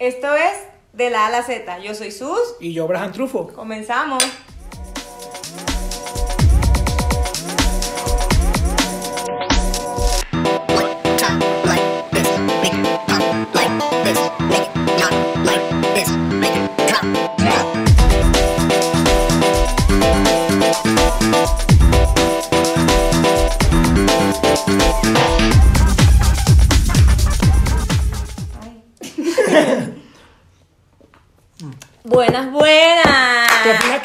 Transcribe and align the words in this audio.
Esto 0.00 0.34
es 0.34 0.58
de 0.94 1.10
la 1.10 1.24
A 1.24 1.26
a 1.26 1.30
la 1.30 1.42
Z. 1.42 1.78
Yo 1.80 1.94
soy 1.94 2.10
Sus. 2.10 2.56
Y 2.58 2.72
yo, 2.72 2.86
Braham 2.86 3.12
Trufo. 3.12 3.48
Comenzamos. 3.48 4.24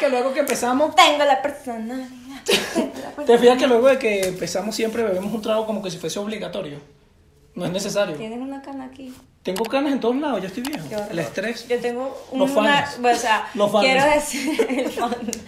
Que 0.06 0.10
luego 0.10 0.32
que 0.32 0.40
empezamos, 0.40 0.94
Tengo 0.94 1.24
la 1.24 1.42
personalidad. 1.42 2.08
tengo 2.74 2.92
la 3.18 3.24
te 3.24 3.38
fijas 3.38 3.58
que 3.58 3.66
luego 3.66 3.88
de 3.88 3.98
que 3.98 4.20
empezamos 4.28 4.74
siempre 4.74 5.02
bebemos 5.02 5.32
un 5.32 5.42
trago 5.42 5.66
como 5.66 5.82
que 5.82 5.90
si 5.90 5.98
fuese 5.98 6.18
obligatorio? 6.18 6.78
No 7.54 7.64
es 7.64 7.70
necesario. 7.72 8.16
Tienes 8.16 8.38
una 8.38 8.60
cana 8.62 8.84
aquí. 8.84 9.14
Tengo 9.42 9.64
canas 9.64 9.92
en 9.92 10.00
todos 10.00 10.16
lados, 10.16 10.40
ya 10.42 10.48
estoy 10.48 10.62
viejo. 10.64 10.84
El 11.10 11.18
estrés. 11.18 11.66
Yo 11.68 11.78
tengo 11.80 12.26
un 12.32 12.40
Los 12.40 12.50
fans. 12.50 13.00
bueno, 13.00 13.16
o 13.16 13.20
sea, 13.20 13.48
Los 13.54 13.70
fans. 13.72 13.84
quiero 13.84 14.04
decir. 14.04 14.66
El 14.68 14.90
fan. 14.90 15.14
Es 15.20 15.46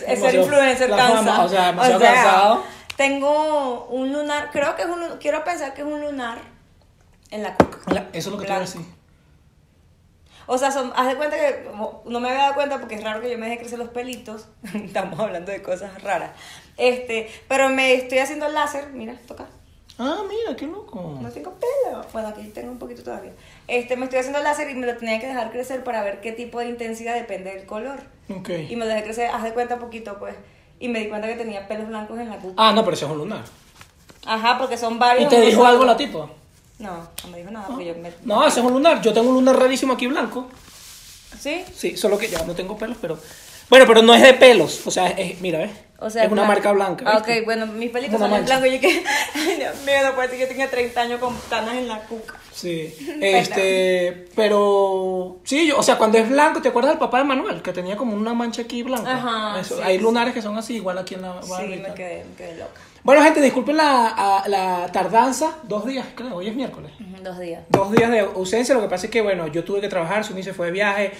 ser 0.00 0.08
Demasiado- 0.08 0.42
influencer 0.44 0.90
la 0.90 0.96
cansa. 0.96 1.16
fama, 1.16 1.44
o 1.44 1.48
sea, 1.48 1.66
demasiado 1.66 2.00
cansado. 2.00 2.62
Tengo 2.96 3.86
un 3.90 4.12
lunar. 4.12 4.50
Creo 4.50 4.74
que 4.76 4.82
es 4.82 4.88
un. 4.88 5.18
Quiero 5.20 5.44
pensar 5.44 5.72
que 5.72 5.82
es 5.82 5.86
un 5.86 6.00
lunar 6.00 6.38
en 7.30 7.42
la 7.44 7.54
cuca. 7.54 7.78
Eso 7.86 8.06
es 8.12 8.26
lo 8.26 8.38
que 8.38 8.44
te 8.44 8.50
voy 8.52 8.56
a 8.58 8.60
decir. 8.60 8.80
O 10.50 10.56
sea, 10.56 10.70
son, 10.72 10.92
haz 10.96 11.06
de 11.06 11.16
cuenta 11.16 11.36
que 11.36 11.64
como 11.64 12.02
no 12.06 12.20
me 12.20 12.30
había 12.30 12.42
dado 12.42 12.54
cuenta 12.54 12.78
porque 12.78 12.94
es 12.94 13.04
raro 13.04 13.20
que 13.20 13.30
yo 13.30 13.36
me 13.36 13.46
deje 13.46 13.60
crecer 13.60 13.78
los 13.78 13.90
pelitos. 13.90 14.48
Estamos 14.74 15.20
hablando 15.20 15.52
de 15.52 15.62
cosas 15.62 16.02
raras. 16.02 16.30
Este, 16.78 17.30
pero 17.46 17.68
me 17.68 17.92
estoy 17.92 18.18
haciendo 18.18 18.46
el 18.46 18.54
láser, 18.54 18.88
mira, 18.88 19.14
toca. 19.26 19.46
Ah, 19.98 20.22
mira, 20.28 20.56
qué 20.56 20.66
loco. 20.66 21.18
No 21.20 21.28
tengo 21.30 21.54
pelo. 21.54 22.02
Bueno, 22.12 22.28
aquí 22.28 22.42
tengo 22.54 22.70
un 22.70 22.78
poquito 22.78 23.02
todavía. 23.02 23.32
Este, 23.66 23.96
me 23.96 24.04
estoy 24.04 24.20
haciendo 24.20 24.38
el 24.38 24.44
láser 24.44 24.70
y 24.70 24.74
me 24.74 24.86
lo 24.86 24.96
tenía 24.96 25.20
que 25.20 25.26
dejar 25.26 25.50
crecer 25.50 25.84
para 25.84 26.02
ver 26.02 26.20
qué 26.22 26.32
tipo 26.32 26.60
de 26.60 26.68
intensidad 26.68 27.14
depende 27.14 27.52
del 27.52 27.66
color. 27.66 28.00
Ok. 28.34 28.48
Y 28.70 28.76
me 28.76 28.84
lo 28.84 28.86
dejé 28.86 29.02
crecer, 29.02 29.30
haz 29.30 29.42
de 29.42 29.52
cuenta 29.52 29.78
poquito, 29.78 30.18
pues. 30.18 30.34
Y 30.80 30.88
me 30.88 31.00
di 31.00 31.08
cuenta 31.08 31.28
que 31.28 31.34
tenía 31.34 31.68
pelos 31.68 31.88
blancos 31.88 32.18
en 32.18 32.30
la 32.30 32.38
cuca. 32.38 32.54
Ah, 32.56 32.72
no, 32.72 32.84
pero 32.84 32.96
eso 32.96 33.06
es 33.06 33.12
un 33.12 33.18
lunar. 33.18 33.44
Ajá, 34.24 34.56
porque 34.56 34.78
son 34.78 34.98
varios. 34.98 35.30
¿Y 35.30 35.36
te 35.36 35.42
dijo 35.42 35.66
algo 35.66 35.84
la 35.84 35.96
tipa? 35.96 36.30
No, 36.78 37.08
no 37.24 37.30
me 37.30 37.38
dijo 37.38 37.50
nada, 37.50 37.66
porque 37.66 37.86
yo 37.86 37.94
me... 37.96 38.12
No, 38.24 38.46
eso 38.46 38.60
es 38.60 38.66
un 38.66 38.72
lunar. 38.72 39.00
Yo 39.02 39.12
tengo 39.12 39.28
un 39.28 39.34
lunar 39.34 39.58
rarísimo 39.58 39.94
aquí 39.94 40.06
blanco. 40.06 40.48
¿Sí? 41.38 41.64
Sí, 41.76 41.96
solo 41.96 42.16
que 42.18 42.28
ya 42.28 42.42
no 42.44 42.54
tengo 42.54 42.76
pelos, 42.78 42.96
pero. 43.00 43.18
Bueno, 43.68 43.84
pero 43.86 44.00
no 44.02 44.14
es 44.14 44.22
de 44.22 44.32
pelos. 44.34 44.86
O 44.86 44.90
sea, 44.90 45.08
es, 45.08 45.40
mira, 45.40 45.58
¿ves? 45.58 45.70
O 45.98 46.08
sea, 46.08 46.24
es 46.24 46.32
una 46.32 46.42
blanco. 46.42 46.54
marca 46.54 46.72
blanca. 46.72 47.04
Ah, 47.06 47.18
ok, 47.18 47.44
bueno, 47.44 47.66
mis 47.66 47.90
pelitos 47.90 48.18
son 48.18 48.32
en 48.32 48.44
blanco. 48.44 48.66
Y 48.66 48.74
yo 48.74 48.80
que, 48.80 49.04
ay, 49.34 49.56
Dios 49.56 49.76
mío, 49.84 49.96
no 50.04 50.14
puede 50.14 50.28
ser 50.28 50.38
que 50.38 50.42
yo 50.44 50.48
tenga 50.48 50.68
30 50.70 51.00
años 51.00 51.20
con 51.20 51.36
canas 51.50 51.74
en 51.74 51.86
la 51.88 52.00
cuca. 52.04 52.34
Sí, 52.54 52.94
este, 53.20 54.28
pero 54.34 55.40
sí, 55.44 55.66
yo, 55.66 55.78
o 55.78 55.82
sea, 55.82 55.98
cuando 55.98 56.18
es 56.18 56.28
blanco, 56.28 56.62
¿te 56.62 56.68
acuerdas 56.68 56.92
del 56.92 56.98
papá 56.98 57.18
de 57.18 57.24
Manuel? 57.24 57.60
Que 57.60 57.72
tenía 57.72 57.96
como 57.96 58.14
una 58.14 58.32
mancha 58.34 58.62
aquí 58.62 58.82
blanca. 58.82 59.12
Ajá, 59.16 59.60
Eso, 59.60 59.76
sí, 59.76 59.82
hay 59.84 59.96
sí. 59.98 60.02
lunares 60.02 60.32
que 60.32 60.40
son 60.42 60.56
así, 60.56 60.76
igual 60.76 60.96
aquí 60.98 61.14
en 61.14 61.22
la 61.22 61.42
Sí, 61.42 61.50
barbita. 61.50 61.88
me 61.88 61.94
quedé, 61.94 62.24
me 62.24 62.34
quedé 62.36 62.56
loca. 62.56 62.80
Bueno, 63.04 63.22
gente, 63.22 63.40
disculpen 63.40 63.76
la, 63.76 64.08
a- 64.08 64.48
la 64.48 64.88
tardanza, 64.92 65.58
dos 65.62 65.86
días, 65.86 66.06
creo, 66.14 66.34
hoy 66.36 66.48
es 66.48 66.54
miércoles. 66.54 66.90
Dos 67.22 67.38
días. 67.38 67.62
Dos 67.68 67.90
días 67.92 68.10
de 68.10 68.20
ausencia, 68.20 68.74
lo 68.74 68.82
que 68.82 68.88
pasa 68.88 69.06
es 69.06 69.12
que, 69.12 69.22
bueno, 69.22 69.46
yo 69.46 69.64
tuve 69.64 69.80
que 69.80 69.88
trabajar, 69.88 70.24
Suni 70.24 70.42
se 70.42 70.52
fue 70.52 70.66
de 70.66 70.72
viaje. 70.72 71.12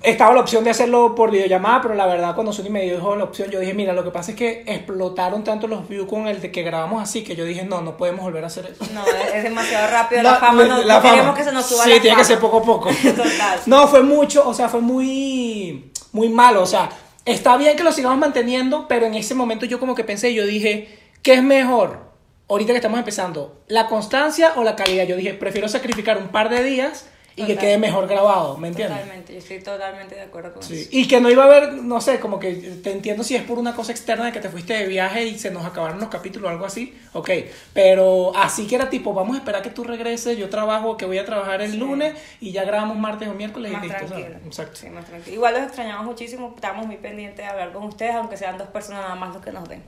Estaba 0.00 0.32
la 0.32 0.40
opción 0.40 0.62
de 0.62 0.70
hacerlo 0.70 1.16
por 1.16 1.32
videollamada, 1.32 1.80
pero 1.82 1.94
la 1.94 2.06
verdad 2.06 2.34
cuando 2.36 2.52
Suni 2.52 2.70
me 2.70 2.82
dijo 2.82 3.16
la 3.16 3.24
opción, 3.24 3.50
yo 3.50 3.58
dije, 3.58 3.74
mira, 3.74 3.92
lo 3.94 4.04
que 4.04 4.10
pasa 4.12 4.30
es 4.30 4.36
que 4.36 4.62
explotaron 4.66 5.42
tanto 5.42 5.66
los 5.66 5.88
views 5.88 6.06
con 6.08 6.28
el 6.28 6.40
de 6.40 6.52
que 6.52 6.62
grabamos 6.62 7.02
así, 7.02 7.24
que 7.24 7.34
yo 7.34 7.44
dije, 7.44 7.64
no, 7.64 7.80
no 7.80 7.96
podemos 7.96 8.20
volver 8.22 8.44
a 8.44 8.46
hacer 8.46 8.66
eso. 8.66 8.84
No, 8.94 9.04
es, 9.04 9.34
es 9.34 9.42
demasiado 9.42 9.88
rápido. 9.90 10.22
La, 10.22 10.36
fama 10.36 10.64
no, 10.66 10.82
la 10.84 11.00
fama. 11.00 11.14
queremos 11.14 11.36
que 11.36 11.42
se 11.44 11.52
nos 11.52 11.66
suba 11.66 11.82
Sí, 11.82 11.90
la 11.90 12.00
tiene 12.00 12.10
fama. 12.10 12.18
que 12.20 12.24
ser 12.26 12.38
poco 12.38 12.58
a 12.58 12.62
poco. 12.62 12.90
Total. 13.16 13.60
No, 13.66 13.88
fue 13.88 14.02
mucho, 14.04 14.46
o 14.48 14.54
sea, 14.54 14.68
fue 14.68 14.80
muy, 14.80 15.90
muy 16.12 16.28
malo. 16.28 16.62
O 16.62 16.66
sea, 16.66 16.88
está 17.32 17.56
bien 17.56 17.76
que 17.76 17.84
lo 17.84 17.92
sigamos 17.92 18.18
manteniendo, 18.18 18.88
pero 18.88 19.06
en 19.06 19.14
ese 19.14 19.34
momento 19.34 19.66
yo 19.66 19.78
como 19.78 19.94
que 19.94 20.04
pensé, 20.04 20.34
yo 20.34 20.46
dije, 20.46 20.98
¿qué 21.22 21.34
es 21.34 21.42
mejor? 21.42 22.08
Ahorita 22.48 22.72
que 22.72 22.78
estamos 22.78 22.98
empezando, 22.98 23.62
¿la 23.68 23.88
constancia 23.88 24.52
o 24.56 24.64
la 24.64 24.74
calidad? 24.74 25.06
Yo 25.06 25.16
dije, 25.16 25.34
prefiero 25.34 25.68
sacrificar 25.68 26.16
un 26.18 26.28
par 26.28 26.48
de 26.48 26.62
días 26.62 27.06
y 27.38 27.46
que 27.46 27.56
quede 27.56 27.78
mejor 27.78 28.06
grabado, 28.06 28.56
¿me 28.56 28.68
entiendes? 28.68 28.98
Totalmente, 28.98 29.32
yo 29.32 29.38
estoy 29.38 29.60
totalmente 29.60 30.14
de 30.14 30.22
acuerdo 30.22 30.52
con 30.54 30.62
Sí, 30.62 30.80
eso. 30.80 30.88
Y 30.92 31.06
que 31.08 31.20
no 31.20 31.30
iba 31.30 31.44
a 31.44 31.46
haber, 31.46 31.74
no 31.74 32.00
sé, 32.00 32.20
como 32.20 32.38
que 32.38 32.52
te 32.54 32.92
entiendo 32.92 33.22
si 33.22 33.36
es 33.36 33.42
por 33.42 33.58
una 33.58 33.74
cosa 33.74 33.92
externa 33.92 34.26
de 34.26 34.32
que 34.32 34.40
te 34.40 34.48
fuiste 34.48 34.74
de 34.74 34.86
viaje 34.86 35.24
y 35.24 35.38
se 35.38 35.50
nos 35.50 35.64
acabaron 35.64 36.00
los 36.00 36.08
capítulos 36.08 36.48
o 36.48 36.50
algo 36.50 36.66
así, 36.66 36.98
ok, 37.12 37.30
pero 37.72 38.32
así 38.36 38.66
que 38.66 38.74
era 38.74 38.90
tipo, 38.90 39.14
vamos 39.14 39.36
a 39.36 39.38
esperar 39.38 39.62
que 39.62 39.70
tú 39.70 39.84
regreses, 39.84 40.36
yo 40.36 40.48
trabajo, 40.48 40.96
que 40.96 41.06
voy 41.06 41.18
a 41.18 41.24
trabajar 41.24 41.62
el 41.62 41.78
lunes 41.78 42.14
y 42.40 42.52
ya 42.52 42.64
grabamos 42.64 42.98
martes 42.98 43.28
o 43.28 43.34
miércoles 43.34 43.72
Más 43.72 43.84
y 43.84 43.88
listo, 43.88 44.06
tranquilo. 44.06 44.28
¿sabes? 44.28 44.46
Exacto. 44.46 44.76
Sí, 44.76 44.90
más 44.90 45.04
tranquilo. 45.04 45.34
Igual 45.36 45.54
los 45.54 45.62
extrañamos 45.62 46.06
muchísimo, 46.06 46.52
estamos 46.54 46.86
muy 46.86 46.96
pendientes 46.96 47.38
de 47.38 47.46
hablar 47.46 47.72
con 47.72 47.84
ustedes, 47.84 48.14
aunque 48.14 48.36
sean 48.36 48.58
dos 48.58 48.68
personas 48.68 49.02
nada 49.02 49.14
más 49.14 49.34
los 49.34 49.44
que 49.44 49.52
nos 49.52 49.68
ven. 49.68 49.82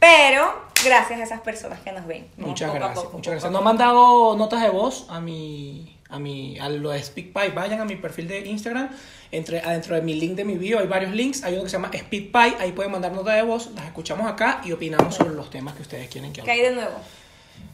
Pero 0.00 0.64
gracias 0.84 1.20
a 1.20 1.22
esas 1.22 1.40
personas 1.40 1.80
que 1.80 1.92
nos 1.92 2.06
ven. 2.06 2.26
Muchas 2.36 2.68
poco 2.68 2.78
gracias, 2.78 3.04
poco, 3.04 3.16
muchas 3.18 3.22
poco 3.22 3.30
gracias. 3.32 3.44
a 3.44 3.50
Nos 3.50 3.58
han 3.58 3.64
mandado 3.64 4.36
notas 4.36 4.62
de 4.62 4.70
voz 4.70 5.06
a 5.08 5.20
mi, 5.20 5.98
a 6.14 6.18
mi, 6.18 6.58
a 6.58 6.68
lo 6.68 6.90
de 6.90 7.02
SpeakPie. 7.02 7.50
Vayan 7.50 7.80
a 7.80 7.84
mi 7.84 7.96
perfil 7.96 8.28
de 8.28 8.40
Instagram, 8.46 8.88
entre, 9.32 9.60
adentro 9.60 9.94
de 9.96 10.02
mi 10.02 10.14
link 10.14 10.32
de 10.36 10.44
mi 10.44 10.54
bio 10.56 10.78
hay 10.78 10.86
varios 10.86 11.12
links. 11.12 11.42
Hay 11.44 11.54
uno 11.54 11.64
que 11.64 11.68
se 11.70 11.76
llama 11.76 11.90
SpeakPie, 11.94 12.56
ahí 12.60 12.72
pueden 12.72 12.92
mandar 12.92 13.12
notas 13.12 13.34
de 13.36 13.42
voz, 13.42 13.70
las 13.74 13.84
escuchamos 13.86 14.26
acá 14.30 14.60
y 14.64 14.72
opinamos 14.72 15.14
sobre 15.14 15.34
los 15.34 15.50
temas 15.50 15.74
que 15.74 15.82
ustedes 15.82 16.08
quieren 16.08 16.32
que 16.32 16.42
¿Qué 16.42 16.50
hable. 16.52 16.62
hay 16.62 16.68
de 16.70 16.74
nuevo? 16.76 16.94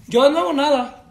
Yo 0.08 0.24
de 0.24 0.30
nuevo 0.30 0.52
nada, 0.52 1.02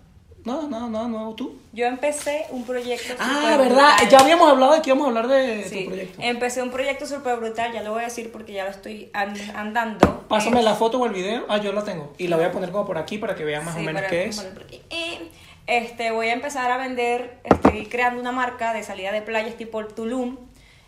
nada, 0.43 0.67
nada, 0.67 0.87
nada 0.87 1.07
nuevo. 1.07 1.35
¿Tú? 1.35 1.55
Yo 1.71 1.85
empecé 1.85 2.45
un 2.49 2.65
proyecto. 2.65 3.13
Ah, 3.19 3.55
verdad, 3.57 3.67
brutal. 3.95 4.09
ya 4.09 4.19
habíamos 4.19 4.49
hablado 4.49 4.73
de 4.73 4.81
que 4.81 4.89
íbamos 4.89 5.05
a 5.05 5.09
hablar 5.09 5.27
de 5.27 5.63
Sí, 5.65 5.81
tu 5.83 5.85
proyecto. 5.89 6.21
empecé 6.21 6.61
un 6.63 6.71
proyecto 6.71 7.05
súper 7.05 7.37
brutal, 7.37 7.71
ya 7.71 7.83
lo 7.83 7.91
voy 7.91 8.01
a 8.01 8.05
decir 8.05 8.31
porque 8.31 8.53
ya 8.53 8.63
lo 8.65 8.71
estoy 8.71 9.09
an- 9.13 9.35
andando. 9.55 10.25
Pásame 10.27 10.59
Es- 10.59 10.65
la 10.65 10.73
foto 10.75 10.99
o 10.99 11.05
el 11.05 11.13
video. 11.13 11.45
Ah, 11.47 11.57
yo 11.57 11.71
la 11.71 11.83
tengo. 11.83 12.13
Y 12.17 12.27
la 12.27 12.35
voy 12.37 12.45
a 12.45 12.51
poner 12.51 12.71
como 12.71 12.85
por 12.87 12.97
aquí 12.97 13.17
para 13.19 13.35
que 13.35 13.43
vean 13.45 13.63
más 13.63 13.75
Sí, 13.75 13.81
o 13.81 13.83
menos 13.83 14.01
qué 14.09 14.25
es. 14.25 14.39
por 14.41 14.63
aquí. 14.63 14.81
Y, 14.89 15.19
este, 15.69 16.11
voy 16.11 16.27
a 16.29 16.33
empezar 16.33 16.71
a 16.71 16.77
vender, 16.77 17.37
estoy 17.43 17.85
creando 17.85 18.19
una 18.19 18.31
marca 18.31 18.73
de 18.73 18.83
salida 18.83 19.11
de 19.11 19.21
playas 19.21 19.55
tipo 19.55 19.85
Tulum 19.85 20.37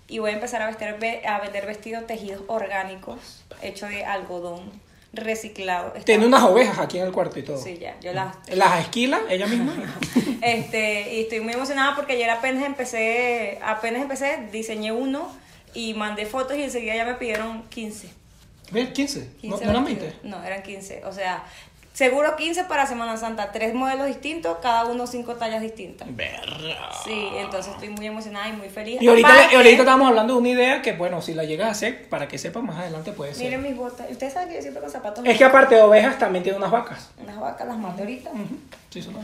y 0.07 0.19
voy 0.19 0.31
a 0.31 0.33
empezar 0.33 0.61
a, 0.61 0.67
vestir, 0.67 0.95
ve- 0.99 1.25
a 1.25 1.39
vender 1.39 1.65
vestidos 1.65 2.05
tejidos 2.07 2.41
orgánicos 2.47 3.43
hechos 3.61 3.89
de 3.89 4.03
algodón 4.03 4.71
reciclado. 5.13 5.91
Tiene 6.05 6.25
unas 6.25 6.43
ovejas 6.43 6.79
aquí 6.79 6.97
en 6.97 7.05
el 7.05 7.11
cuarto 7.11 7.37
y 7.37 7.43
todo. 7.43 7.57
Sí, 7.61 7.77
ya, 7.79 7.99
yo 7.99 8.13
las... 8.13 8.35
Las 8.49 8.79
esquila 8.81 9.21
ella 9.29 9.47
misma. 9.47 9.73
Este, 10.41 11.13
y 11.13 11.21
estoy 11.21 11.39
muy 11.41 11.53
emocionada 11.53 11.95
porque 11.95 12.13
ayer 12.13 12.27
apenas 12.31 12.63
empecé, 12.63 13.59
apenas 13.63 14.01
empecé, 14.01 14.47
diseñé 14.51 14.91
uno 14.91 15.31
y 15.75 15.93
mandé 15.93 16.25
fotos 16.25 16.57
y 16.57 16.63
enseguida 16.63 16.95
ya 16.95 17.05
me 17.05 17.13
pidieron 17.13 17.61
15. 17.69 18.09
¿Ves? 18.71 18.89
15. 18.89 19.29
15 19.39 19.65
¿No, 19.65 19.71
eran 19.71 19.85
vestidos. 19.85 20.13
20? 20.23 20.27
No, 20.29 20.43
eran 20.43 20.63
15. 20.63 21.05
O 21.05 21.13
sea, 21.13 21.43
seguro 21.93 22.35
15 22.35 22.63
para 22.65 22.85
Semana 22.85 23.17
Santa. 23.17 23.51
Tres 23.51 23.73
modelos 23.73 24.07
distintos, 24.07 24.57
cada 24.61 24.85
uno 24.85 25.07
cinco 25.07 25.35
tallas 25.35 25.61
distintas. 25.61 26.07
Verga. 26.15 26.91
Sí, 27.03 27.29
entonces 27.35 27.73
estoy 27.73 27.89
muy 27.89 28.07
emocionada 28.07 28.47
y 28.49 28.53
muy 28.53 28.69
feliz. 28.69 29.01
Y 29.01 29.07
ahorita, 29.07 29.27
Aparte, 29.27 29.53
y 29.53 29.57
ahorita 29.57 29.77
estábamos 29.81 30.07
hablando 30.09 30.33
de 30.35 30.39
una 30.39 30.49
idea 30.49 30.81
que, 30.81 30.93
bueno, 30.93 31.21
si 31.21 31.33
la 31.33 31.43
llegas 31.43 31.67
a 31.67 31.71
hacer, 31.71 32.09
para 32.09 32.27
que 32.27 32.37
sepas 32.37 32.63
más 32.63 32.77
adelante 32.77 33.11
puede 33.11 33.33
ser. 33.33 33.45
Miren 33.45 33.63
mis 33.63 33.75
botas. 33.75 34.09
Ustedes 34.09 34.33
saben 34.33 34.49
que 34.49 34.55
yo 34.55 34.61
siempre 34.61 34.81
con 34.81 34.91
zapatos. 34.91 35.25
Es 35.25 35.37
que 35.37 35.43
aparte 35.43 35.75
de 35.75 35.81
ovejas 35.81 36.17
también 36.17 36.43
tiene 36.43 36.57
unas 36.57 36.71
vacas. 36.71 37.09
Unas 37.17 37.39
vacas 37.39 37.67
las 37.67 37.77
maté 37.77 38.01
ahorita. 38.01 38.31
Sí, 38.89 39.01
son 39.01 39.15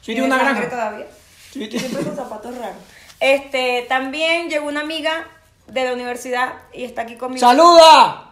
Sí, 0.00 0.12
Tiene 0.12 0.26
una 0.26 0.38
granja. 0.38 0.68
todavía. 0.68 1.06
Sí, 1.52 1.68
siempre 1.70 2.04
con 2.04 2.14
zapatos 2.14 2.56
raros. 2.58 2.76
Este, 3.18 3.86
también 3.88 4.48
llegó 4.48 4.68
una 4.68 4.80
amiga 4.82 5.26
de 5.66 5.84
la 5.84 5.92
universidad 5.94 6.52
y 6.72 6.84
está 6.84 7.02
aquí 7.02 7.16
conmigo. 7.16 7.40
¡Saluda! 7.40 8.30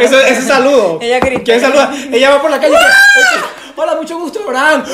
Eso, 0.00 0.20
ese 0.20 0.42
saludo. 0.42 0.98
Ella 1.00 1.18
grita. 1.20 1.42
¿Quién 1.44 1.60
saluda? 1.60 1.92
Ella 2.12 2.30
va 2.30 2.42
por 2.42 2.50
la 2.50 2.60
calle. 2.60 2.74
y 2.74 2.76
que- 2.76 3.80
Hola, 3.80 3.94
mucho 3.96 4.18
gusto, 4.18 4.40
Abraham. 4.46 4.84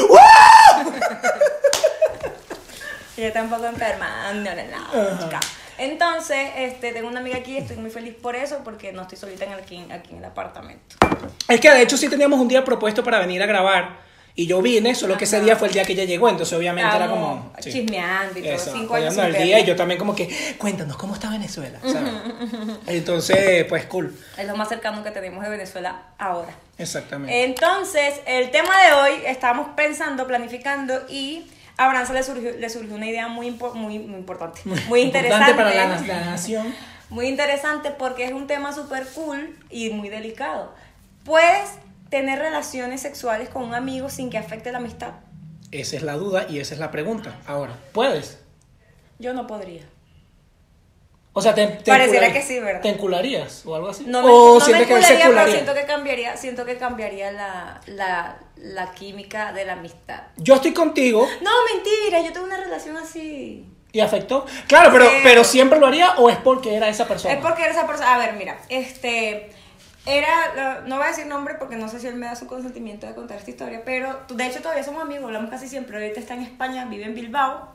Ella 3.17 3.29
está 3.29 3.43
un 3.43 3.51
poco 3.51 3.67
enferma. 3.67 4.33
No, 4.33 4.51
no, 4.55 4.63
no. 4.63 5.41
Entonces, 5.79 6.49
este, 6.57 6.93
tengo 6.93 7.09
una 7.09 7.21
amiga 7.21 7.37
aquí, 7.39 7.57
estoy 7.57 7.77
muy 7.77 7.91
feliz 7.91 8.15
por 8.21 8.35
eso, 8.35 8.61
porque 8.65 8.93
no 8.93 9.03
estoy 9.03 9.17
solita 9.19 9.45
en 9.45 9.53
el, 9.53 9.61
aquí, 9.61 9.85
aquí 9.93 10.11
en 10.13 10.19
el 10.19 10.25
apartamento. 10.25 10.97
Es 11.49 11.61
que 11.61 11.71
de 11.71 11.83
hecho 11.83 11.97
sí 11.97 12.09
teníamos 12.09 12.41
un 12.41 12.49
día 12.49 12.65
propuesto 12.65 13.05
para 13.05 13.19
venir 13.21 13.43
a 13.43 13.47
grabar. 13.47 14.08
Y 14.41 14.47
yo 14.47 14.63
vine, 14.63 14.95
solo 14.95 15.17
que 15.19 15.25
ese 15.25 15.41
día 15.41 15.57
fue 15.57 15.67
el 15.67 15.75
día 15.75 15.85
que 15.85 15.95
ella 15.95 16.05
llegó, 16.05 16.29
entonces 16.29 16.57
obviamente 16.57 16.95
era 16.95 17.11
como... 17.11 17.53
sí. 17.59 17.73
chismeando 17.73 18.39
y 18.39 18.43
todo, 18.43 18.53
Eso, 18.53 18.73
cinco 18.73 18.95
años 18.95 19.17
el 19.17 19.33
día 19.33 19.59
y 19.59 19.65
yo 19.65 19.75
también 19.75 19.99
como 19.99 20.15
que, 20.15 20.29
cuéntanos, 20.59 20.97
¿cómo 20.97 21.15
está 21.15 21.29
Venezuela? 21.29 21.81
¿sabes? 21.83 22.13
Entonces, 22.87 23.65
pues 23.65 23.87
cool. 23.87 24.17
Es 24.37 24.47
lo 24.47 24.55
más 24.55 24.69
cercano 24.69 25.03
que 25.03 25.11
tenemos 25.11 25.43
de 25.43 25.51
Venezuela 25.51 26.03
ahora. 26.19 26.53
Exactamente. 26.79 27.43
Entonces, 27.43 28.21
el 28.27 28.53
tema 28.53 28.71
de 28.87 28.93
hoy, 28.93 29.23
estábamos 29.27 29.71
pensando, 29.75 30.25
planificando 30.29 31.05
y 31.09 31.51
a 31.77 32.07
se 32.07 32.13
le 32.13 32.23
surgió, 32.23 32.53
le 32.53 32.71
surgió 32.71 32.95
una 32.95 33.07
idea 33.07 33.27
muy, 33.27 33.51
impo- 33.51 33.75
muy, 33.75 33.99
muy 33.99 34.19
importante, 34.21 34.61
muy 34.87 35.01
interesante. 35.01 35.55
para 35.55 35.75
la, 35.75 36.01
la 36.01 36.25
nación. 36.27 36.73
Muy 37.11 37.27
interesante 37.27 37.91
porque 37.91 38.25
es 38.25 38.33
un 38.33 38.47
tema 38.47 38.73
súper 38.73 39.05
cool 39.17 39.57
y 39.69 39.91
muy 39.91 40.09
delicado. 40.11 40.73
Puedes 41.25 41.71
tener 42.11 42.39
relaciones 42.39 43.01
sexuales 43.03 43.49
con 43.49 43.65
un 43.65 43.75
amigo 43.75 44.09
sin 44.09 44.31
que 44.31 44.39
afecte 44.39 44.73
la 44.73 44.79
amistad. 44.79 45.13
Esa 45.71 45.97
es 45.97 46.03
la 46.03 46.15
duda 46.15 46.47
y 46.49 46.61
esa 46.61 46.75
es 46.75 46.81
la 46.81 46.91
pregunta. 46.91 47.37
Ahora, 47.47 47.75
¿puedes? 47.93 48.39
Yo 49.19 49.35
no 49.35 49.47
podría. 49.47 49.83
O 51.35 51.41
sea, 51.43 51.55
te, 51.55 51.67
te 51.67 51.91
Pareciera 51.91 52.33
que 52.33 52.43
sí, 52.43 52.59
¿verdad? 52.59 52.81
¿Te 52.81 52.89
encularías 52.89 53.65
o 53.65 53.75
algo 53.77 53.91
así? 53.91 54.05
No 54.07 54.23
me, 54.23 54.29
o 54.31 54.59
no 54.59 54.67
me 54.67 54.73
que 54.73 54.83
encularía, 54.95 55.27
pero 55.29 55.47
siento 55.53 55.75
que 55.75 55.85
cambiaría, 55.85 56.37
siento 56.37 56.65
que 56.65 56.77
cambiaría 56.79 57.31
la, 57.31 57.81
la, 57.87 58.39
la 58.57 58.93
química 58.93 59.53
de 59.53 59.65
la 59.65 59.75
amistad. 59.75 60.23
Yo 60.37 60.55
estoy 60.57 60.73
contigo 60.73 61.29
No, 61.43 61.51
mentira, 61.73 62.23
yo 62.23 62.33
tuve 62.33 62.45
una 62.45 62.57
relación 62.57 62.97
así. 62.97 63.67
y 63.93 64.01
afectó. 64.01 64.47
Claro, 64.67 64.91
pero, 64.91 65.05
Sí. 65.05 65.17
pero 65.23 65.45
siempre 65.45 65.79
lo 65.79 65.87
haría 65.87 66.15
o 66.17 66.29
es 66.29 66.39
porque 66.39 66.75
era 66.75 66.89
esa 66.89 67.07
persona. 67.07 67.35
Es 67.35 67.41
porque 67.41 67.63
era 67.63 67.71
esa 67.73 67.87
persona. 67.87 68.15
A 68.15 68.19
ver, 68.19 68.33
mira, 68.33 68.59
este. 68.69 69.51
Era. 70.09 70.83
No 70.87 70.97
voy 70.97 71.05
a 71.05 71.09
decir 71.09 71.27
nombre 71.27 71.55
porque 71.59 71.77
no 71.77 71.89
sé 71.89 72.01
si 72.01 72.07
él 72.07 72.15
me 72.17 72.27
da 72.27 72.35
su 72.37 72.47
consentimiento 72.47 73.07
de 73.07 73.15
contar 73.15 73.37
esta 73.39 73.51
historia, 73.51 73.83
pero 73.85 74.21
de 74.29 74.47
hecho 74.47 74.61
todavía 74.61 74.83
somos 74.85 75.03
amigos, 75.03 75.25
hablamos 75.27 75.51
casi 75.51 75.69
siempre. 75.69 75.97
Ahorita 75.99 76.19
está 76.21 76.35
en 76.35 76.43
España, 76.43 76.85
vive 76.87 77.05
en 77.05 77.15
Bilbao 77.15 77.69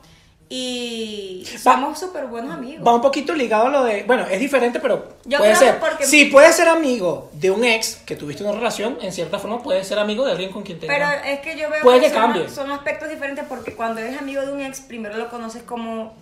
y 0.48 1.46
somos 1.58 1.98
súper 1.98 2.26
buenos 2.26 2.52
amigos. 2.52 2.86
Va 2.86 2.94
un 2.94 3.00
poquito 3.00 3.34
ligado 3.34 3.66
a 3.66 3.70
lo 3.70 3.84
de. 3.84 4.02
Bueno, 4.04 4.24
es 4.30 4.38
diferente, 4.38 4.78
pero 4.78 5.08
Yo 5.24 5.38
puede 5.38 5.52
creo 5.52 5.62
ser. 5.62 5.74
que 5.74 5.80
porque- 5.80 6.06
Si 6.06 6.26
puedes 6.26 6.54
ser 6.54 6.68
amigo 6.68 7.30
de 7.32 7.50
un 7.50 7.64
ex 7.64 7.96
que 8.04 8.14
tuviste 8.14 8.42
una 8.44 8.52
relación, 8.52 8.98
en 9.00 9.12
cierta 9.12 9.38
forma 9.38 9.62
puedes 9.62 9.86
ser 9.88 9.98
amigo 9.98 10.24
de 10.24 10.32
alguien 10.32 10.52
con 10.52 10.62
quien 10.62 10.78
tengas. 10.78 10.96
Pero 10.96 11.10
es 11.32 11.40
que 11.40 11.56
yo 11.58 11.70
veo 11.70 11.82
Puede 11.82 12.00
que 12.00 12.10
son, 12.10 12.16
cambie. 12.20 12.48
son 12.50 12.70
aspectos 12.72 13.08
diferentes 13.08 13.44
porque 13.48 13.74
cuando 13.74 14.00
eres 14.00 14.18
amigo 14.18 14.42
de 14.42 14.52
un 14.52 14.60
ex, 14.60 14.80
primero 14.80 15.16
lo 15.16 15.28
conoces 15.30 15.62
como 15.62 16.14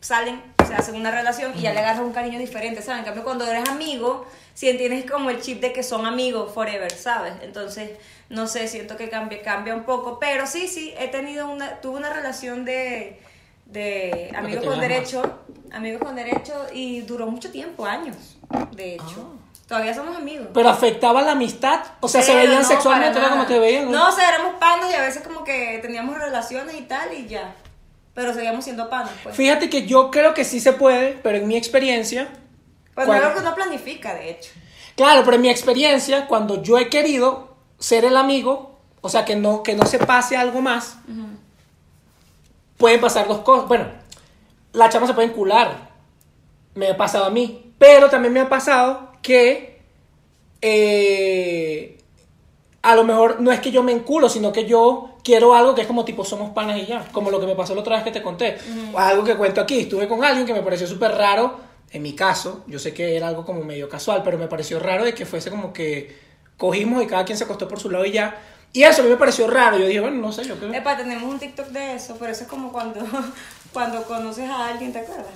salen, 0.00 0.40
se 0.66 0.74
hacen 0.74 0.94
una 0.94 1.10
relación 1.10 1.52
y 1.56 1.62
ya 1.62 1.72
le 1.72 1.80
agarras 1.80 2.00
un 2.00 2.12
cariño 2.12 2.38
diferente, 2.38 2.82
¿sabes? 2.82 3.00
En 3.00 3.04
cambio, 3.04 3.24
cuando 3.24 3.46
eres 3.46 3.68
amigo, 3.68 4.26
si 4.54 4.72
tienes 4.76 5.10
como 5.10 5.30
el 5.30 5.40
chip 5.40 5.60
de 5.60 5.72
que 5.72 5.82
son 5.82 6.06
amigos 6.06 6.52
forever, 6.52 6.90
¿sabes? 6.90 7.34
Entonces, 7.42 7.90
no 8.28 8.46
sé, 8.46 8.68
siento 8.68 8.96
que 8.96 9.08
cambia, 9.08 9.42
cambia 9.42 9.74
un 9.74 9.84
poco, 9.84 10.18
pero 10.18 10.46
sí, 10.46 10.68
sí, 10.68 10.94
he 10.98 11.08
tenido 11.08 11.48
una, 11.48 11.80
tuve 11.80 11.98
una 11.98 12.12
relación 12.12 12.64
de, 12.64 13.20
de 13.66 14.32
amigos 14.36 14.64
con 14.64 14.80
derecho, 14.80 15.40
amigos 15.72 16.02
con 16.02 16.14
derecho 16.14 16.66
y 16.72 17.00
duró 17.02 17.26
mucho 17.26 17.50
tiempo, 17.50 17.86
años, 17.86 18.36
de 18.72 18.94
hecho. 18.94 19.34
Todavía 19.66 19.92
somos 19.92 20.16
amigos. 20.16 20.48
Pero 20.54 20.70
afectaba 20.70 21.20
la 21.20 21.32
amistad. 21.32 21.80
O 22.00 22.08
sea, 22.08 22.22
se 22.22 22.34
veían 22.34 22.62
no, 22.62 22.64
sexualmente, 22.64 23.18
era 23.18 23.28
como 23.28 23.44
te 23.44 23.58
veían. 23.58 23.92
No, 23.92 24.08
o 24.08 24.12
sea, 24.12 24.30
éramos 24.30 24.54
panas 24.54 24.90
y 24.90 24.94
a 24.94 25.02
veces 25.02 25.22
como 25.22 25.44
que 25.44 25.78
teníamos 25.82 26.16
relaciones 26.16 26.74
y 26.74 26.82
tal 26.82 27.12
y 27.12 27.26
ya. 27.26 27.54
Pero 28.18 28.34
seguíamos 28.34 28.64
siendo 28.64 28.90
panas, 28.90 29.12
pues. 29.22 29.36
Fíjate 29.36 29.70
que 29.70 29.86
yo 29.86 30.10
creo 30.10 30.34
que 30.34 30.44
sí 30.44 30.58
se 30.58 30.72
puede, 30.72 31.12
pero 31.22 31.38
en 31.38 31.46
mi 31.46 31.56
experiencia. 31.56 32.26
Pues 32.92 33.06
no 33.06 33.14
es 33.14 33.20
cuando- 33.20 33.28
lo 33.28 33.34
que 33.36 33.40
uno 33.46 33.54
planifica, 33.54 34.12
de 34.12 34.30
hecho. 34.30 34.50
Claro, 34.96 35.22
pero 35.24 35.36
en 35.36 35.42
mi 35.42 35.48
experiencia, 35.50 36.26
cuando 36.26 36.60
yo 36.60 36.78
he 36.78 36.88
querido 36.88 37.54
ser 37.78 38.04
el 38.04 38.16
amigo, 38.16 38.80
o 39.02 39.08
sea, 39.08 39.24
que 39.24 39.36
no, 39.36 39.62
que 39.62 39.76
no 39.76 39.86
se 39.86 40.00
pase 40.00 40.36
algo 40.36 40.60
más, 40.60 40.96
pueden 42.76 43.00
pasar 43.00 43.28
dos 43.28 43.38
cosas. 43.42 43.68
Bueno, 43.68 43.86
la 44.72 44.88
chama 44.88 45.06
se 45.06 45.14
puede 45.14 45.28
encular. 45.28 45.90
Me 46.74 46.88
ha 46.88 46.96
pasado 46.96 47.24
a 47.26 47.30
mí. 47.30 47.72
Pero 47.78 48.10
también 48.10 48.34
me 48.34 48.40
ha 48.40 48.48
pasado 48.48 49.12
que 49.22 49.80
eh, 50.60 51.97
a 52.88 52.94
lo 52.94 53.04
mejor 53.04 53.42
no 53.42 53.52
es 53.52 53.60
que 53.60 53.70
yo 53.70 53.82
me 53.82 53.92
enculo, 53.92 54.30
sino 54.30 54.50
que 54.50 54.64
yo 54.64 55.10
quiero 55.22 55.54
algo 55.54 55.74
que 55.74 55.82
es 55.82 55.86
como 55.86 56.06
tipo 56.06 56.24
somos 56.24 56.52
panas 56.54 56.78
y 56.78 56.86
ya. 56.86 57.06
Como 57.12 57.30
lo 57.30 57.38
que 57.38 57.44
me 57.44 57.54
pasó 57.54 57.74
la 57.74 57.82
otra 57.82 57.96
vez 57.96 58.04
que 58.04 58.12
te 58.12 58.22
conté. 58.22 58.56
O 58.94 58.98
algo 58.98 59.24
que 59.24 59.36
cuento 59.36 59.60
aquí. 59.60 59.80
Estuve 59.80 60.08
con 60.08 60.24
alguien 60.24 60.46
que 60.46 60.54
me 60.54 60.62
pareció 60.62 60.86
súper 60.86 61.10
raro. 61.12 61.60
En 61.90 62.00
mi 62.00 62.14
caso, 62.14 62.64
yo 62.66 62.78
sé 62.78 62.94
que 62.94 63.14
era 63.14 63.28
algo 63.28 63.44
como 63.44 63.62
medio 63.62 63.90
casual, 63.90 64.22
pero 64.24 64.38
me 64.38 64.46
pareció 64.46 64.78
raro 64.78 65.04
de 65.04 65.12
que 65.12 65.26
fuese 65.26 65.50
como 65.50 65.70
que 65.70 66.16
cogimos 66.56 67.02
y 67.02 67.06
cada 67.06 67.26
quien 67.26 67.36
se 67.36 67.44
acostó 67.44 67.68
por 67.68 67.78
su 67.78 67.90
lado 67.90 68.06
y 68.06 68.12
ya. 68.12 68.40
Y 68.72 68.84
eso 68.84 69.02
a 69.02 69.04
mí 69.04 69.10
me 69.10 69.18
pareció 69.18 69.46
raro. 69.48 69.76
Yo 69.76 69.86
dije, 69.86 70.00
bueno, 70.00 70.16
no 70.16 70.32
sé, 70.32 70.44
yo 70.46 70.56
creo. 70.56 70.72
Epa, 70.72 70.96
tenemos 70.96 71.30
un 71.30 71.38
TikTok 71.38 71.66
de 71.66 71.92
eso, 71.92 72.16
pero 72.18 72.32
eso 72.32 72.44
es 72.44 72.48
como 72.48 72.72
cuando, 72.72 73.00
cuando 73.74 74.02
conoces 74.04 74.48
a 74.48 74.68
alguien, 74.68 74.94
¿te 74.94 75.00
acuerdas? 75.00 75.26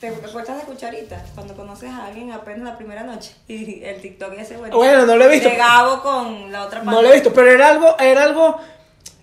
¿Te 0.00 0.08
acuerdas 0.08 0.56
de 0.56 0.62
Cucharita? 0.64 1.22
Cuando 1.34 1.54
conoces 1.54 1.90
a 1.90 2.06
alguien 2.06 2.32
apenas 2.32 2.60
la 2.70 2.76
primera 2.78 3.02
noche. 3.02 3.34
Y 3.48 3.82
el 3.84 4.00
TikTok 4.00 4.32
ese, 4.38 4.56
bueno. 4.56 4.76
Bueno, 4.76 5.04
no 5.06 5.16
lo 5.16 5.24
he 5.26 5.28
visto. 5.28 5.48
De 5.48 5.56
Gabo 5.56 6.02
con 6.02 6.50
la 6.50 6.64
otra 6.64 6.82
No 6.82 7.02
lo 7.02 7.08
he 7.10 7.14
visto, 7.14 7.32
pero 7.34 7.50
era 7.50 7.68
algo, 7.68 7.96
era 7.98 8.22
algo. 8.24 8.58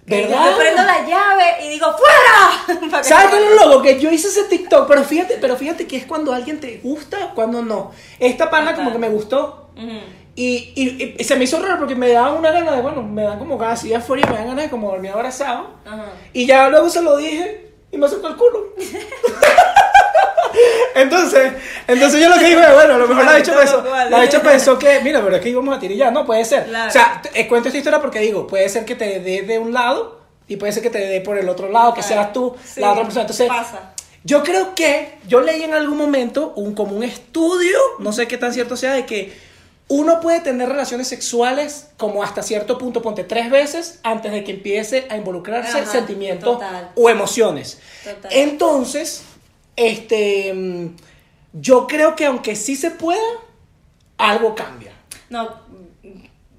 Que 0.07 0.21
¿Verdad? 0.21 0.51
Yo 0.51 0.57
prendo 0.57 0.83
la 0.83 1.05
llave 1.05 1.65
y 1.65 1.69
digo, 1.69 1.87
¡fuera! 1.97 3.03
¿Sabes 3.03 3.29
qué 3.29 3.39
lo 3.41 3.65
loco? 3.67 3.81
Que 3.81 3.99
yo 3.99 4.09
hice 4.09 4.29
ese 4.29 4.45
TikTok, 4.45 4.87
pero 4.87 5.03
fíjate, 5.03 5.37
pero 5.41 5.57
fíjate 5.57 5.85
que 5.85 5.97
es 5.97 6.05
cuando 6.05 6.33
alguien 6.33 6.61
te 6.61 6.77
gusta, 6.77 7.31
cuando 7.35 7.61
no. 7.61 7.91
Esta 8.17 8.49
pana 8.49 8.73
como 8.73 8.93
que 8.93 8.99
me 8.99 9.09
gustó. 9.09 9.71
Y, 10.35 10.71
y- 10.75 11.15
y 11.19 11.23
se 11.25 11.35
me 11.35 11.43
hizo 11.43 11.59
raro 11.61 11.79
porque 11.79 11.95
me 11.95 12.09
daba 12.09 12.31
una 12.33 12.51
gana 12.51 12.71
de, 12.73 12.81
bueno, 12.81 13.01
me 13.03 13.23
dan 13.23 13.37
como 13.39 13.57
ganas 13.57 13.79
así 13.79 13.89
de 13.89 13.95
afuera 13.97 14.23
y 14.25 14.29
me 14.31 14.37
dan 14.37 14.47
ganas 14.47 14.63
de 14.65 14.69
como 14.69 14.89
dormir 14.91 15.11
abrazado. 15.11 15.71
Y 16.31 16.45
ya 16.45 16.69
luego 16.69 16.89
se 16.89 17.01
lo 17.01 17.17
dije 17.17 17.73
y 17.91 17.97
me 17.97 18.05
acercó 18.05 18.27
el 18.29 18.37
culo. 18.37 18.75
entonces, 20.95 21.53
entonces 21.87 22.21
yo 22.21 22.29
lo 22.29 22.35
que 22.37 22.45
dije, 22.45 22.55
bueno, 22.73 22.95
a 22.95 22.97
lo 22.97 23.07
mejor 23.07 23.25
la 23.25 23.31
Vale, 23.33 23.43
pensó, 23.43 23.83
la 24.09 24.19
bicha 24.21 24.41
pensó 24.41 24.79
que, 24.79 24.99
mira, 25.01 25.21
pero 25.23 25.35
es 25.35 25.41
que 25.41 25.49
íbamos 25.49 25.75
a 25.75 25.79
tirar 25.79 25.97
ya, 25.97 26.11
no 26.11 26.25
puede 26.25 26.43
ser. 26.45 26.65
Claro. 26.65 26.89
O 26.89 26.91
sea, 26.91 27.21
eh, 27.33 27.47
cuento 27.47 27.69
esta 27.69 27.77
historia 27.77 28.01
porque 28.01 28.19
digo, 28.19 28.47
puede 28.47 28.67
ser 28.69 28.85
que 28.85 28.95
te 28.95 29.19
dé 29.19 29.41
de 29.43 29.59
un 29.59 29.73
lado 29.73 30.19
y 30.47 30.55
puede 30.57 30.71
ser 30.73 30.83
que 30.83 30.89
te 30.89 30.99
dé 30.99 31.21
por 31.21 31.37
el 31.37 31.47
otro 31.49 31.69
lado, 31.69 31.93
que 31.93 32.01
seas 32.03 32.31
tú, 32.33 32.55
Sí, 32.63 32.79
la 32.79 32.91
otra 32.91 33.03
persona. 33.03 33.21
Entonces, 33.21 33.47
pasa. 33.47 33.93
yo 34.23 34.43
creo 34.43 34.75
que 34.75 35.15
yo 35.27 35.41
leí 35.41 35.63
en 35.63 35.73
algún 35.73 35.97
momento 35.97 36.53
un, 36.55 36.73
como 36.73 36.95
un 36.95 37.03
estudio, 37.03 37.77
no 37.99 38.11
sé 38.13 38.27
qué 38.27 38.37
tan 38.37 38.53
cierto 38.53 38.77
sea, 38.77 38.93
de 38.93 39.05
que 39.05 39.47
uno 39.89 40.19
puede 40.19 40.41
tener 40.41 40.67
relaciones 40.67 41.07
sexuales 41.07 41.87
como 41.95 42.21
hasta 42.21 42.43
cierto 42.43 42.77
punto, 42.77 43.01
ponte 43.01 43.23
tres 43.23 43.49
veces 43.49 43.99
antes 44.03 44.33
de 44.33 44.43
que 44.43 44.51
empiece 44.51 45.07
a 45.09 45.15
involucrarse 45.15 45.79
Ajá, 45.79 45.89
sentimientos 45.91 46.55
total. 46.59 46.91
o 46.95 47.09
emociones. 47.09 47.79
Total. 48.03 48.29
Entonces, 48.33 49.21
este, 49.77 50.53
mm, 50.53 50.95
yo 51.53 51.87
creo 51.87 52.15
que 52.15 52.25
aunque 52.25 52.55
sí 52.55 52.75
se 52.75 52.91
pueda, 52.91 53.21
algo 54.17 54.55
cambia. 54.55 54.91
No, 55.29 55.61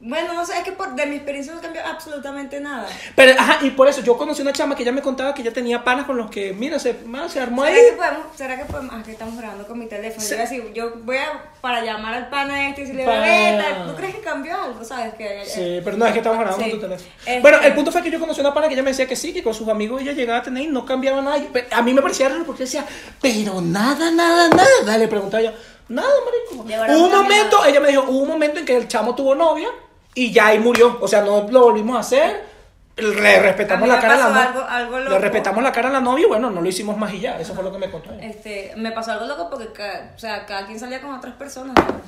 bueno, 0.09 0.33
no 0.33 0.47
sé, 0.47 0.57
es 0.57 0.65
que 0.65 0.73
por, 0.73 0.95
de 0.95 1.05
mi 1.05 1.17
experiencia 1.17 1.53
no 1.55 1.61
cambió 1.61 1.85
absolutamente 1.85 2.59
nada. 2.61 2.87
Pero, 3.15 3.39
ajá, 3.39 3.59
y 3.61 3.71
por 3.71 3.89
eso 3.89 4.01
yo 4.01 4.17
conocí 4.17 4.41
una 4.41 4.55
chama 4.55 4.75
que 4.75 4.83
ya 4.83 4.91
me 4.91 5.03
contaba 5.03 5.35
que 5.35 5.43
ella 5.43 5.53
tenía 5.53 5.85
panas 5.85 6.07
con 6.07 6.17
los 6.17 6.31
que, 6.31 6.55
mira, 6.55 6.79
se, 6.79 6.95
ma, 7.05 7.29
se 7.29 7.38
armó 7.41 7.62
ahí. 7.62 7.75
¿Será 7.75 7.91
que 7.91 7.97
podemos, 7.97 8.27
será 8.37 8.57
que 8.59 8.65
podemos, 8.65 8.95
ah, 8.97 9.03
que 9.05 9.12
estamos 9.12 9.37
grabando 9.37 9.67
con 9.67 9.79
mi 9.79 9.87
teléfono? 9.87 10.23
Sí. 10.23 10.31
Yo, 10.31 10.37
voy 10.37 10.47
a 10.47 10.49
decir, 10.49 10.73
yo 10.73 10.93
voy 11.05 11.17
a, 11.19 11.43
para 11.61 11.85
llamar 11.85 12.15
al 12.15 12.31
pana 12.31 12.69
este 12.71 12.81
y 12.81 12.85
decirle, 12.85 13.05
Para- 13.05 13.21
"Bebeta, 13.21 13.87
¿tú 13.87 13.95
crees 13.97 14.15
que 14.15 14.21
cambió 14.23 14.57
algo? 14.62 14.83
¿Sabes? 14.83 15.12
Que, 15.15 15.45
Sí, 15.45 15.81
pero 15.85 15.97
no, 15.99 16.07
es 16.07 16.12
que 16.12 16.19
estamos 16.19 16.38
grabando 16.38 16.65
Sí. 16.65 16.71
con 16.71 16.81
tu 16.81 16.87
teléfono. 16.87 17.11
Este- 17.27 17.41
Bueno, 17.41 17.59
el 17.62 17.75
punto 17.75 17.93
fue 17.93 18.03
que 18.03 18.11
yo 18.11 18.19
conocí 18.19 18.41
una 18.41 18.55
pana 18.55 18.69
que 18.69 18.75
ella 18.75 18.83
me 18.83 18.91
decía 18.93 19.07
que 19.07 19.15
sí, 19.17 19.35
que 19.35 19.43
con 19.43 19.53
sus 19.53 19.69
amigos 19.69 20.00
ella 20.00 20.12
llegaba 20.12 20.38
a 20.38 20.43
tener 20.43 20.62
y 20.65 20.69
no 20.69 20.87
cambiaba 20.87 21.21
nada. 21.21 21.38
A 21.73 21.83
mí 21.83 21.93
me 21.93 22.00
parecía 22.00 22.31
raro 22.31 22.45
porque 22.47 22.62
decía, 22.65 22.85
pero 23.21 23.61
nada, 23.61 24.11
nada, 24.11 24.49
nada. 24.49 24.97
Le 24.97 25.07
preguntaba 25.07 25.43
yo, 25.43 25.50
nada, 25.88 26.09
marico. 26.25 26.62
Un 27.05 27.11
momento, 27.12 27.65
ella 27.67 27.81
me 27.81 27.88
dijo, 27.88 28.05
hubo 28.09 28.21
un 28.23 28.29
momento 28.29 28.59
en 28.61 28.65
que 28.65 28.75
el 28.77 28.88
chamo 28.88 29.15
tuvo 29.15 29.35
novia 29.35 29.69
y 30.25 30.33
ya 30.33 30.47
ahí 30.49 30.59
murió. 30.59 30.99
O 31.01 31.09
sea, 31.09 31.23
no 31.23 31.47
lo 31.49 31.61
volvimos 31.63 31.97
a 31.97 32.01
hacer. 32.01 32.45
Le 32.97 33.39
respetamos 33.41 33.89
la 33.89 34.01
cara 34.01 34.15
a 34.15 34.17
la 34.19 34.29
novia. 34.29 34.45
algo- 34.49 34.65
algo 34.65 34.99
Le 35.11 35.19
respetamos 35.21 35.63
la 35.63 35.71
cara 35.73 35.89
a 35.89 35.93
la 35.93 36.01
novia 36.01 36.25
y 36.25 36.29
bueno, 36.29 36.51
no 36.51 36.61
lo 36.61 36.69
hicimos 36.69 36.97
más 36.97 37.13
y 37.15 37.21
ya. 37.21 37.39
Eso 37.39 37.55
fue 37.55 37.63
lo 37.63 37.71
que 37.73 37.79
me 37.79 37.91
contó 37.91 38.13
ella. 38.13 38.25
Este, 38.27 38.73
me 38.77 38.91
pasó 38.91 39.13
algo 39.13 39.27
loco 39.27 39.49
porque 39.51 39.73
ca- 39.73 40.13
o 40.17 40.19
sea, 40.19 40.47
cada 40.47 40.67
quien 40.67 40.81
salía 40.81 41.01
con 41.01 41.13
otras 41.13 41.35
personas. 41.35 41.75
¿sabes? 41.77 42.03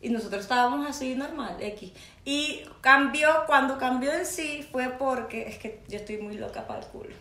Y 0.00 0.10
nosotros 0.10 0.42
estábamos 0.42 0.88
así 0.88 1.16
normal, 1.16 1.56
X. 1.58 1.90
Y 2.24 2.62
cambió, 2.80 3.28
cuando 3.46 3.78
cambió 3.78 4.12
en 4.12 4.24
sí 4.24 4.68
fue 4.70 4.90
porque, 4.90 5.48
es 5.48 5.58
que 5.58 5.82
yo 5.88 5.96
estoy 5.96 6.18
muy 6.18 6.36
loca 6.38 6.68
para 6.68 6.78
el 6.80 6.86
culo. 6.86 7.16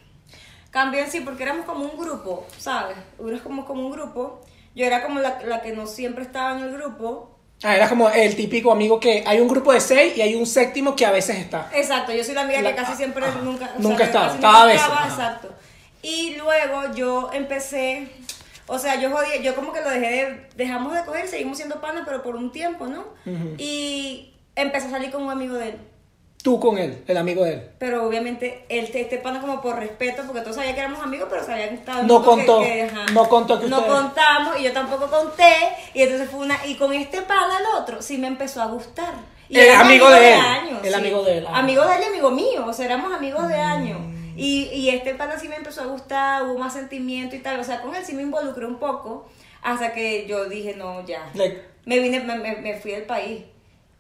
Cambió 0.69 0.99
en 1.01 1.09
sí 1.09 1.21
porque 1.21 1.41
éramos 1.41 1.65
como 1.65 1.85
un 1.85 1.97
grupo, 1.97 2.45
¿sabes? 2.59 2.95
Éramos 3.19 3.41
como, 3.41 3.65
como 3.65 3.81
un 3.87 3.91
grupo. 3.91 4.41
Yo 4.75 4.85
era 4.85 5.01
como 5.01 5.19
la, 5.19 5.39
la 5.43 5.63
que 5.63 5.71
no 5.75 5.87
siempre 5.87 6.23
estaba 6.23 6.51
en 6.55 6.63
el 6.65 6.71
grupo. 6.71 7.36
Ah, 7.63 7.75
era 7.75 7.89
como 7.89 8.09
el 8.09 8.35
típico 8.35 8.71
amigo 8.71 8.99
que 8.99 9.23
hay 9.25 9.39
un 9.39 9.47
grupo 9.47 9.73
de 9.73 9.81
seis 9.81 10.15
y 10.15 10.21
hay 10.21 10.35
un 10.35 10.45
séptimo 10.45 10.95
que 10.95 11.05
a 11.05 11.11
veces 11.11 11.37
está. 11.37 11.69
Exacto, 11.73 12.13
yo 12.13 12.23
soy 12.23 12.35
la 12.35 12.41
amiga 12.41 12.61
La- 12.61 12.69
que 12.69 12.75
casi 12.75 12.95
siempre 12.95 13.25
ajá. 13.25 13.39
nunca, 13.43 13.71
o 13.77 13.81
Nunca 13.81 14.03
estaba, 14.03 14.27
casi 14.27 14.39
cada 14.39 14.53
nunca 14.53 14.65
vez, 14.67 14.81
estaba, 14.81 15.07
exacto. 15.07 15.49
Y 16.03 16.35
luego 16.37 16.93
yo 16.93 17.31
empecé, 17.33 18.09
o 18.67 18.77
sea, 18.77 18.99
yo 19.01 19.09
jodí, 19.09 19.41
yo 19.41 19.55
como 19.55 19.73
que 19.73 19.81
lo 19.81 19.89
dejé 19.89 20.07
de, 20.07 20.47
dejamos 20.55 20.93
de 20.93 21.03
coger, 21.03 21.27
seguimos 21.27 21.57
siendo 21.57 21.81
panas, 21.81 22.03
pero 22.05 22.21
por 22.21 22.35
un 22.35 22.51
tiempo, 22.51 22.85
¿no? 22.85 23.05
Y 23.57 24.33
empecé 24.55 24.87
a 24.87 24.91
salir 24.91 25.09
con 25.09 25.23
un 25.23 25.31
amigo 25.31 25.55
de 25.55 25.69
él. 25.69 25.77
Tú 26.43 26.59
con 26.59 26.77
él, 26.77 27.03
el 27.07 27.17
amigo 27.17 27.43
de 27.43 27.53
él. 27.53 27.69
Pero 27.79 28.07
obviamente 28.07 28.63
él, 28.69 28.89
este 28.93 29.17
pana 29.17 29.41
como 29.41 29.59
por 29.59 29.75
respeto, 29.77 30.23
porque 30.25 30.41
todos 30.41 30.55
sabían 30.55 30.75
que 30.75 30.79
éramos 30.81 31.01
amigos, 31.01 31.27
pero 31.29 31.43
sabían 31.43 31.69
que 31.69 31.75
estaba 31.75 32.03
No 32.03 32.23
contó, 32.23 32.61
no 33.11 33.27
contó 33.27 33.59
que 33.59 33.67
No 33.67 33.79
ustedes- 33.79 33.93
contamos 33.99 34.59
y 34.59 34.63
yo 34.63 34.71
tampoco 34.71 35.07
conté. 35.07 35.53
Y 35.93 36.03
entonces 36.03 36.29
fue 36.29 36.41
una. 36.41 36.65
Y 36.65 36.75
con 36.75 36.93
este 36.93 37.21
pana, 37.23 37.57
el 37.59 37.81
otro, 37.81 38.01
sí 38.01 38.17
me 38.17 38.27
empezó 38.27 38.61
a 38.61 38.67
gustar. 38.67 39.13
Y 39.49 39.57
El 39.59 39.71
amigo 39.71 40.07
amigos 40.07 40.11
de 40.21 40.33
él, 40.33 40.39
años, 40.41 40.79
el 40.83 40.95
amigo 40.95 41.23
de 41.23 41.37
él, 41.39 41.47
ajá. 41.47 41.57
Amigo 41.57 41.85
de 41.85 41.95
él 41.95 42.01
y 42.03 42.05
amigo 42.05 42.31
mío, 42.31 42.65
o 42.67 42.73
sea, 42.73 42.85
éramos 42.85 43.13
amigos 43.13 43.47
de 43.47 43.55
años. 43.55 43.99
Y, 44.35 44.65
y 44.65 44.89
este 44.89 45.15
pana 45.15 45.39
sí 45.39 45.47
me 45.49 45.55
empezó 45.55 45.81
a 45.81 45.85
gustar, 45.87 46.43
hubo 46.43 46.59
más 46.59 46.73
sentimiento 46.73 47.35
y 47.35 47.39
tal. 47.39 47.59
O 47.59 47.63
sea, 47.63 47.81
con 47.81 47.95
él 47.95 48.03
sí 48.05 48.13
me 48.13 48.21
involucré 48.21 48.65
un 48.65 48.77
poco 48.77 49.27
hasta 49.63 49.91
que 49.93 50.27
yo 50.27 50.45
dije, 50.45 50.75
no, 50.77 51.03
ya. 51.05 51.29
Like, 51.33 51.61
Me 51.85 51.99
vine, 51.99 52.19
me, 52.19 52.35
me- 52.37 52.57
me 52.57 52.75
fui 52.79 52.91
del 52.91 53.03
país. 53.03 53.43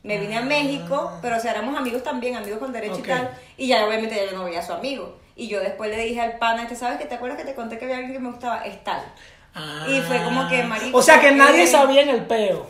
Me 0.07 0.17
vine 0.19 0.37
a 0.37 0.41
México, 0.41 1.11
pero 1.21 1.37
o 1.37 1.39
sea, 1.39 1.51
éramos 1.51 1.77
amigos 1.77 2.01
también, 2.03 2.35
amigos 2.35 2.59
con 2.59 2.71
derecho 2.71 2.95
Ah. 2.95 2.99
Y 3.03 3.07
tal. 3.07 3.29
Y 3.57 3.67
ya 3.67 3.85
obviamente 3.85 4.15
ya 4.15 4.31
yo 4.31 4.37
no 4.37 4.45
veía 4.45 4.59
a 4.59 4.63
su 4.63 4.73
amigo. 4.73 5.17
Y 5.35 5.47
yo 5.47 5.59
después 5.59 5.89
le 5.95 6.03
dije 6.03 6.19
al 6.21 6.37
pana, 6.39 6.63
este, 6.63 6.75
¿sabes 6.75 6.97
que 6.97 7.05
te 7.05 7.15
acuerdas 7.15 7.37
que 7.37 7.45
te 7.45 7.53
conté 7.53 7.77
que 7.77 7.85
había 7.85 7.97
alguien 7.97 8.13
que 8.13 8.19
me 8.19 8.29
gustaba? 8.31 8.63
Es 8.65 8.83
tal. 8.83 9.01
Y 9.87 9.99
fue 10.01 10.23
como 10.23 10.47
que, 10.47 10.63
marico, 10.63 10.97
O 10.97 11.01
sea 11.01 11.19
que 11.19 11.27
¿por 11.29 11.37
nadie 11.37 11.67
sabía 11.67 12.01
en 12.03 12.09
el 12.09 12.25
peo. 12.25 12.65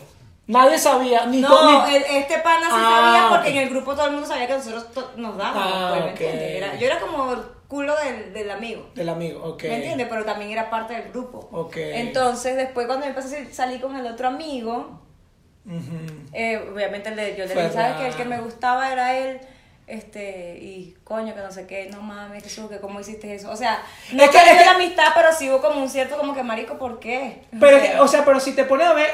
Nadie 0.46 0.78
sabía. 0.78 1.26
Ni 1.26 1.40
No, 1.42 1.86
ni- 1.86 1.94
el- 1.96 2.02
este 2.04 2.38
pana 2.38 2.66
sí 2.66 2.72
Ah, 2.74 3.12
sabía 3.20 3.28
porque 3.30 3.50
ok. 3.50 3.54
en 3.56 3.62
el 3.62 3.68
grupo 3.70 3.94
todo 3.94 4.06
el 4.06 4.12
mundo 4.12 4.26
sabía 4.26 4.46
que 4.46 4.54
nosotros 4.54 4.86
nos 5.16 5.36
dábamos. 5.36 5.62
Ah, 5.66 5.88
pues, 5.90 6.00
¿me 6.04 6.10
ok. 6.12 6.20
entiendes? 6.20 6.56
Era- 6.56 6.74
yo 6.76 6.86
era 6.86 6.98
como 7.00 7.32
el 7.34 7.40
culo 7.68 7.94
del, 7.96 8.32
del 8.32 8.50
amigo. 8.50 8.88
Del 8.94 9.10
amigo, 9.10 9.44
ok. 9.44 9.62
¿Me 9.64 9.76
entiendes? 9.76 10.06
Pero 10.08 10.24
también 10.24 10.50
era 10.50 10.70
parte 10.70 10.94
del 10.94 11.10
grupo. 11.12 11.48
Ok. 11.52 11.76
Entonces, 11.76 12.56
después 12.56 12.86
cuando 12.86 13.04
yo 13.04 13.10
empecé 13.10 13.46
a 13.50 13.54
salir 13.54 13.80
con 13.82 13.94
el 13.94 14.06
otro 14.06 14.28
amigo, 14.28 14.98
Eh, 16.32 16.58
obviamente 16.72 17.08
el 17.10 17.16
de, 17.16 17.36
yo 17.36 17.44
le 17.46 17.54
dije, 17.54 17.70
¿sabes 17.72 17.96
que 17.96 18.06
El 18.08 18.14
que 18.14 18.24
me 18.24 18.40
gustaba 18.40 18.90
era 18.92 19.16
él. 19.16 19.40
Este, 19.86 20.58
y 20.60 20.94
coño, 21.02 21.34
que 21.34 21.40
no 21.40 21.50
sé 21.50 21.66
qué, 21.66 21.88
no 21.90 22.02
mames, 22.02 22.42
Jesús, 22.44 22.68
que 22.68 22.76
cómo 22.78 23.00
hiciste 23.00 23.34
eso. 23.34 23.50
O 23.50 23.56
sea, 23.56 23.80
no 24.12 24.22
Es 24.22 24.28
que- 24.28 24.36
es 24.36 24.58
que- 24.58 24.64
la 24.66 24.72
amistad, 24.72 25.06
pero 25.14 25.28
sí 25.32 25.48
hubo 25.48 25.62
como 25.62 25.80
un 25.80 25.88
cierto, 25.88 26.18
como 26.18 26.34
que 26.34 26.42
marico, 26.42 26.76
¿por 26.76 27.00
qué? 27.00 27.40
Pero, 27.58 27.78
es 27.78 27.88
que, 27.92 27.98
o 28.00 28.06
sea, 28.06 28.22
pero 28.22 28.38
si 28.38 28.52
te 28.52 28.64
pones 28.64 28.86
a 28.86 28.92
ver, 28.92 29.06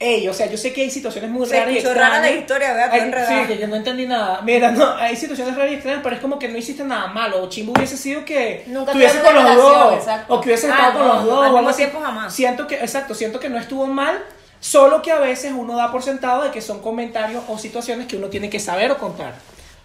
ey, 0.00 0.26
o 0.26 0.34
sea, 0.34 0.46
yo 0.46 0.56
sé 0.58 0.72
que 0.72 0.80
hay 0.80 0.90
situaciones 0.90 1.30
muy 1.30 1.46
raras 1.48 1.70
y 1.70 1.78
escuchó 1.78 1.94
rara 1.94 2.06
extrañas. 2.16 2.30
la 2.34 2.40
historia, 2.40 2.72
¿verdad? 2.72 2.90
Tú 2.90 2.96
enredada. 3.04 3.40
Sí, 3.42 3.46
que 3.46 3.58
yo 3.58 3.68
no 3.68 3.76
entendí 3.76 4.06
nada. 4.06 4.40
Mira, 4.42 4.72
no, 4.72 4.96
hay 4.96 5.14
situaciones 5.14 5.54
raras 5.54 5.70
y 5.70 5.74
extrañas, 5.74 6.00
pero 6.02 6.16
es 6.16 6.20
como 6.20 6.40
que 6.40 6.48
no 6.48 6.58
hiciste 6.58 6.82
nada 6.82 7.06
malo. 7.06 7.44
O 7.44 7.48
chimbo 7.48 7.72
hubiese 7.76 7.96
sido 7.96 8.24
que 8.24 8.64
Nunca 8.66 8.90
estuviese 8.90 9.20
con 9.22 9.32
los 9.32 9.56
dos. 9.56 9.94
exacto. 9.94 10.34
O 10.34 10.40
que 10.40 10.48
hubiese 10.48 10.66
Ah, 10.66 10.70
estado 10.74 10.92
con 10.98 11.06
no, 11.06 11.14
los 11.14 11.24
dos. 11.24 11.46
al 11.46 11.52
o 11.54 11.58
mismo 11.58 11.72
tiempo 11.72 12.00
jamás. 12.00 12.34
Siento 12.34 12.66
que, 12.66 12.74
exacto, 12.80 13.14
siento 13.14 13.38
que 13.38 13.48
no 13.48 13.58
estuvo 13.58 13.86
mal. 13.86 14.18
Solo 14.66 15.00
que 15.00 15.12
a 15.12 15.20
veces 15.20 15.52
uno 15.56 15.76
da 15.76 15.92
por 15.92 16.02
sentado 16.02 16.42
de 16.42 16.50
que 16.50 16.60
son 16.60 16.80
comentarios 16.80 17.44
o 17.46 17.56
situaciones 17.56 18.08
que 18.08 18.16
uno 18.16 18.26
tiene 18.26 18.50
que 18.50 18.58
saber 18.58 18.90
o 18.90 18.98
contar. 18.98 19.36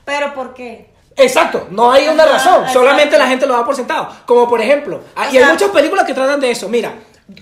Pero 0.03 0.33
¿por 0.33 0.55
qué? 0.55 0.87
Exacto, 1.15 1.67
no 1.69 1.91
hay 1.91 2.07
una 2.07 2.25
razón, 2.25 2.67
solamente 2.67 3.15
la 3.15 3.27
gente 3.27 3.45
lo 3.45 3.53
da 3.53 3.63
por 3.63 3.75
sentado. 3.75 4.09
Como 4.25 4.49
por 4.49 4.59
ejemplo, 4.59 5.03
ah, 5.15 5.29
y 5.31 5.37
hay 5.37 5.45
muchas 5.45 5.69
películas 5.69 6.03
que 6.03 6.15
tratan 6.15 6.39
de 6.39 6.49
eso. 6.49 6.67
Mira, 6.67 6.95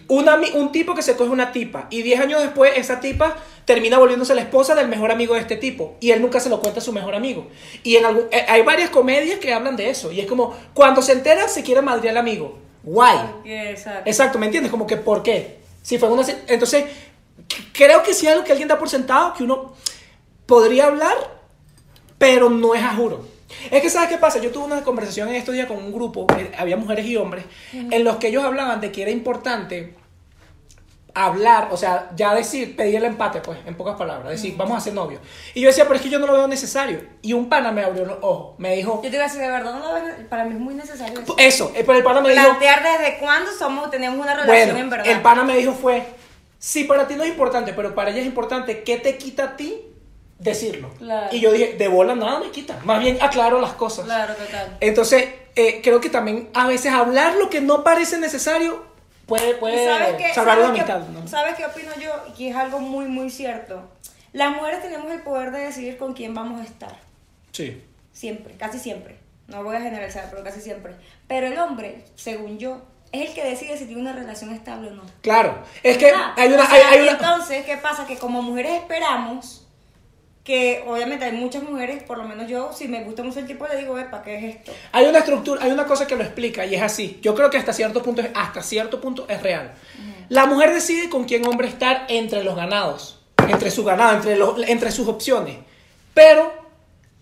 una 0.10 0.38
un 0.56 0.74
tipo 0.74 0.94
que 0.94 1.02
se 1.02 1.16
coge 1.16 1.30
una 1.30 1.54
tipa 1.54 1.88
y 1.90 2.02
10 2.02 2.20
años 2.20 2.42
después 2.42 2.74
esa 2.76 3.00
tipa 3.00 3.38
termina 3.64 3.98
volviéndose 3.98 4.36
la 4.36 4.42
esposa 4.42 4.76
del 4.76 4.90
mejor 4.90 5.10
amigo 5.10 5.36
de 5.36 5.40
este 5.40 5.56
tipo 5.56 5.96
y 6.02 6.12
él 6.12 6.22
nunca 6.22 6.42
se 6.42 6.50
lo 6.50 6.60
cuenta 6.60 6.82
a 6.82 6.84
su 6.84 6.92
mejor 6.92 7.16
amigo. 7.16 7.48
Y 7.84 7.96
en 7.96 8.06
algún, 8.06 8.26
eh, 8.32 8.46
hay 8.50 8.64
varias 8.64 8.90
comedias 8.90 9.40
que 9.40 9.54
hablan 9.54 9.78
de 9.78 9.90
eso 9.90 10.12
y 10.12 10.20
es 10.20 10.28
como 10.28 10.54
cuando 10.74 11.02
se 11.02 11.14
entera 11.14 11.48
se 11.48 11.64
quiere 11.64 11.82
madrear 11.82 12.16
al 12.16 12.18
amigo. 12.18 12.60
Guay. 12.84 13.18
Exacto. 13.46 14.10
Exacto, 14.10 14.40
¿me 14.40 14.48
entiendes? 14.48 14.72
Como 14.72 14.86
que 14.86 14.98
¿por 14.98 15.24
qué? 15.24 15.60
Si 15.82 15.98
fue 15.98 16.10
una 16.10 16.24
entonces 16.48 16.86
creo 17.74 18.04
que 18.04 18.14
sí 18.14 18.26
es 18.28 18.32
algo 18.34 18.44
que 18.44 18.52
alguien 18.52 18.68
da 18.68 18.78
por 18.80 18.90
sentado 18.90 19.34
que 19.34 19.44
uno 19.44 19.74
podría 20.46 20.86
hablar, 20.88 21.16
pero 22.18 22.50
no 22.50 22.76
es 22.76 22.84
a 22.84 22.94
juro. 22.96 23.26
Es 23.72 23.82
que, 23.82 23.90
¿sabes 23.90 24.10
qué 24.10 24.18
pasa? 24.18 24.40
Yo 24.40 24.52
tuve 24.52 24.66
una 24.66 24.84
conversación 24.84 25.30
en 25.30 25.36
estos 25.36 25.54
días 25.56 25.68
con 25.68 25.78
un 25.78 25.92
grupo, 25.92 26.28
eh, 26.38 26.52
había 26.58 26.78
mujeres 26.78 27.06
y 27.06 27.18
hombres, 27.18 27.46
en 27.74 28.04
los 28.04 28.18
que 28.18 28.28
ellos 28.28 28.44
hablaban 28.44 28.80
de 28.80 28.92
que 28.92 29.02
era 29.02 29.12
importante 29.12 29.96
hablar, 31.16 31.70
o 31.72 31.76
sea, 31.78 32.12
ya 32.16 32.34
decir, 32.36 32.76
pedir 32.76 32.96
el 32.98 33.04
empate, 33.06 33.42
pues, 33.42 33.58
en 33.66 33.76
pocas 33.76 33.96
palabras, 33.98 34.30
decir, 34.32 34.56
vamos 34.56 34.78
a 34.78 34.80
ser 34.80 34.94
novios. 34.94 35.20
Y 35.56 35.62
yo 35.62 35.68
decía, 35.68 35.84
pero 35.86 35.96
es 35.96 36.02
que 36.02 36.10
yo 36.10 36.20
no 36.20 36.28
lo 36.28 36.34
veo 36.34 36.48
necesario. 36.48 37.02
Y 37.24 37.34
un 37.34 37.50
pana 37.50 37.72
me 37.72 37.84
abrió 37.84 38.06
los 38.06 38.20
ojos, 38.22 38.54
me 38.60 38.76
dijo, 38.76 39.02
Yo 39.04 39.10
te 39.10 39.16
iba 39.16 39.26
a 39.26 39.28
decir, 39.28 39.42
de 39.42 39.50
verdad, 39.50 39.74
no 39.74 39.80
lo 39.80 39.94
ven- 39.96 40.28
para 40.30 40.46
mí 40.46 40.54
es 40.54 40.60
muy 40.60 40.76
necesario 40.76 41.20
eso. 41.20 41.36
eso, 41.38 41.72
eh, 41.76 41.84
pero 41.86 41.98
el 41.98 42.04
pana 42.04 42.22
me 42.22 42.30
dijo, 42.30 42.44
Plantear 42.46 42.84
desde 42.84 43.18
cuándo 43.18 43.52
somos, 43.52 43.90
tenemos 43.90 44.20
una 44.20 44.34
relación 44.36 44.68
bueno, 44.68 44.78
en 44.80 44.90
verdad. 44.92 45.08
el 45.08 45.22
pana 45.22 45.44
me 45.44 45.58
dijo 45.58 45.74
fue, 45.74 46.06
si 46.60 46.84
para 46.84 47.08
ti 47.08 47.16
no 47.16 47.24
es 47.24 47.30
importante, 47.30 47.74
pero 47.74 47.96
para 47.96 48.12
ella 48.12 48.20
es 48.20 48.26
importante, 48.28 48.84
¿qué 48.84 48.98
te 48.98 49.18
quita 49.18 49.44
a 49.46 49.58
ti 49.58 49.82
decirlo? 50.38 50.90
Claro. 51.00 51.36
Y 51.36 51.40
yo 51.40 51.52
dije, 51.52 51.74
de 51.74 51.88
bola 51.88 52.16
nada 52.16 52.40
me 52.40 52.52
quita, 52.52 52.80
más 52.84 53.00
bien 53.00 53.18
aclaro 53.22 53.60
las 53.62 53.74
cosas. 53.74 54.06
Claro, 54.06 54.36
total. 54.36 54.78
Entonces, 54.80 55.26
eh, 55.56 55.82
creo 55.84 56.00
que 56.02 56.10
también 56.10 56.50
a 56.54 56.68
veces 56.68 56.92
hablar 56.94 57.36
lo 57.36 57.50
que 57.50 57.62
no 57.62 57.84
parece 57.84 58.18
necesario 58.18 58.84
puede, 59.26 59.52
¿Y 59.52 59.54
puede 59.56 59.86
sabes 59.86 60.16
qué, 60.18 60.34
salvar 60.34 60.58
sabes 60.58 60.72
qué- 60.72 60.92
amistad. 60.92 61.08
¿no? 61.10 61.28
¿Sabes 61.28 61.56
qué 61.56 61.66
opino 61.66 61.92
yo? 62.02 62.12
Y 62.30 62.34
que 62.38 62.50
es 62.50 62.56
algo 62.56 62.80
muy, 62.80 63.06
muy 63.06 63.30
cierto. 63.30 63.82
Las 64.34 64.56
mujeres 64.56 64.82
tenemos 64.82 65.12
el 65.12 65.22
poder 65.22 65.52
de 65.52 65.60
decidir 65.60 65.98
con 65.98 66.14
quién 66.14 66.34
vamos 66.34 66.62
a 66.62 66.64
estar. 66.64 66.96
Sí. 67.52 67.82
Siempre, 68.14 68.54
casi 68.56 68.80
siempre. 68.80 69.18
No 69.48 69.64
voy 69.64 69.76
a 69.76 69.82
generalizar, 69.82 70.28
pero 70.30 70.44
casi 70.44 70.62
siempre. 70.62 70.94
Pero 71.28 71.48
el 71.48 71.58
hombre, 71.58 72.04
según 72.16 72.60
yo, 72.60 72.82
es 73.12 73.30
el 73.30 73.34
que 73.34 73.44
decide 73.44 73.78
si 73.78 73.86
tiene 73.86 74.02
una 74.02 74.14
relación 74.14 74.52
estable 74.54 74.90
o 74.90 74.94
no. 74.94 75.04
Claro, 75.22 75.58
es 75.84 75.98
que 75.98 76.06
¿Verdad? 76.06 76.34
hay 76.38 76.54
una... 76.54 76.64
O 76.64 76.68
sea, 76.68 76.90
hay- 76.90 77.02
una- 77.02 77.12
Entonces, 77.12 77.66
¿qué 77.66 77.78
pasa? 77.78 78.06
Que 78.06 78.18
como 78.18 78.42
mujeres 78.42 78.74
esperamos 78.74 79.66
que, 80.44 80.84
obviamente, 80.88 81.26
hay 81.26 81.34
muchas 81.34 81.62
mujeres, 81.64 82.02
por 82.04 82.18
lo 82.18 82.24
menos 82.24 82.48
yo, 82.50 82.72
si 82.74 82.88
me 82.88 83.04
gusta 83.04 83.22
mucho 83.24 83.40
el 83.40 83.46
tipo, 83.46 83.68
le 83.68 83.78
digo, 83.78 83.94
¿para 84.10 84.24
qué 84.24 84.38
es 84.38 84.56
esto? 84.56 84.72
Hay 84.92 85.06
una 85.06 85.20
estructura, 85.20 85.64
hay 85.64 85.72
una 85.72 85.86
cosa 85.86 86.08
que 86.08 86.16
lo 86.16 86.24
explica 86.24 86.66
y 86.66 86.74
es 86.76 86.82
así. 86.82 87.20
Yo 87.22 87.36
creo 87.36 87.50
que 87.52 87.58
hasta 87.58 87.72
cierto 87.74 88.02
punto 88.02 88.22
es, 88.22 88.30
hasta 88.34 88.64
cierto 88.64 89.00
punto 89.00 89.26
es 89.30 89.42
real. 89.44 89.74
La 90.30 90.46
mujer 90.48 90.74
decide 90.74 91.10
con 91.10 91.26
quién 91.26 91.46
hombre 91.48 91.68
estar 91.68 92.06
entre 92.10 92.44
los 92.44 92.56
ganados, 92.56 93.20
entre 93.48 93.70
su 93.70 93.84
ganado, 93.84 94.16
entre, 94.16 94.38
los, 94.38 94.58
entre 94.68 94.92
sus 94.92 95.08
opciones. 95.08 95.58
Pero 96.16 96.52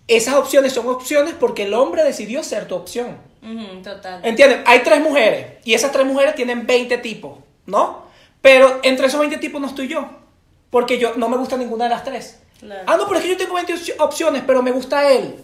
esas 0.06 0.34
opciones 0.36 0.72
son 0.72 0.86
opciones 0.88 1.34
porque 1.38 1.64
el 1.64 1.74
hombre 1.74 2.04
decidió 2.04 2.42
ser 2.42 2.66
tu 2.66 2.76
opción. 2.76 3.18
Ujú, 3.42 3.82
total. 3.82 4.20
¿Entiendes? 4.24 4.60
Hay 4.66 4.80
tres 4.80 5.00
mujeres 5.00 5.46
y 5.64 5.74
esas 5.74 5.92
tres 5.92 6.06
mujeres 6.06 6.34
tienen 6.34 6.66
20 6.66 6.98
tipos, 6.98 7.38
¿no? 7.66 8.06
Pero 8.40 8.80
entre 8.82 9.06
esos 9.06 9.20
20 9.20 9.38
tipos 9.38 9.60
no 9.60 9.66
estoy 9.68 9.88
yo. 9.88 10.08
Porque 10.70 10.98
yo 10.98 11.14
no 11.16 11.28
me 11.28 11.36
gusta 11.38 11.56
ninguna 11.56 11.84
de 11.84 11.90
las 11.90 12.04
tres. 12.04 12.40
Claro. 12.60 12.82
Ah, 12.86 12.96
no, 12.96 13.06
pero 13.06 13.18
es 13.18 13.24
que 13.24 13.30
yo 13.30 13.36
tengo 13.36 13.54
20 13.54 13.74
opci- 13.74 13.94
opciones, 13.98 14.42
pero 14.46 14.62
me 14.62 14.70
gusta 14.70 15.10
él. 15.10 15.36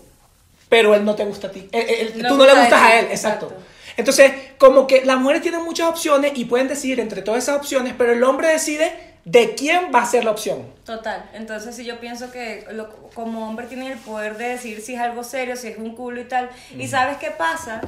Pero 0.68 0.94
él 0.94 1.04
no 1.04 1.14
te 1.14 1.24
gusta 1.24 1.46
a 1.46 1.50
ti. 1.50 1.68
Él- 1.72 1.86
él- 1.88 2.22
No 2.22 2.28
tú 2.30 2.36
no 2.36 2.44
le 2.44 2.50
gusta 2.50 2.60
gustas 2.62 2.82
a 2.82 2.98
él, 2.98 3.06
exacto. 3.10 3.46
exacto. 3.46 3.64
Entonces, 3.96 4.32
como 4.58 4.86
que 4.86 5.04
las 5.04 5.18
mujeres 5.18 5.40
tienen 5.42 5.62
muchas 5.64 5.88
opciones 5.88 6.32
y 6.34 6.44
pueden 6.46 6.66
decidir 6.68 6.98
entre 7.00 7.22
todas 7.22 7.42
esas 7.44 7.56
opciones, 7.56 7.94
pero 7.96 8.12
el 8.12 8.22
hombre 8.24 8.48
decide 8.48 8.92
de 9.24 9.54
quién 9.54 9.90
va 9.94 10.02
a 10.02 10.06
ser 10.06 10.24
la 10.24 10.30
opción. 10.32 10.66
Total. 10.84 11.30
Entonces, 11.32 11.74
si 11.74 11.84
yo 11.84 11.98
pienso 12.00 12.30
que 12.30 12.66
lo- 12.72 12.90
como 13.14 13.48
hombre 13.48 13.66
tiene 13.66 13.92
el 13.92 13.98
poder 13.98 14.36
de 14.36 14.48
decir 14.48 14.80
si 14.82 14.94
es 14.94 15.00
algo 15.00 15.24
serio, 15.24 15.56
si 15.56 15.68
es 15.68 15.78
un 15.78 15.94
culo 15.94 16.20
y 16.20 16.24
tal. 16.24 16.50
¿Y 16.76 16.86
sabes 16.88 17.16
qué 17.16 17.30
pasa? 17.30 17.80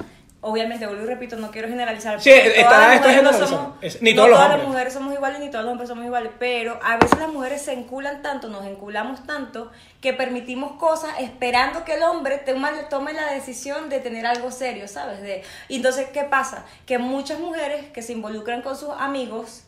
Obviamente, 0.43 0.87
vuelvo 0.87 1.03
y 1.03 1.07
repito, 1.07 1.35
no 1.37 1.51
quiero 1.51 1.67
generalizar. 1.69 2.21
Sí, 2.21 2.31
está- 2.31 2.69
todas 2.69 2.87
las 2.89 2.95
esto 2.97 3.09
es 3.09 3.17
mujeres 3.17 3.41
no 3.41 3.47
somos- 3.49 3.75
Es- 3.83 4.01
ni 4.01 4.11
no 4.13 4.17
todos 4.17 4.31
los 4.31 4.39
todas 4.39 4.59
las 4.59 4.67
mujeres 4.69 4.93
somos 4.93 5.13
iguales, 5.15 5.41
ni 5.41 5.51
todos 5.51 5.65
los 5.65 5.73
hombres 5.73 5.89
somos 5.89 6.05
iguales. 6.05 6.31
Pero 6.39 6.79
a 6.85 6.97
veces 6.99 7.19
las 7.19 7.29
mujeres 7.31 7.63
se 7.63 7.73
enculan 7.73 8.23
tanto, 8.23 8.49
nos 8.49 8.65
enculamos 8.65 9.27
tanto, 9.27 9.73
que 10.01 10.13
permitimos 10.13 10.73
cosas 10.79 11.11
esperando 11.21 11.85
que 11.85 11.95
el 11.95 12.03
hombre 12.05 12.39
tome, 12.39 12.69
tome 12.89 13.13
la 13.13 13.33
decisión 13.33 13.89
de 13.89 13.99
tener 13.99 14.25
algo 14.25 14.51
serio, 14.53 14.87
¿sabes? 14.89 15.21
De, 15.21 15.43
y 15.69 15.77
entonces, 15.77 16.09
¿qué 16.13 16.23
pasa? 16.23 16.65
Que 16.87 16.99
muchas 16.99 17.41
mujeres 17.41 17.87
que 17.93 18.01
se 18.03 18.13
involucran 18.13 18.63
con 18.63 18.77
sus 18.77 18.91
amigos 18.99 19.65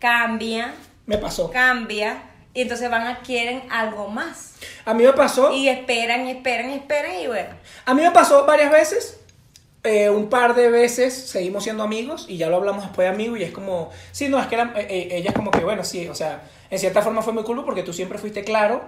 cambian 0.00 0.72
Me 1.10 1.18
pasó. 1.18 1.50
cambia 1.50 2.22
y 2.54 2.62
entonces 2.62 2.90
van 2.90 3.06
a 3.06 3.20
quieren 3.20 3.62
algo 3.70 4.08
más 4.08 4.54
A 4.84 4.94
mí 4.94 5.04
me 5.04 5.12
pasó. 5.12 5.52
y 5.52 5.68
esperan 5.68 6.26
y 6.26 6.30
esperan 6.32 6.70
y 6.70 6.74
esperan 6.74 7.14
y 7.20 7.26
bueno 7.26 7.50
A 7.86 7.94
mí 7.94 8.02
me 8.02 8.10
pasó 8.10 8.44
varias 8.46 8.70
veces. 8.72 9.20
eh, 9.84 10.10
un 10.10 10.28
par 10.28 10.54
de 10.54 10.68
veces 10.70 11.14
seguimos 11.14 11.64
siendo 11.64 11.82
amigos 11.82 12.26
y 12.28 12.36
ya 12.36 12.48
lo 12.48 12.56
hablamos 12.56 12.82
después 12.84 13.06
de 13.08 13.14
amigos 13.14 13.38
y 13.40 13.44
es 13.44 13.50
como, 13.52 13.90
sí, 14.12 14.28
no, 14.28 14.38
es 14.38 14.46
que 14.46 14.54
era- 14.56 14.72
eh, 14.76 14.86
eh, 14.90 15.08
ella 15.12 15.30
es 15.30 15.34
como 15.34 15.50
que, 15.50 15.60
bueno, 15.60 15.84
sí, 15.84 16.06
o 16.08 16.14
sea, 16.14 16.42
en 16.70 16.78
cierta 16.78 17.00
forma 17.02 17.22
fue 17.22 17.32
muy 17.32 17.44
cool 17.44 17.64
porque 17.64 17.82
tú 17.82 17.92
siempre 17.94 18.18
fuiste 18.18 18.44
claro, 18.44 18.82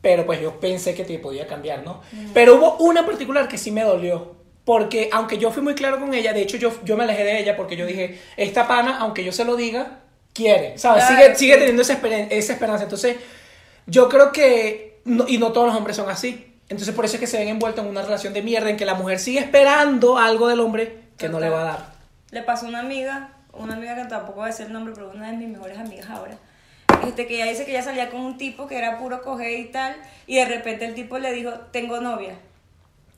pero 0.00 0.24
pues 0.24 0.40
yo 0.40 0.58
pensé 0.58 0.94
que 0.94 1.04
te 1.04 1.18
podía 1.18 1.46
cambiar, 1.46 1.82
¿no? 1.84 2.00
Pero 2.32 2.54
hubo 2.56 2.76
una 2.78 3.00
en 3.00 3.06
particular 3.06 3.46
que 3.46 3.58
sí 3.58 3.70
me 3.72 3.82
dolió, 3.82 4.36
porque 4.64 5.10
aunque 5.12 5.36
yo 5.38 5.50
fui 5.52 5.62
muy 5.62 5.74
claro 5.74 5.98
con 6.00 6.14
ella, 6.14 6.32
de 6.32 6.40
hecho 6.42 6.56
yo, 6.56 6.72
yo 6.82 6.96
me 6.96 7.04
alejé 7.04 7.24
de 7.24 7.40
ella 7.40 7.54
porque 7.56 7.76
yo 7.76 7.84
dije, 7.84 8.18
esta 8.38 8.66
pana, 8.66 8.98
aunque 9.00 9.24
yo 9.24 9.32
se 9.32 9.44
lo 9.44 9.54
diga, 9.54 9.98
quiere, 10.38 10.78
¿sabes? 10.78 11.04
Claro, 11.04 11.22
sigue 11.22 11.36
sigue 11.36 11.54
teniendo 11.56 11.82
esa, 11.82 11.94
esperanza. 11.94 12.84
Entonces, 12.84 13.16
yo 13.86 14.08
creo 14.08 14.30
que, 14.32 15.00
no- 15.04 15.26
y 15.28 15.38
no 15.38 15.52
todos 15.52 15.66
los 15.66 15.76
hombres 15.76 15.96
son 15.96 16.08
así. 16.08 16.46
Entonces, 16.68 16.94
por 16.94 17.04
eso 17.04 17.14
es 17.16 17.20
que 17.20 17.26
se 17.26 17.38
ven 17.38 17.48
envueltos 17.48 17.84
en 17.84 17.90
una 17.90 18.02
relación 18.02 18.32
de 18.32 18.42
mierda 18.42 18.70
en 18.70 18.76
que 18.76 18.84
la 18.84 18.94
mujer 18.94 19.18
sigue 19.18 19.40
esperando 19.40 20.18
algo 20.18 20.48
del 20.48 20.60
hombre 20.60 20.98
que 21.16 21.28
no 21.28 21.40
le 21.40 21.48
va 21.48 21.62
a 21.62 21.64
dar. 21.64 21.92
le 22.30 22.42
pasó 22.42 22.66
a 22.66 22.68
una 22.68 22.80
amiga 22.80 23.30
una 23.52 23.74
amiga 23.74 23.96
que 23.96 24.04
tampoco 24.04 24.36
voy 24.40 24.44
a 24.44 24.52
decir 24.52 24.66
el 24.66 24.72
nombre 24.72 24.92
pero 24.94 25.10
una 25.10 25.30
de 25.32 25.36
mis 25.36 25.48
mejores 25.48 25.78
amigas 25.78 26.08
ahora 26.10 26.36
este 27.08 27.26
que 27.26 27.34
ella 27.36 27.46
dice 27.46 27.64
que 27.64 27.72
ella 27.72 27.82
salía 27.82 28.08
con 28.10 28.20
un 28.20 28.38
tipo 28.38 28.68
que 28.68 28.76
era 28.78 28.98
puro 28.98 29.20
coger 29.22 29.58
y 29.58 29.64
tal 29.64 29.96
y 30.28 30.36
de 30.36 30.44
repente 30.44 30.84
el 30.84 30.94
tipo 30.94 31.18
le 31.18 31.32
dijo 31.32 31.50
tengo 31.72 32.00
novia 32.00 32.34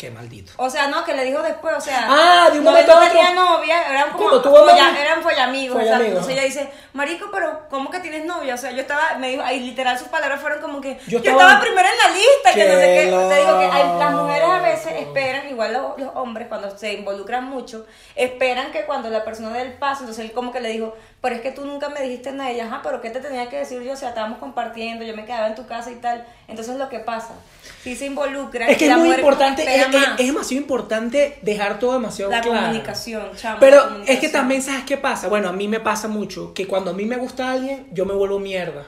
Qué 0.01 0.11
maldito. 0.11 0.53
o 0.57 0.71
sea, 0.71 0.87
no, 0.87 1.05
que 1.05 1.13
le 1.13 1.25
dijo 1.25 1.43
después, 1.43 1.75
o 1.77 1.81
sea, 1.81 2.07
Ah, 2.09 2.49
de 2.51 2.59
un 2.59 2.65
momento 2.65 2.91
no 2.95 2.99
a 3.01 3.05
otro. 3.05 3.13
tenía 3.13 3.35
novia, 3.35 3.83
eran 3.91 4.11
como 4.13 4.19
Cuando 4.25 4.41
tuvo 4.43 4.57
folla- 4.67 4.89
novia. 4.89 5.03
eran 5.03 5.23
de 5.23 5.41
amigos, 5.41 5.75
Fue 5.75 5.83
de 5.85 5.91
exacto. 5.91 6.05
amigos, 6.07 6.23
Entonces 6.29 6.33
ella 6.33 6.45
dice, 6.65 6.73
marico, 6.95 7.29
pero 7.31 7.67
¿cómo 7.69 7.91
que 7.91 8.01
tienes 8.01 8.25
novia? 8.25 8.55
O 8.55 8.57
sea, 8.57 8.71
yo 8.71 8.81
estaba, 8.81 9.17
me 9.19 9.29
dijo, 9.29 9.43
ahí 9.45 9.61
literal 9.61 9.99
sus 9.99 10.09
palabras 10.09 10.41
fueron 10.41 10.61
como 10.63 10.81
que, 10.81 10.95
Yo 11.07 11.19
yo, 11.19 11.19
estaba- 11.19 11.43
estaba, 11.43 11.61
primero 11.61 11.87
en 11.87 11.99
la 11.99 12.09
lista, 12.19 12.55
que 12.55 12.65
no 12.65 12.75
sé 12.81 12.81
Qué. 12.81 13.01
Te 13.29 13.37
digo 13.41 13.59
que 13.59 13.67
hay- 13.67 13.99
las 13.99 14.13
mujeres 14.15 14.49
a 14.49 14.59
veces 14.63 14.93
esperan, 15.01 15.49
igual 15.51 15.73
los, 15.75 15.99
los 15.99 16.17
hombres, 16.17 16.49
cuando 16.49 16.77
se 16.79 16.95
involucran 16.95 17.45
mucho, 17.45 17.85
esperan 18.17 18.73
que 18.73 18.85
cuando 18.87 19.11
la 19.11 19.23
persona 19.25 19.51
dé 19.51 19.63
el 19.63 19.75
paso, 19.75 20.01
entonces 20.01 20.25
él 20.25 20.33
como 20.33 20.51
que 20.51 20.61
le 20.61 20.71
dijo, 20.71 20.97
pero 21.21 21.35
es 21.35 21.43
que 21.43 21.53
tú 21.53 21.67
nunca 21.67 21.91
me 21.91 22.01
dijiste 22.03 22.33
nada, 22.33 22.51
y 22.51 22.55
ella, 22.55 22.67
ajá, 22.67 22.81
pero 22.83 23.01
¿qué 23.03 23.11
te 23.11 23.21
tenía 23.21 23.49
que 23.51 23.59
decir 23.59 23.83
yo? 23.83 23.93
O 23.93 23.97
sea, 23.97 24.09
estábamos 24.11 24.39
compartiendo, 24.39 25.05
yo 25.05 25.15
me 25.15 25.25
quedaba 25.27 25.49
en 25.49 25.55
tu 25.55 25.67
casa 25.67 25.91
y 25.91 25.97
tal. 25.97 26.25
Entonces 26.49 26.77
lo 26.77 26.89
que 26.89 26.99
pasa, 27.01 27.35
si 27.83 27.95
se 27.95 28.07
involucran, 28.07 28.71
Es 28.71 28.79
que 28.79 28.87
es 28.89 28.97
muy 28.97 29.11
importante, 29.11 29.63
es, 29.63 29.87
es- 29.87 30.27
demasiado 30.27 30.63
importante 30.63 31.39
dejar 31.43 31.79
todo 31.79 31.93
demasiado 31.93 32.31
la 32.31 32.41
claro. 32.41 32.61
comunicación, 32.63 33.23
chamo, 33.37 33.55
la 33.57 33.61
Pero 33.61 34.03
es 34.07 34.19
que 34.19 34.29
también, 34.31 34.63
¿sabes 34.63 34.85
qué 34.85 34.97
pasa? 34.97 35.29
Bueno, 35.29 35.49
a 35.51 35.53
mí 35.53 35.69
me 35.69 35.81
pasa 35.81 36.09
mucho 36.09 36.55
que 36.55 36.67
cuando 36.67 36.93
a 36.93 36.95
mí 36.95 37.05
me 37.05 37.17
gusta 37.17 37.51
alguien, 37.53 37.87
yo 37.93 38.07
me 38.07 38.15
vuelvo 38.15 38.39
mierda. 38.39 38.87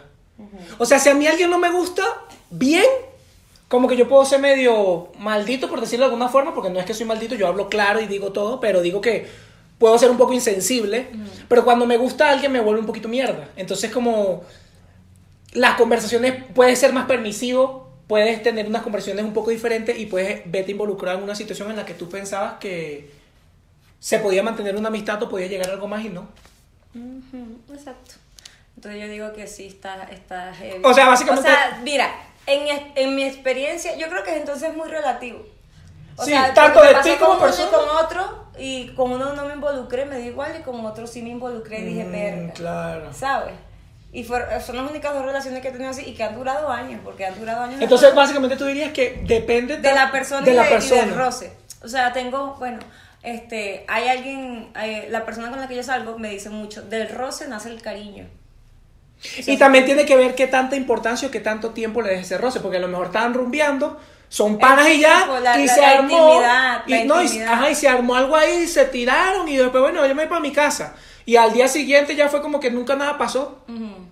O 0.78 0.86
sea, 0.86 0.98
si 0.98 1.08
a 1.08 1.14
mí 1.14 1.26
alguien 1.26 1.50
no 1.50 1.58
me 1.58 1.70
gusta, 1.70 2.02
bien, 2.50 2.84
como 3.68 3.88
que 3.88 3.96
yo 3.96 4.08
puedo 4.08 4.24
ser 4.24 4.40
medio 4.40 5.08
maldito, 5.18 5.68
por 5.68 5.80
decirlo 5.80 6.06
de 6.06 6.12
alguna 6.12 6.28
forma, 6.28 6.54
porque 6.54 6.70
no 6.70 6.80
es 6.80 6.84
que 6.86 6.94
soy 6.94 7.06
maldito, 7.06 7.34
yo 7.34 7.46
hablo 7.46 7.68
claro 7.68 8.00
y 8.00 8.06
digo 8.06 8.32
todo, 8.32 8.58
pero 8.58 8.80
digo 8.82 9.00
que 9.00 9.28
puedo 9.82 9.98
ser 9.98 10.10
un 10.10 10.16
poco 10.16 10.32
insensible, 10.32 11.08
pero 11.48 11.64
cuando 11.64 11.84
me 11.86 11.96
gusta 11.96 12.30
alguien 12.30 12.52
me 12.52 12.60
vuelve 12.60 12.80
un 12.80 12.86
poquito 12.86 13.08
mierda. 13.08 13.48
Entonces 13.56 13.90
como 13.90 14.44
las 15.52 15.76
conversaciones 15.76 16.44
puedes 16.54 16.78
ser 16.78 16.92
más 16.92 17.06
permisivo, 17.06 17.90
puedes 18.06 18.42
tener 18.42 18.66
unas 18.68 18.82
conversaciones 18.82 19.24
un 19.24 19.32
poco 19.32 19.50
diferentes 19.50 19.98
y 19.98 20.06
puedes 20.06 20.50
verte 20.50 20.70
involucrado 20.70 21.18
en 21.18 21.24
una 21.24 21.34
situación 21.34 21.68
en 21.70 21.76
la 21.76 21.84
que 21.84 21.94
tú 21.94 22.08
pensabas 22.08 22.54
que 22.60 23.10
se 23.98 24.18
podía 24.20 24.42
mantener 24.42 24.76
una 24.76 24.88
amistad 24.88 25.20
o 25.22 25.28
podía 25.28 25.48
llegar 25.48 25.68
a 25.70 25.72
algo 25.72 25.88
más 25.88 26.04
y 26.04 26.08
no. 26.10 26.28
Exacto. 27.72 28.14
Entonces 28.76 29.00
yo 29.02 29.08
digo 29.08 29.32
que 29.32 29.46
sí 29.46 29.66
está, 29.66 30.04
está 30.04 30.52
heavy. 30.54 30.80
O 30.84 30.94
sea, 30.94 31.06
básicamente- 31.06 31.48
O 31.48 31.52
sea, 31.52 31.80
mira, 31.82 32.08
en, 32.46 32.92
en 32.94 33.14
mi 33.14 33.24
experiencia, 33.24 33.96
yo 33.96 34.08
creo 34.08 34.22
que 34.24 34.36
entonces 34.36 34.70
es 34.70 34.76
muy 34.76 34.88
relativo. 34.88 35.44
O 36.16 36.24
Sí, 36.24 36.30
sea, 36.30 36.52
tanto 36.54 36.82
de 36.82 36.94
ti 37.02 37.10
como 37.18 37.38
persona. 37.38 37.70
con 37.70 37.88
otro, 38.04 38.41
y 38.58 38.88
con 38.94 39.12
uno 39.12 39.34
no 39.34 39.46
me 39.46 39.54
involucré, 39.54 40.04
me 40.04 40.18
da 40.18 40.24
igual, 40.24 40.56
y 40.58 40.62
con 40.62 40.84
otro 40.84 41.06
sí 41.06 41.22
me 41.22 41.30
involucré 41.30 41.80
y 41.80 41.84
dije, 41.84 42.04
Mm, 42.04 42.12
verga. 42.12 42.52
claro. 42.52 43.12
¿Sabes? 43.12 43.54
Y 44.12 44.24
fueron- 44.24 44.60
son 44.60 44.76
las 44.76 44.90
únicas 44.90 45.14
dos 45.14 45.24
relaciones 45.24 45.62
que 45.62 45.68
he 45.68 45.72
tenido 45.72 45.90
así 45.90 46.02
y 46.02 46.14
que 46.14 46.22
han 46.22 46.34
durado 46.34 46.68
años, 46.68 47.00
porque 47.02 47.24
han 47.24 47.38
durado 47.38 47.62
años. 47.62 47.80
Entonces, 47.80 48.14
básicamente 48.14 48.56
tú 48.56 48.66
dirías 48.66 48.92
que 48.92 49.22
depende 49.26 49.78
de 49.78 49.92
la 49.94 50.10
persona, 50.12 50.42
de 50.42 50.52
y, 50.52 50.54
la 50.54 50.62
de- 50.64 50.68
y 50.68 50.72
persona. 50.72 51.00
del 51.02 51.14
roce. 51.14 51.52
O 51.82 51.88
sea, 51.88 52.12
tengo, 52.12 52.56
bueno, 52.58 52.78
este, 53.22 53.84
hay 53.88 54.08
alguien, 54.08 54.70
la 55.08 55.24
persona 55.24 55.48
con 55.50 55.58
la 55.60 55.66
que 55.68 55.76
yo 55.76 55.82
salgo 55.82 56.18
me 56.18 56.28
dice 56.28 56.50
mucho, 56.50 56.82
del 56.82 57.08
roce 57.08 57.48
nace 57.48 57.70
el 57.70 57.80
cariño. 57.80 58.26
Y 59.46 59.56
también 59.56 59.84
tiene 59.84 60.04
que 60.04 60.16
ver 60.16 60.34
qué 60.34 60.48
tanta 60.48 60.74
importancia 60.76 61.28
o 61.28 61.30
qué 61.30 61.38
tanto 61.40 61.70
tiempo 61.70 62.02
le 62.02 62.10
des 62.10 62.20
ese 62.22 62.38
roce, 62.38 62.58
porque 62.60 62.78
a 62.78 62.80
lo 62.80 62.88
mejor 62.88 63.06
estaban 63.06 63.32
rumbeando, 63.34 63.98
son 64.32 64.56
panas 64.58 64.88
y 64.88 64.98
ya, 65.00 65.26
la- 65.42 65.60
y 65.60 65.66
la- 65.66 65.74
se 65.74 65.84
armó, 65.84 66.40
y, 66.86 67.04
no, 67.04 67.22
y- 67.22 67.42
ajá, 67.42 67.68
y 67.70 67.74
se 67.74 67.86
armó 67.86 68.14
algo 68.14 68.34
ahí, 68.34 68.62
y 68.62 68.66
se 68.66 68.86
tiraron, 68.86 69.46
y 69.46 69.58
después, 69.58 69.82
bueno, 69.82 70.00
yo 70.06 70.14
me 70.14 70.22
voy 70.22 70.28
para 70.30 70.40
mi 70.40 70.52
casa. 70.52 70.94
Y 71.26 71.36
al 71.36 71.52
día 71.52 71.68
siguiente 71.68 72.16
ya 72.16 72.30
fue 72.30 72.40
como 72.40 72.58
que 72.58 72.70
nunca 72.70 72.96
nada 72.96 73.18
pasó. 73.18 73.58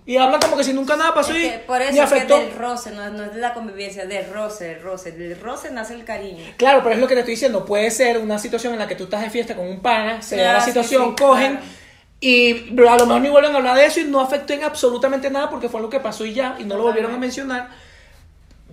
Y 0.05 0.17
habla 0.17 0.37
como 0.39 0.55
que 0.57 0.63
si 0.63 0.73
nunca 0.73 0.95
nada 0.95 1.13
pasó 1.15 1.31
Es 1.33 1.37
y 1.39 1.49
que 1.49 1.57
por 1.59 1.79
ni 1.79 1.85
eso 1.85 1.91
es 2.03 2.09
que 2.09 2.15
afectó. 2.17 2.37
del 2.37 2.53
roce, 2.53 2.91
no, 2.91 3.09
no 3.09 3.23
es 3.23 3.33
de 3.33 3.41
la 3.41 3.53
convivencia, 3.55 4.05
del 4.05 4.31
roce, 4.31 4.65
del 4.65 4.81
roce. 4.83 5.11
Del 5.11 5.39
roce 5.41 5.71
nace 5.71 5.95
el 5.95 6.05
cariño. 6.05 6.43
Claro, 6.57 6.81
pero 6.83 6.95
es 6.95 7.01
lo 7.01 7.07
que 7.07 7.15
te 7.15 7.21
estoy 7.21 7.33
diciendo. 7.33 7.65
Puede 7.65 7.89
ser 7.91 8.17
una 8.19 8.37
situación 8.39 8.73
en 8.73 8.79
la 8.79 8.87
que 8.87 8.95
tú 8.95 9.05
estás 9.05 9.21
de 9.21 9.29
fiesta 9.31 9.55
con 9.55 9.67
un 9.67 9.81
pana, 9.81 10.21
se 10.21 10.37
da 10.37 10.51
Ah, 10.51 10.53
la 10.53 10.59
sí, 10.61 10.67
situación, 10.67 11.15
sí, 11.17 11.23
cogen 11.23 11.51
claro. 11.57 11.65
y 12.21 12.69
a 12.87 12.95
lo 12.97 13.05
mejor 13.07 13.21
ni 13.21 13.29
vuelven 13.29 13.53
a 13.55 13.57
hablar 13.57 13.75
de 13.75 13.85
eso 13.87 13.99
y 13.99 14.03
no 14.05 14.21
afectó 14.21 14.53
en 14.53 14.63
absolutamente 14.63 15.29
nada 15.31 15.49
porque 15.49 15.67
fue 15.69 15.81
lo 15.81 15.89
que 15.89 15.99
pasó 15.99 16.25
y 16.25 16.33
ya, 16.33 16.55
y 16.59 16.63
no 16.63 16.77
lo 16.77 16.83
volvieron 16.83 17.13
a 17.13 17.17
mencionar. 17.17 17.69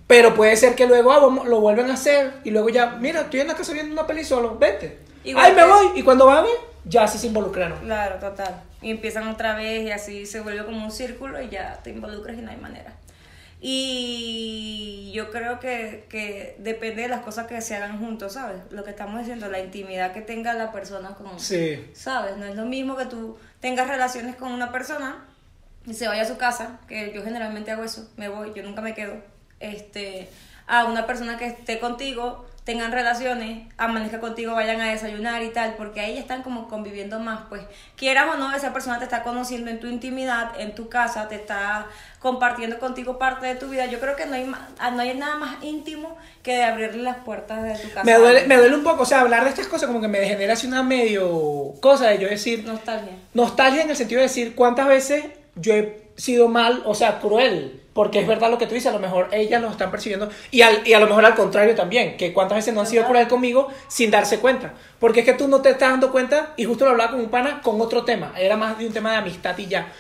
Pero 0.08 0.34
puede 0.34 0.56
ser 0.56 0.74
que 0.74 0.86
luego 0.88 1.12
ah, 1.12 1.20
vamos- 1.20 1.46
lo 1.46 1.60
vuelven 1.60 1.88
a 1.90 1.94
hacer 1.94 2.32
y 2.42 2.50
luego 2.50 2.68
ya, 2.70 2.96
mira, 2.98 3.20
estoy 3.20 3.40
en 3.40 3.48
la 3.48 3.54
casa 3.54 3.72
viendo 3.72 3.92
una 3.92 4.06
peli 4.06 4.24
solo, 4.24 4.58
vete. 4.58 4.98
Igual 5.22 5.44
Ay, 5.46 5.52
me 5.54 5.64
voy. 5.64 5.86
Y 5.94 6.02
cuando 6.02 6.26
va 6.26 6.38
a 6.38 6.42
ver, 6.42 6.50
ya 6.84 7.06
sí 7.06 7.18
se 7.18 7.26
involucraron. 7.28 7.78
Claro, 7.80 8.16
total. 8.18 8.62
Y 8.80 8.90
empiezan 8.90 9.28
otra 9.28 9.54
vez 9.54 9.82
y 9.84 9.90
así 9.92 10.24
se 10.26 10.40
vuelve 10.40 10.64
como 10.64 10.82
un 10.84 10.90
círculo 10.90 11.40
y 11.42 11.48
ya 11.50 11.78
te 11.84 11.90
involucras 11.90 12.36
y 12.38 12.40
no 12.40 12.50
hay 12.50 12.56
manera. 12.56 12.94
Y 13.60 15.10
yo 15.14 15.30
creo 15.30 15.60
que, 15.60 16.06
que 16.08 16.56
depende 16.58 17.02
de 17.02 17.08
las 17.08 17.20
cosas 17.20 17.46
que 17.46 17.60
se 17.60 17.74
hagan 17.76 17.98
juntos, 17.98 18.34
¿sabes? 18.34 18.56
Lo 18.70 18.84
que 18.84 18.90
estamos 18.90 19.18
diciendo, 19.18 19.48
la 19.50 19.58
intimidad 19.60 20.12
que 20.12 20.20
tenga 20.22 20.54
la 20.54 20.72
persona 20.72 21.10
con... 21.10 21.38
Sí. 21.38 21.84
¿Sabes? 21.92 22.36
No 22.36 22.46
es 22.46 22.54
lo 22.54 22.64
mismo 22.64 22.96
que 22.96 23.06
tú 23.06 23.36
tengas 23.60 23.88
relaciones 23.88 24.36
con 24.36 24.52
una 24.52 24.72
persona 24.72 25.24
y 25.86 25.94
se 25.94 26.08
vaya 26.08 26.22
a 26.22 26.26
su 26.26 26.36
casa, 26.36 26.78
que 26.88 27.12
yo 27.12 27.22
generalmente 27.22 27.70
hago 27.70 27.82
eso, 27.84 28.08
me 28.16 28.28
voy, 28.28 28.52
yo 28.54 28.62
nunca 28.62 28.80
me 28.82 28.94
quedo, 28.94 29.14
este, 29.60 30.28
a 30.66 30.84
una 30.84 31.06
persona 31.06 31.38
que 31.38 31.46
esté 31.46 31.78
contigo, 31.78 32.44
tengan 32.68 32.92
relaciones, 32.92 33.66
amanezca 33.78 34.20
contigo, 34.20 34.54
vayan 34.54 34.82
a 34.82 34.90
desayunar 34.90 35.42
y 35.42 35.48
tal, 35.48 35.76
porque 35.78 36.00
ahí 36.00 36.18
están 36.18 36.42
como 36.42 36.68
conviviendo 36.68 37.18
más, 37.18 37.40
pues 37.48 37.62
quieras 37.96 38.26
o 38.34 38.36
no, 38.36 38.54
esa 38.54 38.74
persona 38.74 38.98
te 38.98 39.04
está 39.04 39.22
conociendo 39.22 39.70
en 39.70 39.80
tu 39.80 39.86
intimidad, 39.86 40.50
en 40.60 40.74
tu 40.74 40.90
casa, 40.90 41.28
te 41.28 41.36
está 41.36 41.86
compartiendo 42.18 42.78
contigo 42.78 43.18
parte 43.18 43.46
de 43.46 43.54
tu 43.54 43.68
vida. 43.68 43.86
Yo 43.86 44.00
creo 44.00 44.16
que 44.16 44.26
no 44.26 44.34
hay, 44.34 44.52
ah, 44.78 44.90
no 44.90 45.00
hay 45.00 45.16
nada 45.16 45.36
más 45.36 45.64
íntimo 45.64 46.18
que 46.42 46.56
de 46.56 46.64
abrirle 46.64 47.04
las 47.04 47.16
puertas 47.16 47.62
de 47.62 47.74
tu 47.74 47.88
casa. 47.88 48.04
Me 48.04 48.12
duele, 48.12 48.46
me 48.46 48.58
duele 48.58 48.76
un 48.76 48.84
poco, 48.84 49.04
o 49.04 49.06
sea, 49.06 49.20
hablar 49.20 49.44
de 49.44 49.48
estas 49.48 49.66
cosas 49.66 49.86
como 49.86 50.02
que 50.02 50.08
me 50.08 50.22
genera 50.26 50.52
así 50.52 50.66
una 50.66 50.82
medio 50.82 51.72
cosa 51.80 52.08
de 52.08 52.18
yo 52.18 52.28
decir, 52.28 52.64
Nostalgia. 52.66 53.12
Nostalgia 53.32 53.82
en 53.82 53.88
el 53.88 53.96
sentido 53.96 54.18
de 54.18 54.28
decir 54.28 54.54
cuántas 54.54 54.88
veces 54.88 55.24
yo 55.54 55.72
he 55.72 56.10
sido 56.16 56.48
mal, 56.48 56.82
o 56.84 56.94
sea, 56.94 57.18
cruel. 57.18 57.80
Porque 57.98 58.20
es 58.20 58.28
verdad 58.28 58.48
lo 58.48 58.58
que 58.58 58.66
tú 58.68 58.74
dices, 58.74 58.90
a 58.90 58.94
lo 58.94 59.00
mejor 59.00 59.26
ellas 59.32 59.60
lo 59.60 59.68
están 59.70 59.90
percibiendo. 59.90 60.28
Y, 60.52 60.62
al- 60.62 60.86
y 60.86 60.92
a 60.94 61.00
lo 61.00 61.08
mejor 61.08 61.24
al 61.26 61.34
contrario 61.34 61.74
también, 61.74 62.16
que 62.16 62.32
cuántas 62.32 62.58
veces 62.58 62.72
no 62.72 62.80
han 62.82 62.86
sido 62.86 63.04
cruel 63.06 63.26
conmigo 63.26 63.66
sin 63.88 64.12
darse 64.12 64.38
cuenta. 64.38 64.72
Porque 65.00 65.20
es 65.20 65.26
que 65.26 65.32
tú 65.32 65.48
no 65.48 65.60
te 65.62 65.70
estás 65.70 65.90
dando 65.90 66.12
cuenta, 66.12 66.52
y 66.56 66.64
justo 66.64 66.84
lo 66.84 66.92
hablaba 66.92 67.10
con 67.10 67.20
un 67.20 67.28
pana 67.28 67.60
con 67.60 67.80
otro 67.80 68.04
tema. 68.04 68.32
Era 68.38 68.56
más 68.56 68.78
de 68.78 68.86
un 68.86 68.92
tema 68.92 69.10
de 69.10 69.16
amistad 69.16 69.58
y 69.58 69.66
ya. 69.66 69.92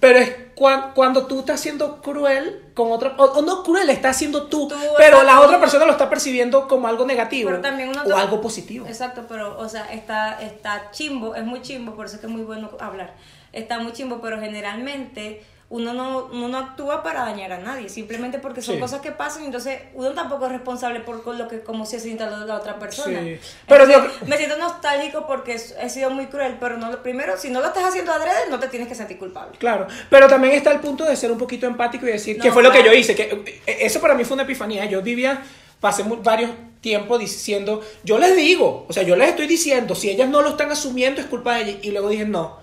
Pero 0.00 0.18
es 0.18 0.34
cuan- 0.56 0.90
cuando 0.96 1.26
tú 1.26 1.38
estás 1.40 1.60
siendo 1.60 2.02
cruel 2.02 2.62
con 2.74 2.90
otra. 2.90 3.14
O, 3.18 3.22
o 3.24 3.42
no 3.42 3.62
cruel, 3.62 3.88
estás 3.88 4.16
siendo 4.16 4.48
tú. 4.48 4.66
Tú, 4.66 4.74
pero 4.98 5.22
la 5.22 5.40
otra 5.40 5.60
persona 5.60 5.84
lo 5.86 5.92
está 5.92 6.10
percibiendo 6.10 6.66
como 6.66 6.88
algo 6.88 7.06
negativo. 7.06 7.50
Pero 7.50 7.62
también 7.62 7.88
uno 7.90 8.02
o 8.02 8.16
algo 8.16 8.40
positivo. 8.40 8.84
Exacto, 8.88 9.26
pero, 9.28 9.56
o 9.60 9.68
sea, 9.68 9.84
está, 9.92 10.40
está 10.42 10.90
chimbo, 10.90 11.36
es 11.36 11.44
muy 11.44 11.62
chimbo, 11.62 11.94
por 11.94 12.06
eso 12.06 12.16
es 12.16 12.20
que 12.20 12.26
es 12.26 12.32
muy 12.32 12.42
bueno 12.42 12.70
hablar. 12.80 13.14
Está 13.52 13.78
muy 13.78 13.92
chimbo, 13.92 14.20
pero 14.20 14.40
generalmente 14.40 15.44
uno 15.74 15.92
no, 15.92 16.28
uno 16.30 16.46
no 16.46 16.56
actúa 16.58 17.02
para 17.02 17.22
dañar 17.24 17.50
a 17.50 17.58
nadie, 17.58 17.88
simplemente 17.88 18.38
porque 18.38 18.62
son 18.62 18.76
Sí. 18.76 18.80
cosas 18.80 19.00
que 19.00 19.10
pasan, 19.10 19.44
entonces 19.44 19.80
uno 19.94 20.12
tampoco 20.12 20.46
es 20.46 20.52
responsable 20.52 21.00
por 21.00 21.26
lo 21.34 21.48
que, 21.48 21.62
como 21.62 21.84
se 21.84 21.98
sienta 21.98 22.30
la, 22.30 22.54
otra 22.54 22.78
persona. 22.78 23.20
Sí. 23.20 23.40
Pero 23.66 23.82
Entonces, 23.82 24.28
me 24.28 24.36
siento 24.36 24.56
nostálgico 24.56 25.26
porque 25.26 25.54
he 25.56 25.90
sido 25.90 26.10
muy 26.10 26.26
cruel, 26.26 26.58
pero 26.60 26.76
no, 26.76 27.02
primero, 27.02 27.36
si 27.36 27.50
no 27.50 27.60
lo 27.60 27.66
estás 27.66 27.86
haciendo 27.86 28.12
adrede, 28.12 28.48
no 28.50 28.60
te 28.60 28.68
tienes 28.68 28.86
que 28.86 28.94
sentir 28.94 29.18
culpable. 29.18 29.58
Claro, 29.58 29.88
pero 30.10 30.28
también 30.28 30.54
está 30.54 30.70
el 30.70 30.78
punto 30.78 31.04
de 31.04 31.16
ser 31.16 31.32
un 31.32 31.38
poquito 31.38 31.66
empático 31.66 32.06
y 32.06 32.12
decir 32.12 32.38
que 32.38 32.46
No, 32.46 32.54
fue 32.54 32.62
lo 32.62 32.70
que 32.70 32.84
yo 32.84 32.92
hice, 32.92 33.16
que 33.16 33.22
eh, 33.66 33.78
eso 33.80 34.00
para 34.00 34.14
mí 34.14 34.24
fue 34.24 34.34
una 34.34 34.44
epifanía. 34.44 34.84
Yo 34.84 35.02
vivía, 35.02 35.42
pasé 35.80 36.04
varios 36.22 36.52
tiempos 36.80 37.18
diciendo, 37.18 37.82
yo 38.04 38.20
les 38.20 38.36
digo, 38.36 38.86
o 38.88 38.92
sea, 38.92 39.02
yo 39.02 39.16
les 39.16 39.30
estoy 39.30 39.48
diciendo, 39.48 39.96
si 39.96 40.08
ellas 40.08 40.28
no 40.28 40.40
lo 40.40 40.50
están 40.50 40.70
asumiendo 40.70 41.20
es 41.20 41.26
culpa 41.26 41.56
de 41.56 41.62
ellas. 41.62 41.76
Y 41.82 41.90
luego 41.90 42.10
dije, 42.10 42.26
no, 42.26 42.58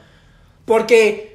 porque 0.63 1.30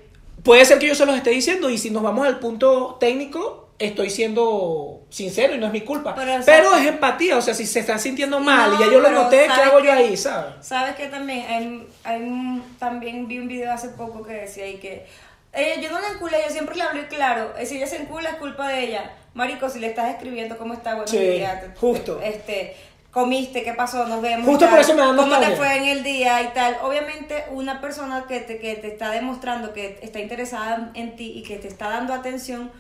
puede 0.47 0.65
ser 0.65 0.79
que 0.79 0.87
yo 0.87 0.95
se 0.95 1.05
los 1.05 1.15
esté 1.17 1.31
diciendo 1.31 1.69
y 1.69 1.77
si 1.77 1.91
nos 1.91 2.03
vamos 2.03 2.27
al 2.27 2.39
punto 2.39 2.97
técnico, 2.99 3.69
estoy 3.79 4.09
siendo 4.09 5.03
sincero 5.11 5.55
y 5.55 5.59
no 5.59 5.67
es 5.67 5.73
mi 5.73 5.83
culpa. 5.83 6.15
Pero 6.15 6.75
es 6.77 6.87
empatía, 6.87 7.37
o 7.37 7.43
sea, 7.43 7.53
si 7.53 7.67
se 7.67 7.81
están 7.81 8.01
sintiendo 8.01 8.41
mal 8.41 8.71
no, 8.71 8.77
y 8.77 8.79
ya 8.87 8.91
yo 8.91 9.01
lo 9.01 9.11
noté, 9.11 9.43
¿qué 9.43 9.49
¿sabes 9.49 9.67
hago 9.67 9.81
yo 9.81 9.93
ahí, 9.93 10.17
sabes? 10.17 10.55
¿Sabes 10.67 10.95
que 10.95 11.09
también? 11.09 11.45
Hay, 11.47 11.87
hay 12.05 12.23
un- 12.23 12.77
también 12.79 13.29
vi 13.29 13.39
un 13.39 13.49
video 13.49 13.71
hace 13.73 13.91
poco 13.91 14.23
que 14.23 14.33
decía 14.33 14.65
ahí 14.65 14.77
que 14.79 15.05
ella, 15.53 15.81
yo 15.81 15.91
no 15.91 16.01
la 16.01 16.09
enculé, 16.09 16.37
yo 16.47 16.53
siempre 16.53 16.77
le 16.77 16.83
hablé 16.83 17.07
claro. 17.09 17.53
eh, 17.59 17.67
Si 17.67 17.77
ella 17.77 17.87
se 17.87 17.97
encula 17.97 18.31
es 18.31 18.37
culpa 18.37 18.69
de 18.69 18.85
ella. 18.85 19.11
Marico, 19.35 19.69
si 19.69 19.79
le 19.81 19.89
estás 19.89 20.11
escribiendo 20.11 20.57
cómo 20.57 20.73
está, 20.73 20.95
bueno, 20.95 21.09
Sí, 21.09 21.43
justo. 21.79 22.21
Este, 22.23 22.75
comiste, 23.17 23.63
qué 23.63 23.73
pasó, 23.73 24.07
nos 24.07 24.21
vemos. 24.21 24.47
Justo 24.47 24.69
por 24.69 24.79
eso 24.79 24.95
me 24.95 25.01
¿Cómo 25.01 25.39
te 25.39 25.57
fue 25.57 25.75
en 25.75 25.85
el 25.85 26.03
día 26.03 26.43
y 26.43 26.49
tal? 26.49 26.77
Obviamente, 26.83 27.47
una 27.51 27.81
persona 27.81 28.27
que 28.29 28.41
te, 28.41 28.59
que 28.59 28.75
te 28.75 28.89
está 28.89 29.11
demostrando 29.11 29.73
que 29.73 29.99
está 30.03 30.21
interesada 30.21 30.91
en 30.93 31.17
ti 31.17 31.33
y 31.35 31.43
que 31.43 31.57
te 31.57 31.67
está 31.67 31.89
dando 31.89 32.13
atención, 32.13 32.71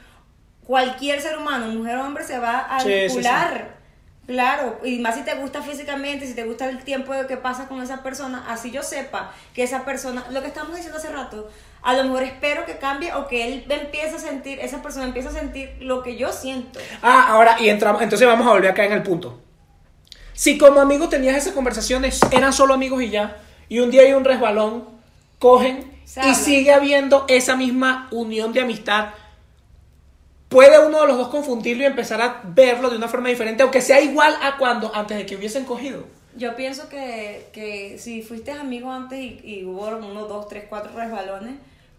cualquier 0.66 1.22
ser 1.22 1.38
humano, 1.38 1.68
mujer 1.68 1.96
o 1.96 2.04
hombre, 2.04 2.22
se 2.22 2.38
va 2.38 2.58
a 2.68 2.80
Sí, 2.80 2.86
sí, 2.86 2.92
sí. 2.92 3.06
vincular. 3.16 3.76
Claro, 4.26 4.78
y 4.84 4.98
más 4.98 5.14
si 5.14 5.22
te 5.22 5.36
gusta 5.36 5.62
físicamente, 5.62 6.26
si 6.26 6.34
te 6.34 6.44
gusta 6.44 6.68
el 6.68 6.84
tiempo 6.84 7.14
que 7.26 7.38
pasa 7.38 7.66
con 7.66 7.80
esa 7.80 8.02
persona, 8.02 8.44
así 8.46 8.70
yo 8.70 8.82
sepa 8.82 9.32
que 9.54 9.62
esa 9.62 9.86
persona, 9.86 10.26
lo 10.30 10.42
que 10.42 10.48
estamos 10.48 10.74
diciendo 10.74 10.98
hace 10.98 11.08
rato, 11.08 11.48
a 11.80 11.94
lo 11.94 12.04
mejor 12.04 12.24
espero 12.24 12.66
que 12.66 12.76
cambie 12.76 13.14
o 13.14 13.26
que 13.26 13.46
él 13.46 13.64
empiece 13.70 14.16
a 14.16 14.18
sentir, 14.18 14.58
esa 14.60 14.82
persona 14.82 15.06
empiece 15.06 15.28
a 15.28 15.32
sentir 15.32 15.76
lo 15.80 16.02
que 16.02 16.16
yo 16.18 16.30
siento. 16.30 16.78
Ah, 17.00 17.28
ahora, 17.30 17.56
y 17.58 17.70
entramos, 17.70 18.02
entonces 18.02 18.28
vamos 18.28 18.46
a 18.46 18.50
volver 18.50 18.72
acá 18.72 18.84
en 18.84 18.92
el 18.92 19.02
punto. 19.02 19.45
Si 20.36 20.58
como 20.58 20.80
amigo 20.80 21.08
tenías 21.08 21.34
esas 21.36 21.54
conversaciones, 21.54 22.20
eran 22.30 22.52
solo 22.52 22.74
amigos 22.74 23.02
y 23.02 23.08
ya, 23.08 23.38
y 23.70 23.78
un 23.78 23.90
día 23.90 24.02
hay 24.02 24.12
un 24.12 24.22
resbalón, 24.24 24.84
cogen 25.38 25.90
Se 26.04 26.20
y 26.20 26.22
habla. 26.24 26.34
sigue 26.34 26.72
habiendo 26.74 27.24
esa 27.26 27.56
misma 27.56 28.06
unión 28.12 28.52
de 28.52 28.60
amistad, 28.60 29.08
puede 30.50 30.78
uno 30.86 31.00
de 31.00 31.06
los 31.06 31.16
dos 31.16 31.28
confundirlo 31.28 31.82
y 31.84 31.86
empezar 31.86 32.20
a 32.20 32.42
verlo 32.44 32.90
de 32.90 32.98
una 32.98 33.08
forma 33.08 33.30
diferente, 33.30 33.62
aunque 33.62 33.80
sea 33.80 34.00
igual 34.02 34.36
a 34.42 34.58
cuando 34.58 34.94
antes 34.94 35.16
de 35.16 35.24
que 35.24 35.36
hubiesen 35.36 35.64
cogido. 35.64 36.04
Yo 36.36 36.54
pienso 36.54 36.90
que, 36.90 37.48
que 37.52 37.96
si 37.98 38.20
fuiste 38.20 38.52
amigo 38.52 38.92
antes 38.92 39.18
y, 39.18 39.40
y 39.42 39.64
hubo 39.64 39.88
uno, 39.88 40.26
dos, 40.26 40.48
tres, 40.48 40.64
cuatro 40.68 40.92
resbalones, 40.94 41.54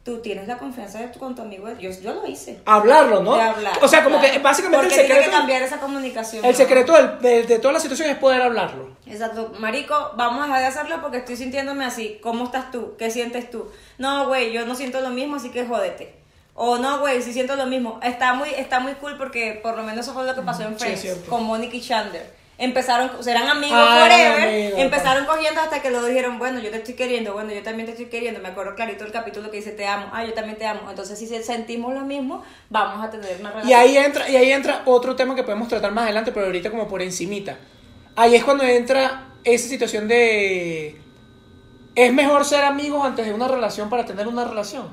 tú 0.08 0.20
tienes 0.22 0.48
la 0.48 0.58
confianza 0.58 1.00
de 1.00 1.10
tu, 1.10 1.20
con 1.20 1.36
tu 1.36 1.41
amigo. 1.41 1.67
Yo, 1.80 1.89
yo 1.91 2.13
lo 2.13 2.26
hice. 2.26 2.60
Hablarlo, 2.65 3.22
¿no? 3.22 3.36
De 3.36 3.41
hablar. 3.41 3.74
O 3.82 3.88
sea, 3.89 4.06
como 4.06 4.20
claro. 4.20 4.34
que 4.34 4.39
básicamente 4.39 4.86
Porque 4.88 5.02
el 5.02 5.06
tiene 5.06 5.20
que 5.20 5.24
secreto, 5.26 5.38
cambiar 5.38 5.62
esa 5.63 5.80
comunicación. 5.82 6.46
el 6.46 6.52
¿no? 6.52 6.58
secreto 6.58 6.93
del- 6.93 7.20
de, 7.20 7.43
de 7.43 7.60
toda 7.60 7.74
la 7.74 7.80
situación 7.82 8.10
es 8.10 8.15
poder 8.15 8.41
hablarlo. 8.41 8.96
Exacto, 9.06 9.52
marico, 9.60 10.12
vamos 10.15 10.43
a 10.43 10.46
dejar 10.46 10.62
de 10.62 10.67
hacerlo 10.67 11.02
porque 11.02 11.17
estoy 11.17 11.36
sintiéndome 11.36 11.84
así. 11.84 12.20
¿Cómo 12.24 12.46
estás 12.46 12.72
tú? 12.72 12.96
¿Qué 12.98 13.12
sientes 13.12 13.52
tú? 13.52 13.70
No, 13.98 14.28
güey, 14.28 14.54
yo 14.54 14.65
no 14.65 14.76
siento 14.76 15.02
lo 15.02 15.10
mismo, 15.10 15.36
así 15.36 15.50
que 15.50 15.65
jódete. 15.65 16.15
O 16.56 16.78
no, 16.78 17.00
güey, 17.02 17.22
si 17.22 17.34
siento 17.34 17.56
lo 17.58 17.65
mismo. 17.65 18.00
Está 18.02 18.34
muy, 18.34 18.50
está 18.50 18.80
muy 18.80 18.93
cool 18.93 19.17
porque 19.17 19.60
por 19.62 19.76
lo 19.76 19.84
menos 19.84 20.06
eso 20.06 20.13
fue 20.13 20.26
lo 20.26 20.34
que 20.34 20.41
pasó 20.41 20.63
en 20.63 20.80
Sí, 20.80 20.86
Friends 20.86 21.26
con 21.30 21.43
Mónica 21.43 21.76
y 21.76 21.82
Chandler. 21.82 22.34
Empezaron, 22.60 23.12
o 23.20 23.30
eran 23.30 23.48
amigos 23.50 23.78
forever, 23.78 24.80
empezaron 24.80 25.26
cogiendo 25.28 25.62
hasta 25.62 25.80
que 25.80 25.91
lo 25.91 26.04
dijeron, 26.04 26.39
bueno, 26.39 26.60
yo 26.60 26.72
te 26.72 26.78
estoy 26.78 26.96
queriendo, 26.96 27.34
bueno, 27.34 27.54
yo 27.54 27.62
también 27.62 27.86
te 27.86 27.91
estoy 27.91 28.08
queriendo. 28.08 28.39
Me 28.39 28.48
acuerdo 28.48 28.74
clarito 28.74 29.06
el 29.06 29.12
capítulo 29.12 29.52
que 29.52 29.58
dice 29.58 29.74
te 29.74 29.86
amo, 29.86 30.08
ah, 30.12 30.26
yo 30.26 30.34
también 30.34 30.58
te 30.58 30.65
amo. 30.65 30.89
Entonces, 30.89 31.20
si 31.20 31.28
sentimos 31.43 31.93
lo 31.93 32.02
mismo, 32.02 32.43
vamos 32.70 33.06
a 33.06 33.12
tener 33.12 33.38
una 33.39 33.52
relación. 33.52 33.70
Y 33.70 33.74
ahí 33.74 33.98
entra, 33.98 34.28
y 34.28 34.36
ahí 34.36 34.52
entra 34.52 34.82
otro 34.86 35.15
tema 35.15 35.36
que 35.36 35.43
podemos 35.43 35.67
tratar 35.67 35.91
más 35.91 36.06
adelante, 36.06 36.32
pero 36.32 36.48
ahorita 36.48 36.72
como 36.72 36.88
por 36.88 37.04
encimita. 37.04 37.58
Ahí 38.15 38.36
es 38.36 38.43
cuando 38.43 38.63
entra 38.63 39.28
esa 39.43 39.67
situación 39.70 40.08
de 40.08 41.00
¿es 41.98 42.13
mejor 42.13 42.46
ser 42.46 42.63
amigos 42.63 43.04
antes 43.04 43.26
de 43.26 43.34
una 43.34 43.48
relación 43.48 43.89
para 43.89 44.06
tener 44.06 44.28
una 44.28 44.46
relación? 44.46 44.88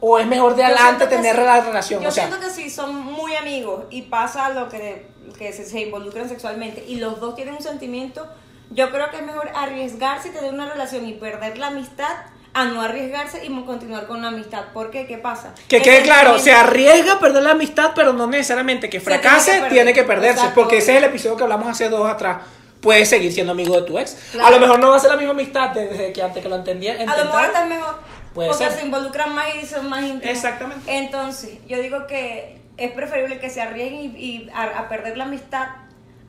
¿O 0.00 0.18
es 0.18 0.26
mejor 0.26 0.54
de 0.54 0.64
adelante 0.64 1.06
tener 1.06 1.36
sí. 1.36 1.42
la 1.42 1.60
relación? 1.60 2.02
Yo 2.02 2.08
o 2.08 2.12
sea, 2.12 2.26
siento 2.26 2.44
que 2.44 2.52
si 2.52 2.68
son 2.68 2.94
muy 2.94 3.34
amigos 3.36 3.84
y 3.90 4.02
pasa 4.02 4.50
lo 4.50 4.68
que, 4.68 5.06
que 5.32 5.52
se, 5.52 5.64
se 5.64 5.80
involucran 5.80 6.28
sexualmente 6.28 6.84
y 6.86 6.96
los 6.96 7.20
dos 7.20 7.34
tienen 7.34 7.54
un 7.54 7.62
sentimiento, 7.62 8.26
yo 8.70 8.90
creo 8.90 9.10
que 9.10 9.16
es 9.18 9.22
mejor 9.22 9.50
arriesgarse 9.54 10.28
y 10.28 10.32
tener 10.32 10.52
una 10.52 10.70
relación 10.70 11.06
y 11.06 11.12
perder 11.12 11.58
la 11.58 11.68
amistad 11.68 12.12
a 12.54 12.64
no 12.66 12.82
arriesgarse 12.82 13.44
y 13.44 13.48
continuar 13.64 14.06
con 14.06 14.22
la 14.22 14.28
amistad. 14.28 14.64
¿Por 14.74 14.90
qué? 14.90 15.06
¿Qué 15.06 15.18
pasa? 15.18 15.54
que 15.68 15.80
quede 15.80 16.02
claro, 16.02 16.38
se 16.38 16.52
arriesga 16.52 17.14
a 17.14 17.18
perder 17.18 17.42
la 17.42 17.52
amistad, 17.52 17.92
pero 17.94 18.12
no 18.12 18.26
necesariamente 18.26 18.90
que 18.90 19.00
tiene 19.00 19.18
fracase 19.18 19.62
que 19.62 19.70
tiene 19.70 19.94
que 19.94 20.04
perderse, 20.04 20.40
Exacto. 20.40 20.60
porque 20.60 20.78
ese 20.78 20.92
es 20.92 20.98
el 20.98 21.04
episodio 21.04 21.36
que 21.36 21.44
hablamos 21.44 21.68
hace 21.68 21.88
dos 21.88 22.08
atrás. 22.08 22.42
Puedes 22.80 23.08
seguir 23.08 23.32
siendo 23.32 23.52
amigo 23.52 23.76
de 23.76 23.82
tu 23.82 23.98
ex. 23.98 24.16
Claro. 24.32 24.48
A 24.48 24.50
lo 24.50 24.58
mejor 24.58 24.80
no 24.80 24.90
va 24.90 24.96
a 24.96 24.98
ser 24.98 25.10
la 25.10 25.16
misma 25.16 25.32
amistad 25.32 25.70
desde 25.70 26.12
que 26.12 26.20
antes 26.20 26.42
que 26.42 26.48
lo 26.48 26.56
entendía. 26.56 26.94
A 26.94 26.96
lo 26.96 27.06
mejor 27.06 27.16
intentaron. 27.20 27.46
está 27.46 27.64
mejor. 27.64 27.94
Porque 28.34 28.54
ser. 28.54 28.72
se 28.72 28.84
involucran 28.84 29.34
más 29.34 29.46
y 29.62 29.66
son 29.66 29.88
más 29.88 30.02
íntimos. 30.02 30.24
Exactamente. 30.24 30.98
Entonces, 30.98 31.58
yo 31.68 31.80
digo 31.80 32.06
que 32.08 32.61
es 32.76 32.92
preferible 32.92 33.38
que 33.38 33.50
se 33.50 33.60
arriesguen 33.60 34.16
y, 34.16 34.18
y 34.18 34.50
a, 34.54 34.62
a 34.80 34.88
perder 34.88 35.16
la 35.16 35.24
amistad 35.24 35.68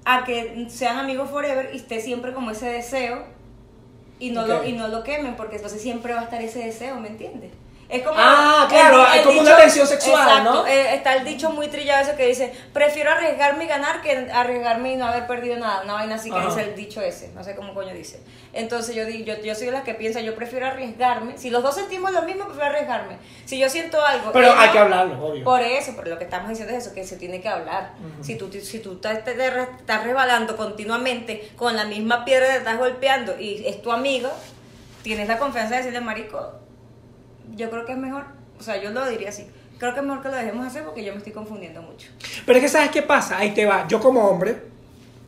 a 0.05 0.23
que 0.25 0.67
sean 0.69 0.97
amigos 0.97 1.29
forever 1.29 1.69
y 1.73 1.77
esté 1.77 2.01
siempre 2.01 2.33
como 2.33 2.51
ese 2.51 2.67
deseo 2.67 3.25
y 4.19 4.31
no, 4.31 4.45
lo, 4.45 4.63
y 4.63 4.73
no 4.73 4.87
lo 4.87 5.03
quemen, 5.03 5.35
porque 5.35 5.55
entonces 5.57 5.81
siempre 5.81 6.13
va 6.13 6.21
a 6.21 6.23
estar 6.23 6.41
ese 6.41 6.59
deseo, 6.59 6.99
¿me 6.99 7.09
entiendes? 7.09 7.51
Es 7.93 8.01
como 8.01 8.15
Ah, 8.17 8.65
claro, 8.67 9.05
hay 9.05 9.21
como 9.23 9.41
una 9.41 9.55
tensión 9.55 9.85
sexual, 9.85 10.27
exacto, 10.27 10.51
¿no? 10.51 10.67
eh, 10.67 10.95
está 10.95 11.13
el 11.15 11.23
dicho 11.25 11.51
muy 11.51 11.67
trillado 11.67 12.01
ese 12.01 12.15
que 12.15 12.25
dice, 12.25 12.51
prefiero 12.73 13.11
arriesgarme 13.11 13.65
y 13.65 13.67
ganar 13.67 14.01
que 14.01 14.29
arriesgarme 14.33 14.93
y 14.93 14.95
no 14.95 15.05
haber 15.05 15.27
perdido 15.27 15.57
nada. 15.57 15.81
Una 15.83 15.93
vaina 15.93 16.15
así 16.15 16.31
que 16.31 16.37
Ajá. 16.37 16.47
dice 16.47 16.61
el 16.63 16.75
dicho 16.75 17.01
ese, 17.01 17.29
no 17.35 17.43
sé 17.43 17.55
cómo 17.55 17.73
coño 17.75 17.93
dice. 17.93 18.19
Entonces 18.51 18.95
yo, 18.95 19.07
yo, 19.07 19.39
yo 19.43 19.53
soy 19.55 19.67
de 19.67 19.71
las 19.73 19.83
que 19.83 19.93
piensa, 19.93 20.21
yo 20.21 20.33
prefiero 20.35 20.65
arriesgarme. 20.65 21.37
Si 21.37 21.49
los 21.51 21.61
dos 21.61 21.75
sentimos 21.75 22.11
lo 22.11 22.23
mismo, 22.23 22.45
prefiero 22.45 22.69
arriesgarme. 22.71 23.17
Si 23.45 23.59
yo 23.59 23.69
siento 23.69 24.03
algo... 24.03 24.31
Pero 24.31 24.47
ella- 24.47 24.59
hay 24.61 24.69
que 24.69 24.79
hablarlo, 24.79 25.23
obvio. 25.27 25.43
Por 25.43 25.61
eso, 25.61 25.93
pero 25.95 26.09
lo 26.09 26.17
que 26.17 26.23
estamos 26.23 26.49
diciendo 26.49 26.73
es 26.75 26.85
eso, 26.85 26.95
que 26.95 27.03
se 27.05 27.17
tiene 27.17 27.41
que 27.41 27.49
hablar. 27.49 27.91
Si 28.21 28.35
tú, 28.35 28.51
si 28.51 28.79
tú 28.79 28.93
estás, 28.93 29.23
te- 29.23 29.33
estás 29.33 30.03
resbalando 30.03 30.57
continuamente 30.57 31.51
con 31.55 31.75
la 31.75 31.85
misma 31.85 32.25
piedra 32.25 32.47
que 32.47 32.57
estás 32.57 32.77
golpeando 32.79 33.39
y 33.39 33.63
es 33.67 33.81
tu 33.83 33.91
amigo, 33.91 34.31
tienes 35.03 35.27
la 35.27 35.37
confianza 35.37 35.71
de 35.75 35.77
decirle, 35.81 36.01
marico, 36.01 36.59
yo 37.53 37.69
creo 37.69 37.85
que 37.85 37.93
es 37.93 37.97
mejor, 37.97 38.25
o 38.59 38.63
sea, 38.63 38.81
yo 38.81 38.91
lo 38.91 39.07
diría 39.09 39.29
así, 39.29 39.45
creo 39.77 39.93
que 39.93 39.99
es 39.99 40.05
mejor 40.05 40.21
que 40.23 40.29
lo 40.29 40.35
dejemos 40.35 40.65
hacer 40.67 40.83
porque 40.83 41.03
yo 41.03 41.11
me 41.13 41.17
estoy 41.19 41.33
confundiendo 41.33 41.81
mucho. 41.81 42.07
Pero 42.45 42.57
es 42.57 42.63
que 42.63 42.69
sabes 42.69 42.89
qué 42.91 43.01
pasa, 43.01 43.37
ahí 43.37 43.51
te 43.51 43.65
va. 43.65 43.87
Yo 43.87 43.99
como 43.99 44.27
hombre, 44.27 44.57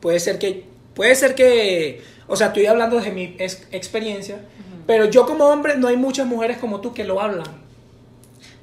puede 0.00 0.20
ser 0.20 0.38
que, 0.38 0.64
puede 0.94 1.14
ser 1.14 1.34
que, 1.34 2.02
o 2.26 2.36
sea, 2.36 2.48
estoy 2.48 2.66
hablando 2.66 2.96
desde 2.96 3.12
mi 3.12 3.36
ex- 3.38 3.66
experiencia, 3.72 4.40
pero 4.86 5.06
yo 5.06 5.26
como 5.26 5.46
hombre 5.46 5.76
no 5.76 5.88
hay 5.88 5.96
muchas 5.96 6.26
mujeres 6.26 6.58
como 6.58 6.80
tú 6.80 6.94
que 6.94 7.04
lo 7.04 7.20
hablan. 7.20 7.46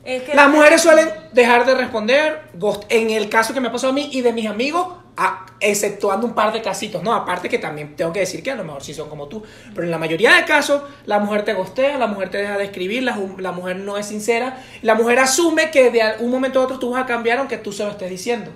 Es 0.06 0.24
que 0.24 0.34
Las 0.36 0.50
mujeres 0.50 0.82
suelen 0.82 1.10
dejar 1.32 1.66
de 1.66 1.76
responder, 1.76 2.42
en 2.90 3.10
el 3.12 3.30
caso 3.30 3.54
que 3.54 3.62
me 3.62 3.70
ha 3.70 3.72
pasado 3.72 3.92
a 3.92 3.96
mí 3.96 4.10
y 4.12 4.22
de 4.22 4.34
mis 4.34 4.48
amigos, 4.48 4.88
a- 5.18 5.46
exceptuando 5.60 6.26
un 6.28 6.34
par 6.34 6.52
de 6.52 6.62
casitos, 6.62 7.02
no, 7.04 7.14
aparte 7.14 7.48
que 7.50 7.58
también 7.60 7.96
tengo 7.96 8.12
que 8.12 8.20
decir 8.22 8.44
que 8.44 8.52
a 8.52 8.56
lo 8.56 8.64
mejor 8.64 8.84
sí 8.84 8.94
son 8.94 9.10
como 9.10 9.28
tú, 9.28 9.44
pero 9.74 9.84
en 9.84 9.92
la 9.92 9.98
mayoría 9.98 10.34
de 10.36 10.44
casos 10.46 10.82
la 11.06 11.20
mujer 11.20 11.46
te 11.46 11.54
gostea, 11.54 11.98
la 11.98 12.08
mujer 12.08 12.30
te 12.30 12.40
deja 12.40 12.58
de 12.58 12.66
escribir, 12.66 13.04
la, 13.04 13.18
la 13.38 13.52
mujer 13.52 13.78
no 13.78 13.98
es 13.98 14.08
sincera, 14.08 14.62
la 14.82 14.96
mujer 14.96 15.20
asume 15.20 15.72
que 15.72 15.90
de 15.92 16.02
un 16.20 16.32
momento 16.32 16.60
a 16.60 16.64
otro 16.64 16.80
tú 16.80 16.92
vas 16.92 17.04
a 17.04 17.06
cambiar 17.06 17.38
aunque 17.40 17.58
tú 17.58 17.72
se 17.72 17.84
lo 17.84 17.92
estés 17.92 18.10
diciendo. 18.10 18.52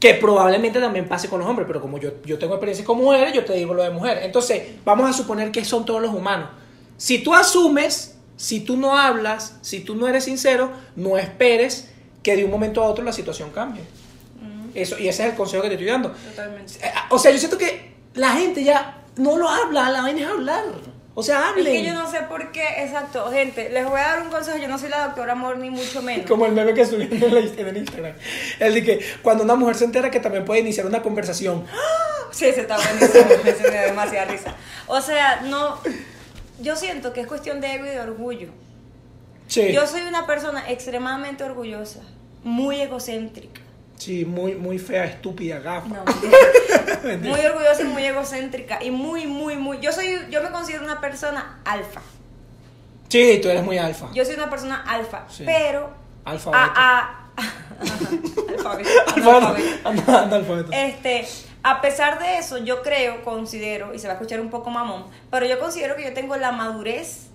Que 0.00 0.14
probablemente 0.14 0.80
también 0.80 1.08
pase 1.08 1.28
con 1.30 1.40
los 1.40 1.48
hombres, 1.48 1.66
pero 1.66 1.80
como 1.80 1.98
yo, 1.98 2.10
yo 2.26 2.38
tengo 2.38 2.54
experiencia 2.54 2.84
con 2.84 2.98
mujeres, 2.98 3.32
yo 3.32 3.42
te 3.44 3.54
digo 3.54 3.72
lo 3.72 3.82
de 3.82 3.90
mujer. 3.90 4.20
Entonces, 4.22 4.62
vamos 4.84 5.08
a 5.08 5.14
suponer 5.14 5.50
que 5.50 5.64
son 5.64 5.86
todos 5.86 6.02
los 6.02 6.12
humanos. 6.12 6.50
Si 6.98 7.22
tú 7.22 7.32
asumes, 7.34 8.18
si 8.36 8.60
tú 8.60 8.76
no 8.76 8.98
hablas, 8.98 9.56
si 9.62 9.80
tú 9.80 9.94
no 9.94 10.06
eres 10.06 10.24
sincero, 10.24 10.70
no 10.94 11.16
esperes 11.16 11.90
que 12.22 12.36
de 12.36 12.44
un 12.44 12.50
momento 12.50 12.82
a 12.82 12.86
otro 12.88 13.02
la 13.02 13.12
situación 13.12 13.50
cambie. 13.50 13.82
Eso, 14.74 14.98
y 14.98 15.08
ese 15.08 15.24
es 15.24 15.30
el 15.30 15.36
consejo 15.36 15.62
que 15.62 15.68
te 15.68 15.74
estoy 15.74 15.88
dando. 15.88 16.10
Totalmente. 16.10 16.74
Eh, 16.82 16.92
O 17.10 17.18
sea, 17.18 17.30
yo 17.30 17.38
siento 17.38 17.56
que 17.58 17.94
la 18.14 18.30
gente 18.32 18.64
ya 18.64 19.02
no 19.16 19.36
lo 19.38 19.48
habla, 19.48 19.90
la 19.90 20.02
vaina 20.02 20.20
es 20.20 20.26
hablar. 20.26 20.64
O 21.16 21.22
sea, 21.22 21.40
Es 21.42 21.46
hablen. 21.50 21.64
que 21.72 21.84
yo 21.84 21.94
no 21.94 22.10
sé 22.10 22.22
por 22.22 22.50
qué, 22.50 22.82
exacto, 22.82 23.30
gente, 23.30 23.70
les 23.70 23.84
voy 23.88 24.00
a 24.00 24.02
dar 24.02 24.22
un 24.22 24.30
consejo, 24.30 24.56
yo 24.56 24.66
no 24.66 24.76
soy 24.78 24.88
la 24.88 25.04
doctora 25.06 25.32
Amor 25.34 25.58
ni 25.58 25.70
mucho 25.70 26.02
menos. 26.02 26.26
Como 26.28 26.44
el 26.46 26.52
meme 26.52 26.74
que 26.74 26.84
subí 26.84 27.04
en 27.04 27.22
el, 27.22 27.76
Instagram. 27.76 28.14
El 28.58 28.74
de 28.74 28.82
que 28.84 29.00
cuando 29.22 29.44
una 29.44 29.54
mujer 29.54 29.76
se 29.76 29.84
entera 29.84 30.10
que 30.10 30.18
también 30.18 30.44
puede 30.44 30.60
iniciar 30.60 30.86
una 30.86 31.02
conversación. 31.02 31.64
Sí, 32.32 32.46
ese 32.46 32.62
está 32.62 32.76
buenísimo, 32.76 33.26
ese 33.44 33.62
me 33.62 33.76
da 33.76 33.82
demasiada 33.82 34.24
risa. 34.32 34.56
O 34.88 35.00
sea, 35.00 35.42
no, 35.42 35.78
yo 36.60 36.74
siento 36.74 37.12
que 37.12 37.20
es 37.20 37.28
cuestión 37.28 37.60
de 37.60 37.74
ego 37.74 37.86
y 37.86 37.90
de 37.90 38.00
orgullo. 38.00 38.48
Sí. 39.46 39.72
Yo 39.72 39.86
soy 39.86 40.00
una 40.02 40.26
persona 40.26 40.68
extremadamente 40.68 41.44
orgullosa, 41.44 42.00
muy 42.42 42.80
egocéntrica. 42.80 43.60
Sí, 43.96 44.24
muy, 44.24 44.54
muy 44.56 44.78
fea, 44.78 45.04
estúpida, 45.04 45.60
gafa. 45.60 45.86
No, 45.88 46.04
muy 47.20 47.40
orgullosa 47.40 47.82
y 47.82 47.84
muy 47.84 48.04
egocéntrica 48.04 48.82
y 48.82 48.90
muy, 48.90 49.26
muy, 49.26 49.56
muy. 49.56 49.78
Yo 49.80 49.92
soy, 49.92 50.18
yo 50.30 50.42
me 50.42 50.50
considero 50.50 50.84
una 50.84 51.00
persona 51.00 51.60
alfa. 51.64 52.02
Sí, 53.08 53.38
tú 53.40 53.48
eres 53.48 53.62
muy 53.62 53.78
alfa. 53.78 54.08
Yo 54.12 54.24
soy 54.24 54.34
una 54.34 54.50
persona 54.50 54.82
alfa, 54.86 55.24
Sí. 55.30 55.44
pero 55.46 55.90
Alfa 56.24 56.50
a, 56.52 56.72
a- 56.74 57.20
Alfabeto. 60.34 60.70
Este, 60.72 61.26
a 61.62 61.80
pesar 61.80 62.18
de 62.18 62.38
eso, 62.38 62.58
yo 62.58 62.82
creo, 62.82 63.22
considero, 63.24 63.94
y 63.94 63.98
se 63.98 64.06
va 64.06 64.14
a 64.14 64.16
escuchar 64.16 64.40
un 64.40 64.50
poco 64.50 64.70
mamón, 64.70 65.04
pero 65.30 65.46
yo 65.46 65.58
considero 65.58 65.96
que 65.96 66.04
yo 66.04 66.12
tengo 66.12 66.36
la 66.36 66.52
madurez 66.52 67.28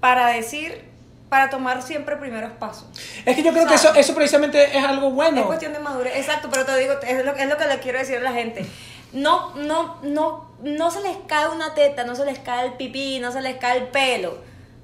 para 0.00 0.28
decir, 0.28 0.84
para 1.28 1.50
tomar 1.50 1.82
siempre 1.82 2.16
primeros 2.16 2.52
pasos. 2.52 2.86
Es 3.24 3.34
que 3.36 3.42
yo 3.42 3.52
creo 3.52 3.66
que 3.66 3.74
eso, 3.74 3.92
eso 3.94 4.14
precisamente 4.14 4.76
es 4.78 4.84
algo 4.84 5.10
bueno. 5.10 5.40
Es 5.40 5.46
cuestión 5.46 5.72
de 5.72 5.80
madurez, 5.80 6.16
exacto, 6.16 6.48
pero 6.50 6.64
te 6.64 6.76
digo, 6.78 6.94
es 7.06 7.24
lo, 7.24 7.34
es 7.34 7.48
lo 7.48 7.56
que 7.56 7.66
le 7.66 7.78
quiero 7.80 7.98
decir 7.98 8.18
a 8.18 8.20
la 8.20 8.32
gente. 8.32 8.64
No, 9.12 9.54
no, 9.56 9.98
no, 10.02 10.50
no 10.62 10.90
se 10.90 11.00
les 11.00 11.16
cae 11.26 11.48
una 11.48 11.74
teta, 11.74 12.04
no 12.04 12.14
se 12.14 12.24
les 12.24 12.38
cae 12.38 12.66
el 12.66 12.72
pipí, 12.74 13.18
no 13.20 13.32
se 13.32 13.40
les 13.40 13.56
cae 13.56 13.78
el 13.78 13.88
pelo. 13.88 14.38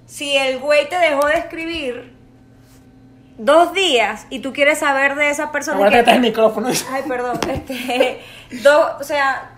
Si 0.07 0.37
el 0.37 0.59
güey 0.59 0.89
te 0.89 0.97
dejó 0.99 1.27
de 1.27 1.35
escribir 1.35 2.13
dos 3.39 3.73
días 3.73 4.27
y 4.31 4.41
tú 4.41 4.53
quieres 4.53 4.79
saber 4.79 5.15
de 5.15 5.31
esa 5.31 5.53
persona 5.53 5.79
Ahora 5.79 6.05
que- 6.05 6.11
el 6.11 6.21
micrófono. 6.21 6.69
Ay, 6.91 7.03
perdón. 7.09 7.39
Este, 7.49 8.21
do- 8.63 8.97
o 9.01 9.05
sea, 9.05 9.52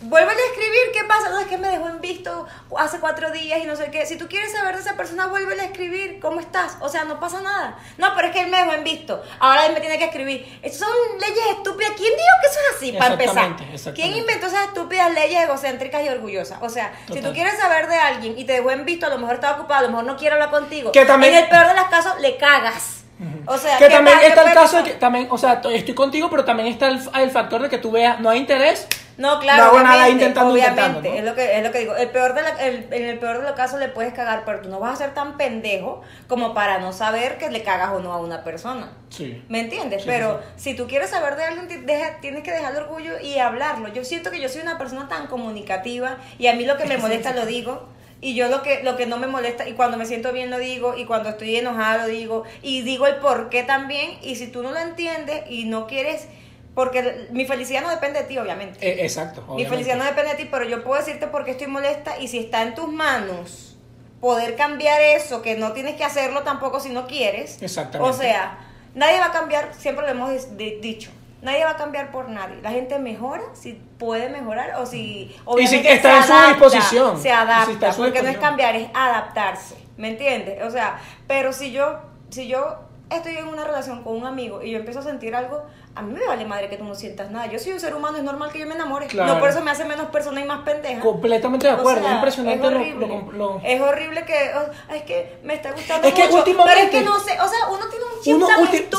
vuélvele 0.00 0.40
a 0.40 0.46
escribir. 0.46 0.80
¿Qué 0.92 1.04
pasa? 1.04 1.28
No, 1.30 1.38
es 1.38 1.46
que 1.46 1.58
me 1.58 1.68
dejó 1.68 1.88
en 1.88 2.00
visto 2.00 2.46
hace 2.78 2.98
cuatro 3.00 3.30
días 3.30 3.60
y 3.62 3.66
no 3.66 3.76
sé 3.76 3.90
qué. 3.90 4.06
Si 4.06 4.16
tú 4.16 4.28
quieres 4.28 4.52
saber 4.52 4.74
de 4.76 4.80
esa 4.82 4.94
persona, 4.96 5.26
vuélvele 5.26 5.62
a 5.62 5.64
escribir. 5.66 6.18
¿Cómo 6.20 6.40
estás? 6.40 6.76
O 6.80 6.88
sea, 6.88 7.04
no 7.04 7.20
pasa 7.20 7.40
nada. 7.40 7.78
No, 7.98 8.14
pero 8.14 8.28
es 8.28 8.34
que 8.34 8.40
él 8.42 8.50
me 8.50 8.58
dejó 8.58 8.72
en 8.72 8.84
visto. 8.84 9.22
Ahora 9.38 9.66
él 9.66 9.72
me 9.74 9.80
tiene 9.80 9.98
que 9.98 10.04
escribir. 10.04 10.58
Esas 10.62 10.78
son 10.80 10.88
leyes 11.20 11.44
estúpidas. 11.56 11.92
¿Quién 11.96 12.12
dijo 12.12 12.36
que 12.42 12.46
eso 12.48 12.58
es 12.70 12.76
así? 12.76 12.92
Para 12.92 13.14
empezar. 13.14 13.94
¿Quién 13.94 14.16
inventó 14.16 14.46
esas 14.46 14.66
estúpidas 14.68 15.10
leyes 15.12 15.42
egocéntricas 15.42 16.02
y 16.04 16.08
orgullosas? 16.08 16.58
O 16.62 16.68
sea, 16.68 16.92
si 17.12 17.20
tú 17.20 17.32
quieres 17.32 17.58
saber 17.58 17.88
de 17.88 17.96
alguien 17.96 18.38
y 18.38 18.44
te 18.44 18.54
dejó 18.54 18.70
en 18.70 18.84
visto, 18.84 19.06
a 19.06 19.10
lo 19.10 19.18
mejor 19.18 19.34
está 19.36 19.52
ocupado, 19.52 19.80
a 19.80 19.82
lo 19.82 19.88
mejor 19.90 20.04
no 20.04 20.16
quiere 20.16 20.34
hablar 20.34 20.50
contigo. 20.50 20.92
Que 20.92 21.04
también- 21.04 21.34
En 21.34 21.44
el 21.44 21.48
peor 21.50 21.66
de 21.68 21.74
los 21.74 21.84
casos, 21.88 22.18
le 22.20 22.36
cagas. 22.36 22.99
O 23.46 23.58
sea, 23.58 23.76
que 23.78 23.84
¿qué 23.86 23.90
también 23.90 24.18
está 24.20 24.42
el 24.44 24.54
caso 24.54 24.76
de 24.78 24.82
que 24.84 24.90
también, 24.92 25.28
o 25.30 25.36
sea, 25.38 25.60
estoy 25.72 25.94
contigo, 25.94 26.30
pero 26.30 26.44
también 26.44 26.68
está 26.68 26.88
el, 26.88 27.00
el 27.20 27.30
factor 27.30 27.60
de 27.62 27.68
que 27.68 27.78
tú 27.78 27.90
veas, 27.90 28.18
no 28.20 28.30
hay 28.30 28.38
interés, 28.38 28.86
No, 29.18 29.38
claro, 29.40 29.64
no 29.64 29.68
hago 29.70 29.80
nada 29.80 30.08
intentando, 30.08 30.52
obviamente, 30.54 30.80
intentando, 30.80 31.08
¿no? 31.10 31.14
es 31.16 31.24
lo 31.24 31.34
que 31.34 31.58
es 31.58 31.62
lo 31.62 31.70
que 31.72 31.78
digo. 31.80 31.94
El 31.96 32.08
peor 32.08 32.32
de 32.34 32.40
la- 32.42 32.64
el- 32.64 32.88
en 32.90 33.04
el 33.04 33.18
peor 33.18 33.36
de 33.38 33.42
los 33.44 33.52
casos 33.52 33.78
le 33.78 33.88
puedes 33.88 34.14
cagar, 34.14 34.44
pero 34.46 34.62
tú 34.62 34.70
no 34.70 34.80
vas 34.80 34.94
a 34.94 34.96
ser 35.04 35.12
tan 35.12 35.36
pendejo 35.36 36.00
como 36.26 36.54
para 36.54 36.78
no 36.78 36.94
saber 36.94 37.36
que 37.36 37.50
le 37.50 37.62
cagas 37.62 37.90
o 37.90 37.98
no 38.00 38.12
a 38.14 38.16
una 38.18 38.42
persona. 38.44 38.92
Sí. 39.10 39.44
¿Me 39.50 39.60
entiendes? 39.60 40.02
Sí, 40.04 40.08
Pero 40.08 40.40
sí, 40.56 40.70
si 40.70 40.76
tú 40.76 40.86
quieres 40.86 41.10
saber 41.10 41.36
de 41.36 41.44
alguien, 41.44 41.84
deja- 41.84 42.16
tienes 42.22 42.42
que 42.42 42.52
dejar 42.52 42.72
el 42.72 42.78
orgullo 42.84 43.20
y 43.20 43.38
hablarlo. 43.38 43.88
Yo 43.88 44.04
siento 44.04 44.30
que 44.30 44.40
yo 44.40 44.48
soy 44.48 44.62
una 44.62 44.78
persona 44.78 45.06
tan 45.08 45.26
comunicativa 45.26 46.16
y 46.38 46.46
a 46.46 46.54
mí 46.54 46.64
lo 46.64 46.78
que 46.78 46.86
me 46.86 46.96
molesta 46.96 47.32
lo 47.34 47.44
digo. 47.44 47.86
Y 48.22 48.34
yo 48.34 48.48
lo 48.48 48.62
que, 48.62 48.82
lo 48.82 48.96
que 48.96 49.06
no 49.06 49.16
me 49.16 49.26
molesta, 49.26 49.66
y 49.68 49.72
cuando 49.72 49.96
me 49.96 50.04
siento 50.04 50.32
bien 50.32 50.50
lo 50.50 50.58
digo, 50.58 50.94
y 50.96 51.06
cuando 51.06 51.30
estoy 51.30 51.56
enojada 51.56 52.06
lo 52.06 52.12
digo, 52.12 52.44
y 52.62 52.82
digo 52.82 53.06
el 53.06 53.16
por 53.16 53.48
qué 53.48 53.62
también, 53.62 54.18
y 54.22 54.36
si 54.36 54.48
tú 54.48 54.62
no 54.62 54.72
lo 54.72 54.78
entiendes 54.78 55.44
y 55.48 55.64
no 55.64 55.86
quieres, 55.86 56.26
porque 56.74 57.28
mi 57.32 57.46
felicidad 57.46 57.82
no 57.82 57.90
depende 57.90 58.20
de 58.20 58.26
ti, 58.26 58.38
obviamente. 58.38 58.78
Eh, 58.86 59.04
exacto. 59.04 59.42
Mi 59.54 59.64
felicidad 59.64 59.96
no 59.96 60.04
depende 60.04 60.32
de 60.32 60.36
ti, 60.36 60.48
pero 60.50 60.64
yo 60.64 60.84
puedo 60.84 60.98
decirte 61.00 61.26
por 61.26 61.44
qué 61.44 61.52
estoy 61.52 61.66
molesta 61.66 62.18
y 62.18 62.28
si 62.28 62.38
está 62.38 62.62
en 62.62 62.74
tus 62.74 62.88
manos 62.88 63.76
poder 64.20 64.54
cambiar 64.54 65.00
eso, 65.00 65.40
que 65.42 65.56
no 65.56 65.72
tienes 65.72 65.96
que 65.96 66.04
hacerlo 66.04 66.42
tampoco 66.42 66.78
si 66.78 66.90
no 66.90 67.06
quieres. 67.06 67.60
Exactamente. 67.62 68.08
O 68.08 68.18
sea, 68.18 68.58
nadie 68.94 69.18
va 69.18 69.26
a 69.26 69.32
cambiar, 69.32 69.72
siempre 69.74 70.04
lo 70.04 70.12
hemos 70.12 70.56
dicho, 70.56 71.10
nadie 71.42 71.64
va 71.64 71.70
a 71.70 71.76
cambiar 71.76 72.10
por 72.10 72.28
nadie. 72.28 72.60
La 72.62 72.70
gente 72.70 72.98
mejora 72.98 73.42
si 73.54 73.74
puede 73.98 74.28
mejorar 74.28 74.74
o 74.80 74.86
si 74.86 75.34
obviamente 75.44 75.92
está 75.92 76.10
se 76.12 76.16
en 76.18 76.24
su 76.24 76.32
adapta, 76.32 76.48
disposición. 76.50 77.16
Se 77.16 77.20
Y 77.20 77.22
si 77.22 77.28
adapta, 77.30 77.72
está 77.72 77.92
su 77.92 78.02
porque 78.02 78.22
no 78.22 78.28
es 78.28 78.38
cambiar, 78.38 78.76
es 78.76 78.88
adaptarse, 78.94 79.76
¿me 79.96 80.08
entiendes? 80.10 80.62
O 80.64 80.70
sea, 80.70 80.98
pero 81.26 81.52
si 81.52 81.72
yo 81.72 81.98
si 82.30 82.46
yo 82.46 82.76
estoy 83.10 83.36
en 83.36 83.48
una 83.48 83.64
relación 83.64 84.04
con 84.04 84.16
un 84.16 84.24
amigo 84.24 84.62
y 84.62 84.70
yo 84.70 84.78
empiezo 84.78 85.00
a 85.00 85.02
sentir 85.02 85.34
algo, 85.34 85.64
a 85.96 86.02
mí 86.02 86.12
me 86.12 86.24
vale 86.24 86.44
madre 86.44 86.68
que 86.68 86.76
tú 86.76 86.84
no 86.84 86.94
sientas 86.94 87.28
nada. 87.32 87.46
Yo 87.46 87.58
soy 87.58 87.72
un 87.72 87.80
ser 87.80 87.92
humano, 87.92 88.16
es 88.16 88.22
normal 88.22 88.52
que 88.52 88.60
yo 88.60 88.66
me 88.68 88.76
enamore. 88.76 89.08
Claro. 89.08 89.34
No 89.34 89.40
por 89.40 89.48
eso 89.48 89.60
me 89.62 89.72
hace 89.72 89.84
menos 89.84 90.06
persona 90.10 90.40
y 90.40 90.44
más 90.44 90.60
pendeja. 90.60 91.00
Completamente 91.00 91.66
de 91.66 91.72
O 91.72 91.76
acuerdo. 91.78 92.02
sea, 92.02 92.10
es 92.10 92.14
impresionante 92.14 92.64
es 92.68 92.72
horrible. 92.72 93.06
lo- 93.08 93.32
lo- 93.32 93.60
Es 93.64 93.80
horrible 93.80 94.24
que. 94.24 94.52
es 94.94 95.02
que 95.02 95.40
me 95.42 95.54
está 95.54 95.72
gustando 95.72 96.06
Es 96.06 96.14
que 96.14 96.22
últimamente- 96.28 96.72
Pero 96.72 96.84
es 96.86 96.90
que 96.90 97.00
no 97.04 97.18
sé. 97.18 97.32
O 97.40 97.48
sea, 97.48 97.66
uno 97.68 97.88
tiene 97.88 98.04
Uno 98.26 98.46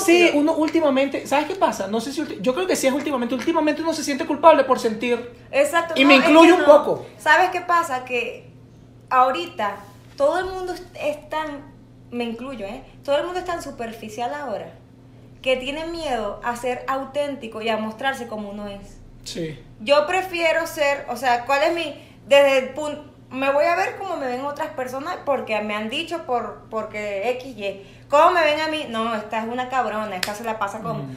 sí, 0.04 0.32
uno 0.34 0.54
últimamente, 0.54 1.28
¿sabes 1.28 1.48
qué 1.48 1.56
pasa? 1.56 1.88
No 1.88 2.02
sé 2.02 2.12
si 2.14 2.24
yo 2.42 2.54
creo 2.54 2.68
que 2.68 2.76
sí 2.76 2.88
es 2.88 2.94
últimamente, 2.94 3.36
últimamente 3.36 3.82
uno 3.82 3.94
se 3.94 4.04
siente 4.04 4.26
culpable 4.26 4.64
por 4.64 4.80
sentir 4.80 5.32
Exacto. 5.52 5.94
Y 5.98 6.06
me 6.06 6.16
incluyo 6.16 6.56
un 6.56 6.62
no. 6.62 6.66
poco. 6.66 7.06
¿Sabes 7.18 7.50
qué 7.52 7.62
pasa? 7.62 8.06
Que 8.06 8.50
ahorita 9.10 9.78
todo 10.18 10.40
el 10.40 10.46
mundo 10.46 10.74
es 10.74 11.30
tan. 11.30 11.72
Me 12.12 12.26
incluyo, 12.26 12.66
¿eh? 12.66 12.84
Todo 13.04 13.18
el 13.18 13.24
mundo 13.24 13.40
es 13.40 13.46
tan 13.46 13.62
superficial 13.62 14.34
ahora 14.34 14.74
que 15.42 15.58
tiene 15.58 15.86
miedo 15.88 16.40
a 16.44 16.56
ser 16.56 16.84
auténtico 16.88 17.62
y 17.62 17.70
a 17.70 17.78
mostrarse 17.78 18.28
como 18.28 18.50
uno 18.50 18.68
es. 18.68 18.98
Sí. 19.24 19.58
Yo 19.80 20.06
prefiero 20.08 20.68
ser, 20.68 21.06
o 21.10 21.16
sea, 21.16 21.46
¿cuál 21.46 21.64
es 21.64 21.74
mi 21.74 21.96
desde 22.28 22.58
el 22.60 22.70
punto 22.70 23.11
me 23.32 23.52
voy 23.52 23.65
a 23.65 23.76
ver 23.76 23.98
como 23.98 24.17
me 24.17 24.28
ven 24.28 24.46
otras 24.46 24.70
personas 24.70 25.17
porque 25.26 25.60
me 25.62 25.76
han 25.76 25.89
dicho 25.89 26.24
por 26.26 26.67
porque 26.70 27.30
X 27.32 27.58
y 27.58 27.82
¿Cómo 28.10 28.32
me 28.32 28.44
ven 28.44 28.60
a 28.60 28.67
mí? 28.67 28.88
No, 28.89 29.15
esta 29.15 29.39
es 29.39 29.48
una 29.48 29.70
cabrona, 29.70 30.15
esta 30.15 30.36
se 30.36 30.44
la 30.44 30.60
pasa 30.60 30.82
con 30.82 31.15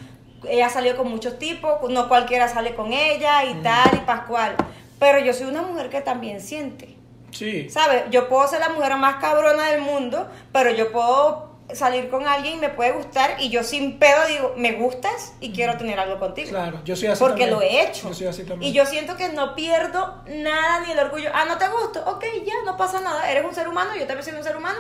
ella 0.49 0.69
salió 0.69 0.97
con 0.97 1.09
muchos 1.11 1.39
tipos, 1.39 1.91
no 1.91 2.09
cualquiera 2.09 2.49
sale 2.49 2.75
con 2.75 2.93
ella 2.93 3.45
y 3.45 3.55
tal 3.63 3.95
y 3.95 4.01
pascual. 4.01 4.55
Pero 4.99 5.19
yo 5.19 5.33
soy 5.33 5.47
una 5.47 5.63
mujer 5.63 5.91
que 5.91 6.01
también 6.01 6.41
siente. 6.41 6.97
Sí. 7.31 7.69
¿Sabes? 7.69 8.05
Yo 8.11 8.29
puedo 8.29 8.47
ser 8.47 8.61
la 8.61 8.69
mujer 8.69 8.97
más 8.97 9.17
cabrona 9.17 9.71
del 9.71 9.81
mundo, 9.81 10.29
pero 10.53 10.71
yo 10.71 10.93
puedo 10.93 11.54
salir 11.73 12.11
con 12.11 12.27
alguien 12.29 12.55
y 12.59 12.61
me 12.61 12.69
puede 12.69 12.93
gustar 12.93 13.37
y 13.41 13.49
yo 13.49 13.63
sin 13.63 13.99
pedo 13.99 14.27
digo, 14.29 14.53
me 14.57 14.73
gustas 14.73 15.33
y 15.41 15.51
quiero 15.53 15.77
tener 15.79 15.99
algo 15.99 16.19
contigo. 16.19 16.51
Claro, 16.51 16.81
yo 16.85 16.95
soy 16.95 17.09
así 17.09 17.19
Porque 17.19 17.47
también. 17.47 17.51
lo 17.51 17.63
he 17.63 17.89
hecho. 17.89 18.09
Yo 18.09 18.15
soy 18.15 18.27
así 18.27 18.45
también. 18.45 18.71
Y 18.71 18.75
yo 18.75 18.85
siento 18.85 19.17
que 19.17 19.31
no 19.31 19.55
pierdo 19.55 20.23
nada 20.27 20.81
ni 20.85 20.93
el 20.93 20.99
orgullo. 20.99 21.31
Ah, 21.33 21.45
no 21.49 21.57
te 21.57 21.67
gusto. 21.69 22.03
Ok, 22.07 22.25
ya, 22.45 22.53
no 22.67 22.77
pasa 22.77 23.01
nada. 23.01 23.31
Eres 23.31 23.45
un 23.45 23.55
ser 23.55 23.67
humano, 23.69 23.93
yo 23.95 24.07
también 24.07 24.25
soy 24.25 24.35
un 24.35 24.45
ser 24.45 24.57
humano. 24.57 24.79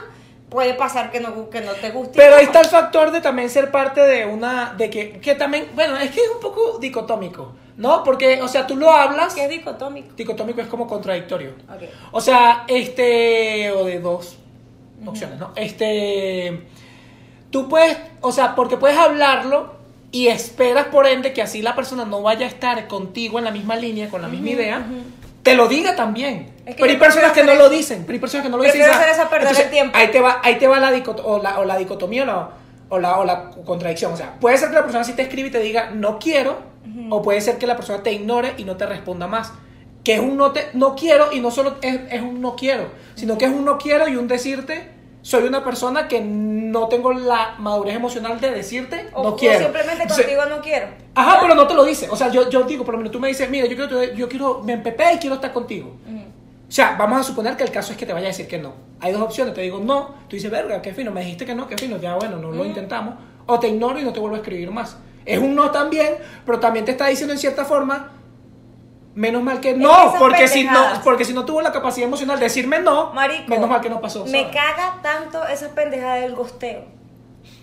Puede 0.50 0.74
pasar 0.74 1.10
que 1.10 1.20
no, 1.20 1.48
que 1.48 1.62
no 1.62 1.72
te 1.72 1.90
guste. 1.90 2.12
Pero 2.16 2.36
ahí 2.36 2.44
está 2.44 2.60
el 2.60 2.66
factor 2.68 3.10
de 3.10 3.20
también 3.22 3.48
ser 3.48 3.70
parte 3.70 4.02
de 4.02 4.26
una, 4.26 4.74
de 4.76 4.90
que, 4.90 5.18
que 5.20 5.34
también, 5.34 5.70
bueno, 5.74 5.96
es 5.96 6.10
que 6.10 6.20
es 6.20 6.30
un 6.32 6.40
poco 6.40 6.78
dicotómico, 6.78 7.54
¿no? 7.78 8.04
Porque, 8.04 8.40
o 8.42 8.46
sea, 8.46 8.66
tú 8.66 8.76
lo 8.76 8.90
hablas, 8.90 9.34
Que 9.34 9.44
es 9.44 9.50
dicotómico. 9.50 10.14
dicotómico 10.14 10.60
es 10.60 10.68
como 10.68 10.86
contradictorio. 10.86 11.54
Ok. 11.74 11.82
O 12.12 12.20
sea, 12.20 12.64
este, 12.68 13.72
o 13.72 13.84
de 13.84 13.98
dos 13.98 14.36
opciones, 15.06 15.38
¿no? 15.40 15.52
Este, 15.56 16.68
tú 17.54 17.68
puedes, 17.68 17.96
o 18.20 18.32
sea, 18.32 18.56
porque 18.56 18.76
puedes 18.76 18.98
hablarlo 18.98 19.76
y 20.10 20.26
esperas 20.26 20.86
por 20.86 21.06
ende 21.06 21.32
que 21.32 21.40
así 21.40 21.62
la 21.62 21.76
persona 21.76 22.04
no 22.04 22.20
vaya 22.20 22.46
a 22.46 22.48
estar 22.48 22.88
contigo 22.88 23.38
en 23.38 23.44
la 23.44 23.52
misma 23.52 23.76
línea, 23.76 24.08
con 24.08 24.22
la 24.22 24.26
misma 24.26 24.50
idea, 24.50 24.84
te 25.44 25.54
lo 25.54 25.68
diga 25.68 25.94
también. 25.94 26.50
Es 26.66 26.74
que 26.74 26.80
pero 26.80 26.90
hay 26.90 26.98
personas 26.98 27.30
que 27.30 27.44
no 27.44 27.54
lo 27.54 27.68
dicen, 27.68 28.02
pero 28.02 28.14
hay 28.14 28.18
personas 28.18 28.44
que 28.44 28.50
no 28.50 28.56
lo 28.56 28.64
dicen. 28.64 28.80
Hacer 28.96 29.08
eso 29.08 29.22
a 29.22 29.30
perder 29.30 29.50
el 29.62 29.70
tiempo. 29.70 29.96
Ahí 29.96 30.08
te 30.08 30.20
va, 30.20 30.40
ahí 30.42 30.58
te 30.58 30.66
va 30.66 30.80
la, 30.80 30.90
dicot- 30.92 31.22
o 31.24 31.40
la, 31.40 31.60
o 31.60 31.64
la 31.64 31.76
dicotomía 31.76 32.24
o 32.24 32.26
la, 32.26 32.48
o, 32.88 32.98
la, 32.98 33.18
o 33.20 33.24
la 33.24 33.50
contradicción. 33.64 34.12
O 34.12 34.16
sea, 34.16 34.34
puede 34.40 34.58
ser 34.58 34.70
que 34.70 34.74
la 34.74 34.82
persona 34.82 35.04
sí 35.04 35.12
te 35.12 35.22
escribe 35.22 35.46
y 35.50 35.52
te 35.52 35.60
diga 35.60 35.90
no 35.94 36.18
quiero, 36.18 36.58
o 37.10 37.22
puede 37.22 37.40
ser 37.40 37.58
que 37.58 37.68
la 37.68 37.76
persona 37.76 38.02
te 38.02 38.12
ignore 38.12 38.54
y 38.56 38.64
no 38.64 38.76
te 38.76 38.84
responda 38.86 39.28
más. 39.28 39.52
Que 40.02 40.14
es 40.14 40.20
un 40.20 40.36
no, 40.36 40.50
te, 40.50 40.70
no 40.74 40.96
quiero 40.96 41.32
y 41.32 41.38
no 41.38 41.52
solo 41.52 41.76
es, 41.82 42.00
es 42.10 42.20
un 42.20 42.40
no 42.40 42.56
quiero, 42.56 42.88
sino 43.14 43.38
que 43.38 43.44
es 43.44 43.52
un 43.52 43.64
no 43.64 43.78
quiero 43.78 44.08
y 44.08 44.16
un 44.16 44.26
decirte 44.26 44.90
soy 45.24 45.44
una 45.44 45.64
persona 45.64 46.06
que 46.06 46.20
no 46.20 46.86
tengo 46.88 47.14
la 47.14 47.54
madurez 47.56 47.96
emocional 47.96 48.38
de 48.38 48.50
decirte 48.50 49.06
O, 49.14 49.22
no 49.22 49.28
o 49.30 49.36
quiero. 49.36 49.58
simplemente 49.58 50.02
Entonces, 50.02 50.26
contigo 50.26 50.44
no 50.50 50.60
quiero. 50.60 50.88
Ajá, 51.14 51.38
pero 51.40 51.54
no 51.54 51.66
te 51.66 51.72
lo 51.72 51.82
dice. 51.82 52.10
O 52.10 52.16
sea, 52.16 52.28
yo, 52.28 52.50
yo 52.50 52.64
digo, 52.64 52.84
por 52.84 52.92
lo 52.92 52.98
menos 52.98 53.10
tú 53.10 53.18
me 53.18 53.28
dices, 53.28 53.48
mira, 53.48 53.66
yo 53.66 53.74
quiero, 53.74 54.04
yo 54.12 54.28
quiero, 54.28 54.62
me 54.62 54.74
empepé 54.74 55.14
y 55.14 55.16
quiero 55.16 55.36
estar 55.36 55.50
contigo. 55.54 55.96
O 56.68 56.70
sea, 56.70 56.94
vamos 56.98 57.20
a 57.20 57.22
suponer 57.24 57.56
que 57.56 57.64
el 57.64 57.70
caso 57.70 57.92
es 57.92 57.98
que 57.98 58.04
te 58.04 58.12
vaya 58.12 58.26
a 58.26 58.28
decir 58.28 58.46
que 58.46 58.58
no. 58.58 58.74
Hay 59.00 59.12
dos 59.12 59.22
opciones, 59.22 59.54
te 59.54 59.62
digo 59.62 59.78
no, 59.78 60.14
tú 60.28 60.36
dices, 60.36 60.50
verga, 60.50 60.82
qué 60.82 60.92
fino, 60.92 61.10
me 61.10 61.20
dijiste 61.22 61.46
que 61.46 61.54
no, 61.54 61.66
qué 61.68 61.78
fino, 61.78 61.96
ya 61.96 62.16
bueno, 62.16 62.36
no 62.36 62.50
lo 62.50 62.62
intentamos. 62.62 63.14
O 63.46 63.58
te 63.58 63.68
ignoro 63.68 63.98
y 63.98 64.04
no 64.04 64.12
te 64.12 64.20
vuelvo 64.20 64.36
a 64.36 64.40
escribir 64.40 64.70
más. 64.70 64.98
Es 65.24 65.38
un 65.38 65.54
no 65.54 65.70
también, 65.70 66.16
pero 66.44 66.60
también 66.60 66.84
te 66.84 66.90
está 66.90 67.06
diciendo 67.06 67.32
en 67.32 67.38
cierta 67.38 67.64
forma, 67.64 68.12
menos 69.14 69.42
mal 69.42 69.60
que 69.60 69.74
no, 69.74 70.08
esas 70.08 70.18
porque 70.18 70.48
si 70.48 70.64
no, 70.64 71.00
porque 71.04 71.24
si 71.24 71.32
no 71.32 71.44
tuvo 71.44 71.62
la 71.62 71.72
capacidad 71.72 72.06
emocional 72.08 72.38
de 72.38 72.44
decirme 72.44 72.80
no, 72.80 73.12
Marico, 73.12 73.48
menos 73.48 73.68
mal 73.68 73.80
que 73.80 73.90
no 73.90 74.00
pasó. 74.00 74.24
Me 74.26 74.42
¿sabes? 74.42 74.56
caga 74.56 74.98
tanto 75.02 75.46
esa 75.46 75.68
pendejada 75.74 76.16
del 76.16 76.34
gosteo. 76.34 76.84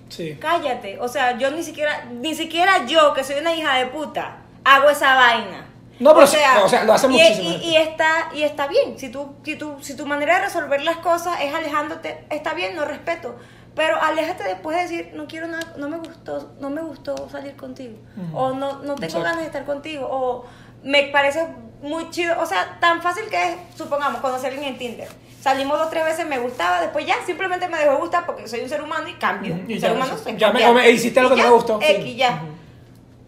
Sí. 0.09 0.37
Cállate. 0.39 0.99
O 0.99 1.07
sea, 1.07 1.37
yo 1.37 1.51
ni 1.51 1.63
siquiera, 1.63 2.05
ni 2.11 2.35
siquiera 2.35 2.85
yo, 2.85 3.13
que 3.13 3.23
soy 3.23 3.37
una 3.39 3.53
hija 3.55 3.75
de 3.75 3.87
puta, 3.87 4.37
hago 4.63 4.89
esa 4.89 5.15
vaina. 5.15 5.67
No, 5.99 6.13
pero 6.13 6.25
o 6.25 6.27
sea, 6.67 6.83
lo 6.83 6.93
hace 6.93 7.05
y, 7.07 7.09
muchísima 7.09 7.49
y- 7.63 7.75
está, 7.75 8.29
y 8.33 8.43
está 8.43 8.67
bien. 8.67 8.97
Si 8.97 9.09
tú, 9.09 9.35
si, 9.43 9.55
tú, 9.55 9.75
si 9.81 9.95
tu 9.95 10.05
manera 10.07 10.39
de 10.39 10.45
resolver 10.45 10.81
las 10.81 10.97
cosas 10.97 11.39
es 11.41 11.53
alejándote, 11.53 12.25
está 12.29 12.53
bien, 12.53 12.75
no 12.75 12.85
respeto. 12.85 13.35
Pero 13.75 14.01
aléjate 14.01 14.43
después 14.43 14.75
de 14.75 14.83
decir, 14.83 15.11
no 15.13 15.27
quiero 15.27 15.47
nada, 15.47 15.73
no 15.77 15.87
me 15.87 15.97
gustó, 15.97 16.53
no 16.59 16.69
me 16.69 16.81
gustó 16.81 17.29
salir 17.29 17.55
contigo. 17.55 17.95
O 18.33 18.49
no, 18.49 18.79
no 18.79 18.95
tengo 18.95 19.03
Exacto. 19.03 19.21
ganas 19.21 19.39
de 19.41 19.45
estar 19.45 19.63
contigo. 19.65 20.07
O 20.09 20.45
me 20.83 21.03
parece 21.03 21.45
muy 21.81 22.09
chido. 22.09 22.39
O 22.39 22.45
sea, 22.45 22.77
tan 22.79 23.01
fácil 23.01 23.23
que 23.29 23.51
es, 23.51 23.55
supongamos, 23.75 24.21
conocer 24.21 24.53
en 24.53 24.77
Tinder. 24.77 25.07
Salimos 25.41 25.79
dos, 25.79 25.89
tres 25.89 26.05
veces, 26.05 26.27
me 26.27 26.37
gustaba, 26.37 26.81
después 26.81 27.03
ya 27.05 27.15
simplemente 27.25 27.67
me 27.67 27.77
dejó 27.79 27.93
de 27.93 27.97
gustar 27.97 28.25
porque 28.27 28.47
soy 28.47 28.59
un 28.61 28.69
ser 28.69 28.81
humano 28.83 29.07
y 29.07 29.13
cambio. 29.13 29.55
Ujú, 29.55 29.63
y 29.67 29.73
un 29.73 29.79
ya, 29.79 29.87
ser 29.87 29.95
humano 29.97 30.17
se 30.17 30.37
Ya 30.37 30.51
me- 30.51 30.89
hiciste 30.91 31.19
algo 31.19 31.33
Y 31.33 31.35
que 31.37 31.41
ya, 31.41 31.47
me 31.49 31.55
gustó. 31.55 31.79
X, 31.81 32.15
ya. 32.15 32.41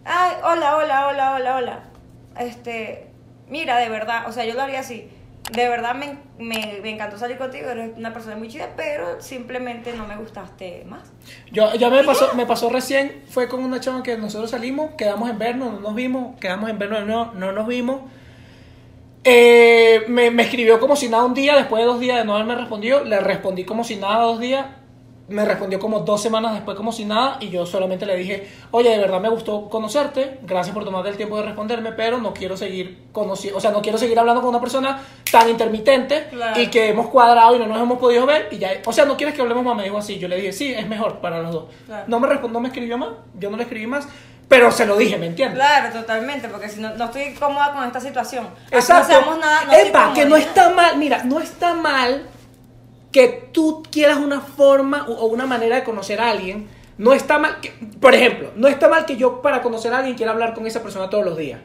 Ay, 0.04 0.32
hola, 0.44 0.76
hola, 0.76 1.06
hola, 1.08 1.34
hola, 1.34 1.56
hola. 1.56 1.80
Este, 2.38 3.08
mira, 3.48 3.78
de 3.78 3.88
verdad, 3.88 4.28
o 4.28 4.32
sea, 4.32 4.44
yo 4.44 4.54
lo 4.54 4.62
haría 4.62 4.80
así. 4.80 5.10
De 5.52 5.68
verdad 5.68 5.94
me, 5.94 6.16
me, 6.38 6.80
me 6.82 6.90
encantó 6.90 7.18
salir 7.18 7.36
contigo, 7.36 7.68
eres 7.68 7.96
una 7.98 8.14
persona 8.14 8.34
muy 8.34 8.48
chida, 8.48 8.70
pero 8.76 9.20
simplemente 9.20 9.92
no 9.92 10.06
me 10.06 10.16
gustaste 10.16 10.84
más. 10.86 11.12
Yo, 11.52 11.74
ya 11.74 11.90
me 11.90 12.02
pasó, 12.02 12.34
me 12.34 12.46
pasó 12.46 12.70
recién, 12.70 13.22
fue 13.28 13.46
con 13.46 13.62
una 13.62 13.78
chava 13.78 14.02
que 14.02 14.16
nosotros 14.16 14.50
salimos, 14.50 14.92
quedamos 14.96 15.28
en 15.28 15.38
vernos, 15.38 15.74
no 15.74 15.80
nos 15.80 15.94
vimos, 15.94 16.38
quedamos 16.40 16.70
en 16.70 16.78
vernos, 16.78 17.06
no, 17.06 17.34
no 17.34 17.52
nos 17.52 17.66
vimos. 17.66 18.00
Eh, 19.22 20.04
me, 20.08 20.30
me 20.30 20.44
escribió 20.44 20.80
como 20.80 20.96
si 20.96 21.08
nada 21.08 21.24
un 21.24 21.34
día, 21.34 21.56
después 21.56 21.82
de 21.82 21.86
dos 21.86 22.00
días 22.00 22.18
de 22.18 22.24
no 22.24 22.34
haberme 22.34 22.54
respondido, 22.54 23.04
le 23.04 23.20
respondí 23.20 23.64
como 23.64 23.84
si 23.84 23.96
nada 23.96 24.24
dos 24.24 24.40
días, 24.40 24.66
me 25.26 25.44
respondió 25.44 25.78
como 25.78 26.00
dos 26.00 26.20
semanas 26.20 26.52
después 26.52 26.76
como 26.76 26.92
si 26.92 27.04
nada 27.06 27.38
y 27.40 27.48
yo 27.48 27.64
solamente 27.64 28.04
le 28.04 28.14
dije, 28.16 28.46
oye, 28.72 28.90
de 28.90 28.98
verdad 28.98 29.20
me 29.20 29.30
gustó 29.30 29.70
conocerte, 29.70 30.38
gracias 30.42 30.74
por 30.74 30.84
tomarte 30.84 31.08
el 31.08 31.16
tiempo 31.16 31.36
de 31.38 31.44
responderme, 31.44 31.92
pero 31.92 32.18
no 32.18 32.34
quiero 32.34 32.56
seguir 32.56 33.04
conociendo, 33.12 33.56
o 33.56 33.60
sea, 33.60 33.70
no 33.70 33.80
quiero 33.80 33.96
seguir 33.96 34.18
hablando 34.18 34.42
con 34.42 34.50
una 34.50 34.60
persona 34.60 35.00
tan 35.32 35.48
intermitente 35.48 36.26
Claro. 36.30 36.60
y 36.60 36.66
que 36.66 36.88
hemos 36.90 37.06
cuadrado 37.08 37.56
y 37.56 37.58
no 37.58 37.66
nos 37.66 37.80
hemos 37.80 37.98
podido 37.98 38.26
ver 38.26 38.48
y 38.50 38.58
ya, 38.58 38.70
o 38.84 38.92
sea, 38.92 39.06
no 39.06 39.16
quieres 39.16 39.34
que 39.34 39.40
hablemos 39.40 39.64
más, 39.64 39.76
me 39.76 39.84
dijo 39.84 39.96
así, 39.96 40.18
yo 40.18 40.28
le 40.28 40.36
dije, 40.36 40.52
sí, 40.52 40.74
es 40.74 40.86
mejor 40.86 41.20
para 41.20 41.40
los 41.40 41.52
dos. 41.52 41.64
Claro. 41.86 42.04
No 42.06 42.20
me 42.20 42.28
respondió, 42.28 42.52
no 42.54 42.60
me 42.60 42.68
escribió 42.68 42.98
más, 42.98 43.10
yo 43.38 43.50
no 43.50 43.56
le 43.56 43.62
escribí 43.62 43.86
más, 43.86 44.06
pero 44.46 44.70
se 44.70 44.84
lo 44.84 44.94
dije, 44.96 45.16
¿me 45.16 45.26
entiendes? 45.26 45.58
Claro, 45.58 45.90
totalmente, 45.98 46.48
porque 46.48 46.68
si 46.68 46.80
no, 46.80 46.94
no 46.96 47.06
estoy 47.06 47.32
cómoda 47.34 47.72
con 47.72 47.82
esta 47.84 47.98
situación. 47.98 48.46
Exacto. 48.70 49.10
No 49.14 49.18
seamos 49.20 49.38
nada, 49.38 49.64
no 49.64 49.72
Epa, 49.72 50.12
que 50.14 50.26
no 50.26 50.36
está 50.36 50.68
mal, 50.68 50.98
mira, 50.98 51.24
no 51.24 51.40
está 51.40 51.72
mal 51.72 52.28
que 53.14 53.48
tú 53.52 53.84
quieras 53.92 54.18
una 54.18 54.40
forma 54.40 55.06
o 55.06 55.26
una 55.26 55.46
manera 55.46 55.76
de 55.76 55.84
conocer 55.84 56.20
a 56.20 56.30
alguien. 56.30 56.66
No 56.98 57.12
está 57.12 57.38
mal, 57.38 57.60
que, 57.60 57.72
por 58.00 58.12
ejemplo, 58.12 58.50
no 58.56 58.66
está 58.66 58.88
mal 58.88 59.04
que 59.04 59.16
yo 59.16 59.40
para 59.40 59.62
conocer 59.62 59.94
a 59.94 59.98
alguien 59.98 60.16
quiera 60.16 60.32
hablar 60.32 60.52
con 60.52 60.66
esa 60.66 60.82
persona 60.82 61.08
todos 61.08 61.24
los 61.24 61.38
días. 61.38 61.60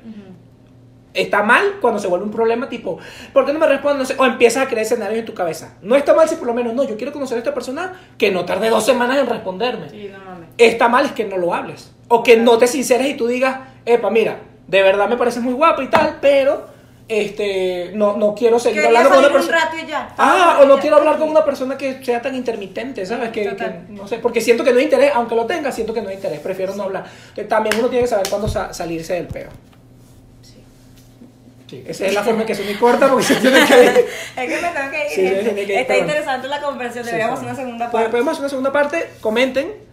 Está 1.15 1.41
mal 1.41 1.77
cuando 1.81 1.99
se 1.99 2.07
vuelve 2.07 2.25
un 2.25 2.31
problema 2.31 2.69
tipo, 2.69 2.99
¿por 3.33 3.47
qué 3.47 3.53
no 3.53 3.57
me 3.57 3.65
respondes? 3.65 3.97
No 3.97 4.05
sé, 4.05 4.15
o 4.19 4.27
empiezas 4.27 4.63
a 4.63 4.69
crear 4.69 4.83
escenarios 4.83 5.17
en 5.17 5.25
tu 5.25 5.33
cabeza. 5.33 5.75
No 5.81 5.95
está 5.95 6.13
mal 6.13 6.29
si 6.29 6.35
por 6.35 6.45
lo 6.45 6.53
menos, 6.53 6.75
no, 6.75 6.83
yo 6.83 6.97
quiero 6.97 7.11
conocer 7.11 7.37
a 7.37 7.39
esta 7.39 7.53
persona 7.55 7.99
que 8.19 8.29
no 8.29 8.45
tarde 8.45 8.69
dos 8.69 8.85
semanas 8.85 9.17
en 9.17 9.25
responderme. 9.25 9.89
Sí, 9.89 10.07
no 10.11 10.23
mames. 10.23 10.49
Está 10.59 10.87
mal 10.87 11.05
es 11.05 11.13
que 11.13 11.25
no 11.25 11.37
lo 11.37 11.55
hables. 11.55 11.91
O 12.09 12.21
que 12.21 12.37
no 12.37 12.59
te 12.59 12.67
sinceres 12.67 13.07
y 13.07 13.15
tú 13.15 13.25
digas, 13.25 13.57
epa, 13.87 14.11
mira, 14.11 14.39
de 14.67 14.83
verdad 14.83 15.09
me 15.09 15.17
pareces 15.17 15.41
muy 15.41 15.53
guapo 15.53 15.81
y 15.81 15.87
tal, 15.87 16.19
pero 16.21 16.67
este 17.09 17.91
no, 17.95 18.15
no 18.17 18.35
quiero 18.35 18.59
seguir 18.59 18.83
Quería 18.83 18.99
hablando 18.99 19.09
con 19.09 19.25
una 19.25 19.33
persona. 19.33 19.71
ya. 19.87 20.13
Ah, 20.17 20.59
o 20.61 20.65
no 20.65 20.77
quiero 20.77 20.97
hablar 20.97 21.17
con 21.17 21.27
una 21.29 21.43
persona 21.43 21.77
que 21.77 22.03
sea 22.05 22.21
tan 22.21 22.35
intermitente, 22.35 23.05
¿sabes? 23.05 23.29
Que, 23.31 23.45
Total. 23.49 23.85
que 23.87 23.93
no 23.93 24.07
sé, 24.07 24.19
porque 24.19 24.39
siento 24.41 24.63
que 24.63 24.71
no 24.71 24.77
hay 24.77 24.83
interés, 24.85 25.11
aunque 25.15 25.35
lo 25.35 25.45
tenga, 25.45 25.71
siento 25.71 25.93
que 25.93 26.01
no 26.01 26.09
hay 26.09 26.15
interés, 26.15 26.39
prefiero 26.39 26.75
no 26.75 26.83
hablar. 26.83 27.05
Que 27.33 27.43
también 27.45 27.75
uno 27.79 27.87
tiene 27.89 28.03
que 28.03 28.09
saber 28.09 28.29
cuándo 28.29 28.47
sa- 28.47 28.71
salirse 28.73 29.13
del 29.15 29.27
peo. 29.27 29.49
Sí, 31.67 31.83
esa 31.87 32.07
es 32.07 32.13
la 32.15 32.23
forma 32.23 32.41
en 32.41 32.47
que 32.47 32.55
se 32.55 32.63
me 32.63 32.77
corta 32.79 33.07
porque 33.07 33.25
se 33.25 33.35
tiene 33.35 33.63
que 33.63 33.83
ir. 33.83 33.89
Es 34.37 34.49
que 34.49 34.61
me 34.61 34.69
tengo 34.69 34.91
que 34.91 35.03
ir. 35.05 35.11
Sí, 35.11 35.43
tiene 35.43 35.65
que 35.65 35.73
ir, 35.73 35.79
Está 35.79 35.97
interesante 35.97 36.47
la 36.47 36.61
conversación. 36.61 37.03
Sí, 37.05 37.11
Deberíamos 37.11 37.39
sí. 37.39 37.45
hacer 37.45 37.53
una 37.53 37.63
segunda 37.63 37.91
Pues, 37.91 38.03
parte. 38.03 38.09
Podemos 38.11 38.31
hacer 38.31 38.41
una 38.41 38.49
segunda 38.49 38.71
parte, 38.71 39.09
comenten. 39.21 39.88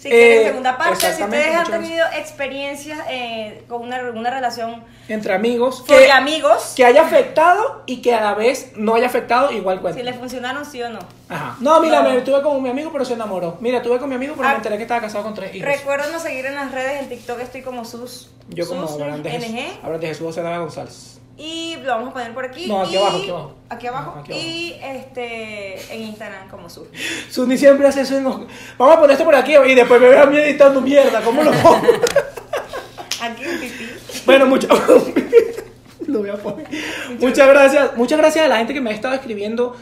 Si 0.00 0.08
quieren 0.08 0.40
Eh, 0.40 0.44
segunda 0.46 0.78
parte, 0.78 1.12
si 1.12 1.22
ustedes 1.22 1.54
han 1.54 1.70
tenido 1.70 2.06
experiencias 2.16 3.00
eh, 3.10 3.64
con 3.68 3.82
una, 3.82 4.00
una 4.10 4.30
relación 4.30 4.82
Entre 5.08 5.34
amigos. 5.34 5.84
Que, 5.86 6.10
amigos, 6.10 6.72
que 6.74 6.86
haya 6.86 7.02
afectado 7.02 7.82
y 7.84 8.00
que 8.00 8.14
a 8.14 8.22
la 8.22 8.34
vez 8.34 8.72
no 8.76 8.94
haya 8.94 9.06
afectado, 9.08 9.52
igual 9.52 9.76
si 9.76 9.82
cuenta. 9.82 10.02
les 10.02 10.16
funcionaron 10.16 10.64
sí 10.64 10.82
o 10.82 10.88
no. 10.88 11.00
Ajá. 11.28 11.56
No, 11.60 11.80
mira, 11.80 12.00
No. 12.02 12.08
me 12.08 12.16
estuve 12.16 12.40
con 12.40 12.62
mi 12.62 12.70
amigo, 12.70 12.90
pero 12.92 13.04
se 13.04 13.12
enamoró. 13.12 13.58
Mira, 13.60 13.76
estuve 13.78 13.98
con 13.98 14.08
mi 14.08 14.14
amigo, 14.14 14.34
pero 14.36 14.48
Ah. 14.48 14.52
me 14.52 14.56
enteré 14.56 14.76
que 14.78 14.82
estaba 14.84 15.02
casado 15.02 15.22
con 15.24 15.34
tres 15.34 15.54
hijos. 15.54 15.68
Recuérdenos 15.68 16.22
seguir 16.22 16.46
en 16.46 16.54
las 16.54 16.72
redes, 16.72 17.02
en 17.02 17.08
TikTok 17.10 17.38
estoy 17.40 17.60
como 17.60 17.84
sus, 17.84 18.30
Yo 18.48 18.66
como 18.66 18.88
sus 18.88 18.96
de 18.96 19.30
Jesús, 19.30 19.52
de 20.00 20.06
Jesús 20.06 20.26
José 20.26 20.42
González. 20.42 21.20
Y 21.42 21.76
lo 21.82 21.92
vamos 21.92 22.10
a 22.10 22.12
poner 22.12 22.34
por 22.34 22.44
aquí. 22.44 22.66
No, 22.66 22.82
aquí 22.82 22.94
y- 22.94 22.96
abajo, 22.98 23.16
aquí 23.18 23.30
abajo. 23.30 23.54
Aquí 23.70 23.86
abajo. 23.86 24.10
Ajá, 24.10 24.20
aquí 24.20 24.32
abajo. 24.32 24.46
Y 24.46 24.76
este 24.82 25.94
en 25.94 26.02
Instagram 26.02 26.48
como 26.50 26.68
sus. 26.68 26.88
Sunny 27.30 27.56
siempre 27.56 27.88
hace 27.88 28.02
eso. 28.02 28.16
en 28.18 28.24
los- 28.24 28.40
Vamos 28.76 28.96
a 28.96 29.00
poner 29.00 29.12
esto 29.12 29.24
por 29.24 29.34
aquí 29.34 29.54
y 29.56 29.74
después 29.74 30.00
me 30.00 30.08
ve 30.08 30.18
a 30.18 30.26
mí 30.26 30.36
editando 30.36 30.80
mierda. 30.80 31.20
¿Cómo 31.22 31.42
lo 31.42 31.50
pongo? 31.52 31.80
Aquí 33.22 33.44
un 33.46 33.58
pipí. 33.58 33.88
bueno, 34.26 34.46
mucho. 34.46 34.66
lo 36.06 36.18
voy 36.20 36.30
a 36.30 36.34
poner. 36.36 36.66
Muchas 37.18 37.46
gracias. 37.48 37.96
Muchas 37.96 38.18
gracias 38.18 38.44
a 38.44 38.48
la 38.48 38.56
gente 38.58 38.72
que 38.74 38.80
me 38.80 38.90
ha 38.90 38.94
estado 38.94 39.14
escribiendo. 39.14 39.76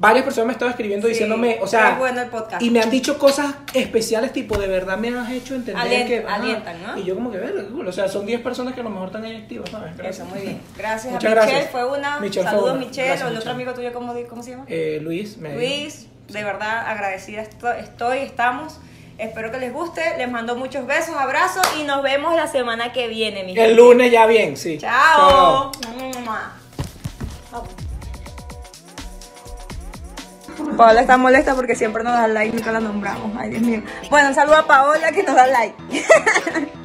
Varias 0.00 0.24
personas 0.24 0.46
me 0.46 0.52
estado 0.52 0.70
escribiendo 0.70 1.06
Sí, 1.08 1.12
diciéndome, 1.14 1.58
o 1.60 1.66
sea, 1.66 1.90
es 1.92 1.98
bueno 1.98 2.20
el 2.22 2.28
podcast. 2.28 2.62
y 2.62 2.70
me 2.70 2.80
han 2.80 2.88
dicho 2.88 3.18
cosas 3.18 3.52
especiales, 3.74 4.32
tipo, 4.32 4.56
de 4.56 4.68
verdad 4.68 4.96
me 4.96 5.08
has 5.08 5.30
hecho 5.30 5.54
entender 5.56 5.84
Alien- 5.84 6.06
que. 6.06 6.24
alientan, 6.26 6.76
¿no? 6.86 6.96
Y 6.98 7.04
yo, 7.04 7.14
como 7.16 7.32
que, 7.32 7.38
ver, 7.38 7.66
o 7.86 7.92
sea, 7.92 8.08
son 8.08 8.24
10 8.24 8.40
personas 8.40 8.74
que 8.74 8.80
a 8.80 8.84
lo 8.84 8.90
mejor 8.90 9.08
están 9.08 9.24
ahí 9.24 9.34
activas, 9.36 9.70
¿sabes? 9.70 9.92
Eso, 10.04 10.24
muy 10.26 10.40
bien. 10.40 10.60
Gracias 10.76 11.12
Muchas 11.12 11.32
a 11.32 11.34
Michelle, 11.34 11.50
gracias. 11.52 11.70
fue 11.72 11.84
una. 11.98 12.20
Michelle 12.20 12.42
fue 12.42 12.50
Saludos 12.52 12.70
una. 12.76 12.86
Michelle, 12.86 13.08
Gracias, 13.08 13.28
o 13.28 13.32
el 13.32 13.38
otro 13.38 13.50
amigo 13.50 13.74
tuyo, 13.74 13.92
¿cómo, 13.92 14.14
cómo 14.28 14.42
se 14.42 14.50
llama? 14.52 14.64
Eh, 14.68 15.00
Luis, 15.02 15.36
me 15.38 15.54
Luis, 15.54 16.06
de 16.28 16.44
verdad 16.44 16.86
agradecida 16.86 17.42
esto- 17.42 17.72
estoy, 17.72 18.18
estamos. 18.18 18.78
Espero 19.18 19.50
que 19.50 19.58
les 19.58 19.72
guste. 19.72 20.16
Les 20.16 20.30
mando 20.30 20.54
muchos 20.54 20.86
besos, 20.86 21.16
abrazos 21.16 21.66
y 21.80 21.82
nos 21.82 22.04
vemos 22.04 22.36
la 22.36 22.46
semana 22.46 22.92
que 22.92 23.08
viene, 23.08 23.42
mi 23.42 23.50
El 23.50 23.56
gente. 23.58 23.74
lunes 23.74 24.12
ya 24.12 24.26
bien, 24.26 24.56
sí. 24.56 24.78
Chao. 24.78 25.72
Mua. 26.24 26.52
Paola 30.76 31.00
está 31.00 31.16
molesta 31.16 31.54
porque 31.54 31.74
siempre 31.74 32.04
nos 32.04 32.12
da 32.12 32.28
like, 32.28 32.54
nunca 32.54 32.72
la 32.72 32.80
nombramos. 32.80 33.32
Ay, 33.36 33.50
Dios 33.50 33.62
mío. 33.62 33.82
Bueno, 34.10 34.28
un 34.28 34.34
saludo 34.34 34.56
a 34.56 34.66
Paola 34.66 35.12
que 35.12 35.22
nos 35.22 35.34
da 35.34 35.46
like. 35.46 35.76